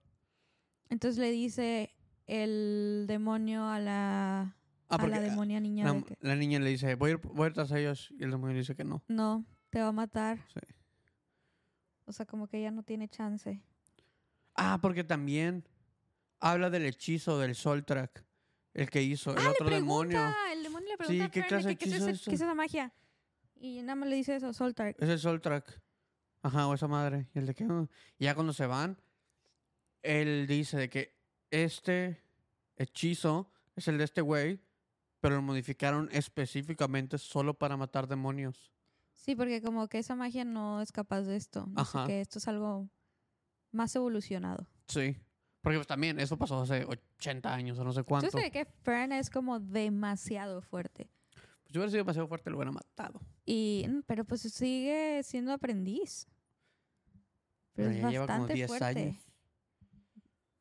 entonces 0.89 1.19
le 1.21 1.31
dice 1.31 1.95
el 2.27 3.05
demonio 3.07 3.69
a 3.69 3.79
la 3.79 4.57
Ah, 4.89 4.97
a 5.01 5.07
la 5.09 5.21
demonia 5.21 5.59
niña 5.61 5.85
la, 5.85 5.93
de 5.95 6.03
que 6.05 6.17
la 6.21 6.35
niña 6.37 6.59
le 6.61 6.71
dice, 6.71 6.95
voy 6.97 7.11
a, 7.11 7.13
ir, 7.15 7.19
voy 7.19 7.45
a 7.45 7.47
ir 7.49 7.53
tras 7.55 7.71
ellos. 7.73 8.13
Y 8.19 8.23
el 8.25 8.31
demonio 8.31 8.55
le 8.55 8.61
dice 8.61 8.75
que 8.77 8.85
no. 8.85 9.03
no, 9.09 9.45
te 9.71 9.81
va 9.81 9.89
a 9.89 9.93
matar. 9.93 10.39
Sí. 10.55 10.61
O 12.05 12.13
sea, 12.13 12.25
como 12.25 12.47
que 12.47 12.59
ella 12.59 12.71
no 12.71 12.85
tiene 12.85 13.09
chance. 13.09 13.61
Ah, 14.55 14.79
porque 14.81 15.03
también 15.03 15.65
habla 16.41 16.71
del 16.71 16.85
hechizo 16.87 17.39
del 17.39 17.55
Soul 17.55 17.85
Track. 17.85 18.25
El 18.75 18.91
que 18.91 19.03
hizo, 19.03 19.33
el 19.33 19.39
ah, 19.47 19.51
otro 19.51 19.69
le 19.71 19.77
demonio. 19.77 20.19
pregunta, 20.19 20.53
el 20.53 20.63
demonio 20.63 20.89
le 20.91 20.97
pregunta 20.99 21.25
a 21.25 21.31
¿qué 21.31 21.47
clase 21.47 21.69
de 21.69 21.77
que, 21.77 21.85
¿qué, 21.87 21.91
es 21.91 21.95
hechizo 21.95 22.05
ese- 22.09 22.13
es 22.15 22.21
eso? 22.21 22.31
qué 22.31 22.35
es 22.35 22.41
esa 22.43 22.55
magia? 22.55 22.93
Y 23.55 23.81
nada 23.81 23.95
más 23.95 24.09
le 24.11 24.17
dice 24.17 24.37
eso, 24.37 24.53
Soltark. 24.53 25.01
Es 25.01 25.09
el 25.09 25.19
Soul 25.19 25.41
Track. 25.41 25.81
Ajá, 26.43 26.67
o 26.69 26.75
esa 26.75 26.87
madre. 26.87 27.27
Y 27.35 27.39
el 27.39 27.47
de 27.47 27.55
que. 27.55 27.67
Ya 28.19 28.35
cuando 28.35 28.53
se 28.53 28.67
van, 28.67 28.99
él 30.03 30.47
dice 30.47 30.77
de 30.77 30.91
que 30.91 31.17
este 31.51 32.23
hechizo 32.77 33.51
es 33.75 33.89
el 33.89 33.97
de 33.97 34.05
este 34.05 34.21
güey, 34.21 34.61
pero 35.21 35.37
lo 35.37 35.43
modificaron 35.43 36.09
específicamente 36.13 37.17
solo 37.19 37.55
para 37.55 37.77
matar 37.79 38.07
demonios. 38.07 38.71
Sí, 39.15 39.35
porque 39.35 39.63
como 39.63 39.89
que 39.89 39.99
esa 39.99 40.15
magia 40.15 40.45
no 40.45 40.83
es 40.83 40.93
capaz 40.93 41.23
de 41.23 41.37
esto. 41.37 41.67
No 41.67 41.85
sé 41.85 41.99
Ajá. 41.99 42.07
que 42.07 42.21
esto 42.21 42.39
es 42.39 42.47
algo 42.47 42.89
más 43.73 43.97
evolucionado. 43.97 44.69
Sí. 44.87 45.17
Porque 45.67 45.79
pues 45.79 45.89
también, 45.89 46.21
eso 46.21 46.37
pasó 46.37 46.61
hace 46.61 46.85
80 46.85 47.53
años 47.53 47.77
o 47.77 47.83
no 47.83 47.93
sé 47.93 48.05
cuánto. 48.05 48.31
Yo 48.31 48.39
sé 48.39 48.53
que 48.53 48.67
Fern 48.85 49.11
es 49.11 49.29
como 49.31 49.59
demasiado 49.59 50.63
fuerte. 50.63 51.11
Pues 51.33 51.73
si 51.73 51.79
hubiera 51.79 51.91
sido 51.91 51.99
demasiado 52.05 52.29
fuerte, 52.29 52.51
lo 52.51 52.57
hubieran 52.59 52.75
matado. 52.75 53.21
Y, 53.45 53.85
mm, 53.89 54.03
pero 54.07 54.25
pues 54.25 54.43
sigue 54.43 55.21
siendo 55.25 55.53
aprendiz. 55.53 56.29
Pero 57.75 57.89
Pero 57.89 57.91
es 57.91 57.97
ya 58.01 58.11
lleva 58.11 58.27
como 58.27 58.39
bastante 58.39 58.55
10 58.55 58.69
fuerte. 58.69 58.85
años. 58.87 59.17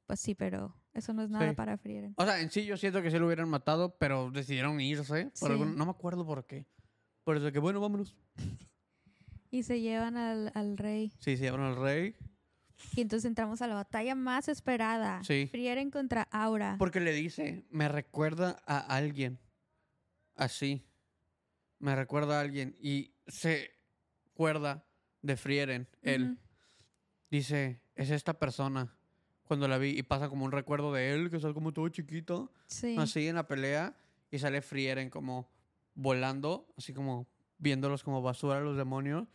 Pues 0.07 0.19
sí, 0.19 0.33
pero 0.33 0.75
eso 0.95 1.13
no 1.13 1.21
es 1.21 1.29
nada 1.29 1.49
Sí. 1.51 1.55
para 1.55 1.77
Frieren. 1.77 2.15
O 2.17 2.25
sea, 2.25 2.41
en 2.41 2.49
sí 2.49 2.65
yo 2.65 2.75
siento 2.75 3.03
que 3.03 3.11
sí 3.11 3.19
lo 3.19 3.27
hubieran 3.27 3.47
matado, 3.47 3.95
pero 3.99 4.31
decidieron 4.31 4.81
irse. 4.81 5.25
Por 5.25 5.31
Sí. 5.35 5.45
algún- 5.45 5.77
no 5.77 5.85
me 5.85 5.91
acuerdo 5.91 6.25
por 6.25 6.47
qué. 6.47 6.65
Por 7.23 7.37
eso 7.37 7.51
que, 7.51 7.59
bueno, 7.59 7.79
vámonos. 7.79 8.15
Y 9.51 9.61
se 9.61 9.81
llevan 9.81 10.17
al, 10.17 10.51
al 10.55 10.79
rey. 10.79 11.11
Sí, 11.19 11.37
se 11.37 11.43
llevaron 11.43 11.67
al 11.67 11.75
rey. 11.75 12.15
Y 12.95 13.01
entonces 13.01 13.25
entramos 13.25 13.61
a 13.61 13.67
la 13.67 13.75
batalla 13.75 14.15
más 14.15 14.47
esperada. 14.47 15.23
Sí. 15.23 15.47
Frieren 15.49 15.91
contra 15.91 16.23
Aura. 16.31 16.75
Porque 16.77 16.99
le 16.99 17.13
dice, 17.13 17.65
me 17.69 17.87
recuerda 17.87 18.61
a 18.65 18.79
alguien. 18.79 19.39
Así. 20.35 20.83
Me 21.79 21.95
recuerda 21.95 22.37
a 22.37 22.41
alguien. 22.41 22.75
Y 22.79 23.13
se 23.27 23.71
acuerda 24.31 24.85
de 25.21 25.37
Frieren, 25.37 25.87
él. 26.01 26.23
Ujú. 26.23 26.37
Dice, 27.31 27.81
es 27.95 28.11
esta 28.11 28.33
persona. 28.39 28.95
Cuando 29.45 29.67
la 29.67 29.77
vi 29.77 29.89
y 29.97 30.03
pasa 30.03 30.29
como 30.29 30.45
un 30.45 30.51
recuerdo 30.51 30.91
de 30.93 31.13
él, 31.13 31.29
que 31.29 31.39
sale 31.39 31.53
como 31.53 31.73
todo 31.73 31.87
chiquito. 31.89 32.51
Sí. 32.67 32.95
Así 32.97 33.27
en 33.27 33.35
la 33.35 33.47
pelea. 33.47 33.95
Y 34.31 34.39
sale 34.39 34.61
Frieren 34.61 35.09
como 35.09 35.49
volando, 35.93 36.67
así 36.77 36.93
como 36.93 37.27
viéndolos 37.57 38.03
como 38.03 38.21
basura 38.21 38.57
a 38.57 38.61
los 38.61 38.75
demonios. 38.77 39.27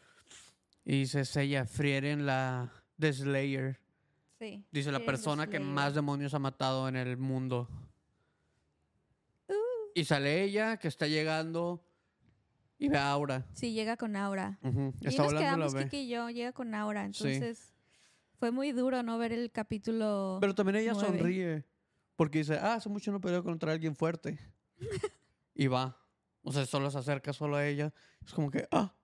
Y 0.84 1.00
dice, 1.00 1.20
es 1.20 1.36
ella, 1.36 1.66
Frieren 1.66 2.26
la 2.26 2.72
The 3.00 3.12
Slayer. 3.12 3.80
Sí. 4.38 4.64
Dice 4.70 4.92
la 4.92 5.00
persona 5.00 5.48
que 5.48 5.60
más 5.60 5.94
demonios 5.94 6.32
ha 6.34 6.38
matado 6.38 6.88
en 6.88 6.96
el 6.96 7.16
mundo. 7.16 7.68
Uh. 9.48 9.54
Y 9.94 10.04
sale 10.04 10.42
ella 10.42 10.76
que 10.78 10.88
está 10.88 11.06
llegando 11.06 11.84
y 12.78 12.88
ve 12.88 12.96
a 12.96 13.10
Aura. 13.10 13.46
Sí, 13.52 13.72
llega 13.72 13.96
con 13.96 14.16
Aura. 14.16 14.58
Ujú, 14.62 14.94
Y 15.00 15.08
Está 15.08 15.24
nos 15.24 15.34
quedamos. 15.34 15.74
Kiki 15.74 15.98
y 15.98 16.08
yo, 16.08 16.30
llega 16.30 16.52
con 16.52 16.74
Aura. 16.74 17.10
Sí. 17.12 17.28
Entonces, 17.28 17.74
fue 18.38 18.50
muy 18.50 18.72
duro 18.72 19.02
no 19.02 19.18
ver 19.18 19.32
el 19.32 19.52
capítulo. 19.52 20.38
Pero 20.40 20.54
también 20.54 20.76
ella 20.76 20.94
sonríe. 20.94 21.66
Porque 22.16 22.38
dice, 22.38 22.54
ah, 22.56 22.74
hace 22.74 22.88
mucho 22.88 23.12
no 23.12 23.20
peleo 23.20 23.44
contra 23.44 23.72
alguien 23.72 23.94
fuerte. 23.94 24.38
y 25.54 25.66
va. 25.66 25.98
O 26.42 26.52
sea, 26.52 26.64
solo 26.64 26.90
se 26.90 26.98
acerca 26.98 27.34
solo 27.34 27.56
a 27.56 27.66
ella. 27.66 27.92
Es 28.24 28.32
como 28.32 28.50
que, 28.50 28.66
ah. 28.70 28.94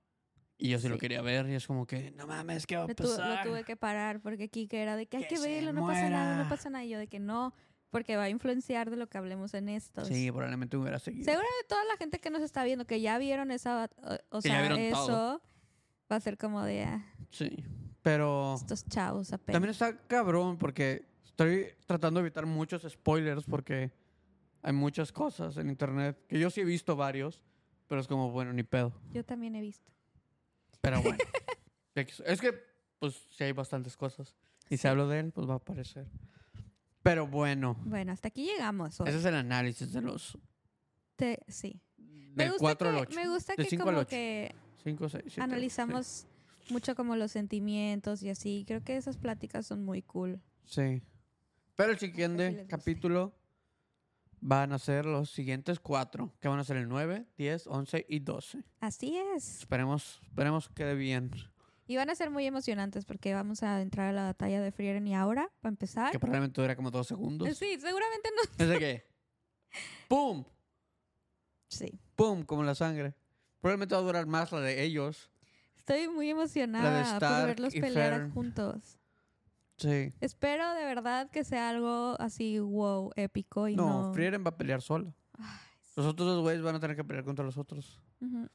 Y 0.59 0.71
yo 0.71 0.79
sí, 0.79 0.89
lo 0.89 0.95
Sí. 0.95 1.01
quería 1.01 1.21
ver. 1.23 1.49
Y 1.51 1.55
es 1.55 1.67
como 1.67 1.87
que, 1.87 2.11
no 2.13 2.27
mames, 2.27 2.67
¿qué 2.67 2.77
va 2.77 2.85
a 2.85 2.89
Lo, 2.89 2.95
tu- 2.95 3.03
lo 3.05 3.11
pasar? 3.11 3.47
tuve 3.47 3.65
que 3.65 3.77
parar 3.77 4.21
porque 4.23 4.49
Kike 4.49 4.81
era 4.81 4.97
de 4.97 5.07
que 5.07 5.19
hay 5.19 5.23
Que 5.25 5.35
que 5.35 5.41
verlo, 5.41 5.73
no 5.73 5.87
pasa 5.87 6.09
nada, 6.09 6.31
no 6.31 6.35
muera. 6.37 6.49
pasa 6.49 6.71
nada. 6.71 6.85
Y 6.85 6.89
yo 6.89 6.99
de 6.99 7.09
que 7.09 7.19
no, 7.19 7.53
porque 7.91 8.17
va 8.17 8.25
a 8.25 8.29
influenciar 8.31 8.89
de 8.91 8.97
lo 8.97 9.07
que 9.09 9.19
hablemos 9.19 9.53
en 9.55 9.69
estos. 9.69 10.09
Sí, 10.09 10.31
probablemente 10.31 10.77
me 10.77 10.83
hubiera 10.85 10.99
seguido. 10.99 11.25
Seguramente 11.25 11.65
toda 11.69 11.85
la 11.85 11.97
gente 11.99 12.19
que 12.19 12.31
nos 12.31 12.43
está 12.43 12.65
viendo, 12.65 12.87
que 12.87 13.01
ya 13.01 13.19
vieron 13.19 13.51
esa, 13.51 13.91
o, 14.31 14.39
o 14.39 14.41
sea, 14.41 14.67
eso, 14.77 15.07
todo. 15.07 15.43
va 16.11 16.17
a 16.17 16.21
ser 16.21 16.39
como 16.39 16.63
de 16.63 16.85
ah, 16.85 17.05
Sí. 17.31 17.65
Pero 18.03 18.55
estos 18.55 18.85
chavos 18.87 19.33
apenas. 19.33 19.53
también 19.55 19.71
está 19.73 19.97
cabrón 20.07 20.57
porque 20.59 21.05
estoy 21.25 21.67
tratando 21.87 22.21
de 22.21 22.27
evitar 22.29 22.47
muchos 22.47 22.83
spoilers 22.89 23.45
porque 23.45 23.91
hay 24.63 24.73
muchas 24.73 25.11
cosas 25.13 25.57
en 25.57 25.69
internet 25.69 26.17
que 26.29 26.39
yo 26.39 26.49
sí 26.51 26.61
he 26.61 26.65
visto 26.65 26.95
varios, 26.97 27.43
pero 27.89 28.01
es 28.01 28.07
como, 28.07 28.31
bueno, 28.31 28.53
ni 28.53 28.63
pedo. 28.63 28.93
Yo 29.13 29.25
también 29.25 29.57
he 29.57 29.61
visto. 29.61 29.93
Pero 30.81 31.03
bueno. 31.03 31.19
Es 32.27 32.41
que, 32.43 32.53
pues, 32.99 33.15
sí 33.31 33.45
hay 33.45 33.53
bastantes 33.53 33.97
cosas. 33.97 34.35
Y 34.69 34.77
si 34.77 34.87
hablo 34.87 35.09
de 35.09 35.19
él, 35.21 35.33
pues 35.33 35.49
va 35.49 35.55
a 35.55 35.57
aparecer. 35.57 36.07
Pero 37.03 37.27
bueno, 37.27 37.75
Bueno, 37.87 38.13
hasta 38.13 38.29
aquí 38.29 38.45
llegamos. 38.45 39.01
hoy. 39.01 39.09
ese 39.09 39.19
es 39.19 39.25
el 39.25 39.35
análisis 39.37 39.93
de 39.95 40.03
los. 40.03 40.37
Te- 41.17 41.41
sí. 41.49 41.81
Me 41.97 42.45
Del 42.45 42.53
gusta 42.53 42.63
4 42.77 42.89
al 42.91 42.95
que, 42.97 43.01
8. 43.03 43.17
me 43.17 43.29
gusta 43.29 43.55
que 43.57 43.65
5 43.65 43.83
al 43.83 43.87
como 43.89 43.99
8. 44.01 44.09
que 44.11 44.55
5, 44.85 45.09
6, 45.09 45.25
7. 45.27 45.41
analizamos 45.41 46.27
mucho 46.69 46.95
como 46.95 47.17
los 47.17 47.33
sentimientos 47.33 48.23
y 48.23 48.29
así. 48.29 48.65
Creo 48.67 48.85
que 48.85 48.97
esas 48.99 49.17
pláticas 49.17 49.65
son 49.67 49.83
muy 49.85 50.03
cool. 50.03 50.39
Sí. 50.67 51.01
Pero 51.77 51.93
el 51.93 51.99
siguiente 51.99 52.51
gusta. 52.51 52.67
capítulo 52.77 53.35
van 54.41 54.73
a 54.73 54.79
ser 54.79 55.07
los 55.07 55.31
siguientes 55.31 55.81
cuatro, 55.81 56.33
que 56.41 56.49
van 56.49 56.59
a 56.59 56.65
ser 56.65 56.77
el 56.77 56.89
9, 56.89 57.27
10, 57.37 57.67
11 57.67 58.07
y 58.09 58.21
12. 58.21 58.65
Así 58.81 59.17
es. 59.35 59.61
Esperemos, 59.61 60.21
esperemos 60.25 60.69
que 60.69 60.75
quede 60.75 60.95
bien. 60.95 61.31
Y 61.89 61.97
van 61.97 62.11
a 62.11 62.15
ser 62.15 62.31
muy 62.31 62.47
emocionantes 62.47 63.05
porque 63.05 63.33
vamos 63.33 63.63
a 63.63 63.81
entrar 63.81 64.09
a 64.09 64.13
la 64.13 64.25
batalla 64.25 64.61
de 64.61 64.73
Frieren 64.73 65.07
y 65.07 65.15
Aura, 65.15 65.51
para 65.61 65.71
empezar. 65.71 66.11
Que 66.11 66.19
probablemente 66.19 66.61
dura 66.61 66.75
como 66.75 66.91
dos 66.91 67.07
segundos. 67.07 67.49
Sí, 67.57 67.79
seguramente 67.81 68.31
no. 68.35 68.65
Es 68.65 68.69
de 68.69 68.79
que. 68.79 69.07
¡Pum! 70.09 70.45
Sí. 71.69 71.99
¡Pum! 72.17 72.43
Como 72.45 72.65
la 72.65 72.75
sangre. 72.75 73.15
Probablemente 73.61 73.95
va 73.95 74.01
a 74.01 74.05
durar 74.05 74.27
más 74.27 74.51
la 74.53 74.61
de 74.61 74.83
ellos. 74.83 75.31
Estoy 75.77 76.09
muy 76.09 76.31
emocionada 76.31 77.21
por 77.21 77.47
verlos 77.47 77.73
pelear 77.73 78.15
Fern. 78.15 78.33
juntos. 78.33 78.99
Sí. 79.79 80.13
Espero 80.21 80.73
de 80.75 80.85
verdad 80.85 81.31
que 81.31 81.45
sea 81.45 81.69
algo 81.71 82.17
así, 82.19 82.59
wow, 82.59 83.11
épico 83.17 83.69
y 83.69 83.77
No, 83.77 84.09
no. 84.09 84.15
Frieren 84.15 84.43
va 84.45 84.51
a 84.51 84.57
pelear 84.57 84.81
sola. 84.83 85.13
Ay, 85.39 85.45
Los 85.97 86.07
otros 86.07 86.29
dos 86.29 86.43
güeyes 86.43 86.63
van 86.63 86.77
a 86.77 86.81
tener 86.81 86.97
que 86.97 87.05
pelear 87.05 87.25
contra 87.25 87.45
los 87.45 87.57
otros. 87.59 88.01
ujú. 88.21 88.49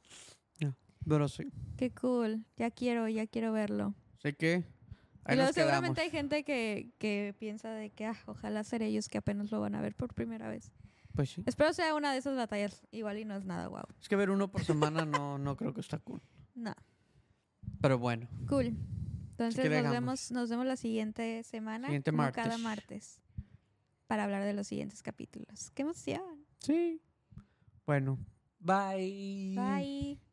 Pero 1.04 1.26
sí. 1.26 1.44
Qué 1.76 1.90
cool. 1.90 2.44
Ya 2.56 2.70
quiero, 2.70 3.08
ya 3.08 3.26
quiero 3.26 3.50
verlo. 3.52 3.92
Así 4.18 4.34
que. 4.34 4.52
y 4.52 4.54
Ahí 5.24 5.34
luego 5.36 5.48
nos 5.48 5.54
quedamos. 5.54 5.54
seguramente 5.54 6.00
hay 6.00 6.10
gente 6.10 6.44
que, 6.44 6.92
que 6.98 7.34
piensa 7.40 7.70
de 7.70 7.90
que 7.90 8.06
ah, 8.06 8.16
ojalá 8.26 8.62
ser 8.62 8.82
ellos 8.82 9.08
que 9.08 9.18
apenas 9.18 9.50
lo 9.50 9.60
van 9.60 9.74
a 9.74 9.80
ver 9.80 9.96
por 9.96 10.14
primera 10.14 10.48
vez. 10.48 10.70
Pues 11.12 11.30
sí. 11.30 11.42
Espero 11.44 11.72
sea 11.72 11.96
una 11.96 12.12
de 12.12 12.18
esas 12.18 12.36
batallas. 12.36 12.86
Igual 12.92 13.18
y 13.18 13.24
no 13.24 13.34
es 13.34 13.44
nada 13.44 13.66
wow. 13.66 13.82
Es 14.00 14.08
que 14.08 14.14
ver 14.14 14.30
uno 14.30 14.48
por 14.48 14.62
semana 14.62 15.04
no, 15.04 15.38
no 15.38 15.56
creo 15.56 15.74
que 15.74 15.80
está 15.80 15.98
cool. 15.98 16.22
No. 16.54 16.72
Pero 17.80 17.98
bueno. 17.98 18.28
Cool. 18.48 18.76
Entonces 19.32 19.64
nos 19.64 19.70
dejamos. 19.70 19.92
vemos, 19.92 20.30
nos 20.32 20.50
vemos 20.50 20.66
la 20.66 20.76
siguiente 20.76 21.42
semana. 21.42 21.88
Siguiente 21.88 22.10
como 22.10 22.22
cada 22.32 22.58
martes. 22.58 22.62
martes. 22.62 23.20
Para 24.06 24.24
hablar 24.24 24.44
de 24.44 24.52
los 24.52 24.66
siguientes 24.66 25.02
capítulos. 25.02 25.70
¡Qué 25.74 25.82
emoción! 25.82 26.46
Sí. 26.60 27.00
Bueno. 27.86 28.18
Bye. 28.60 29.54
Bye. 29.56 30.18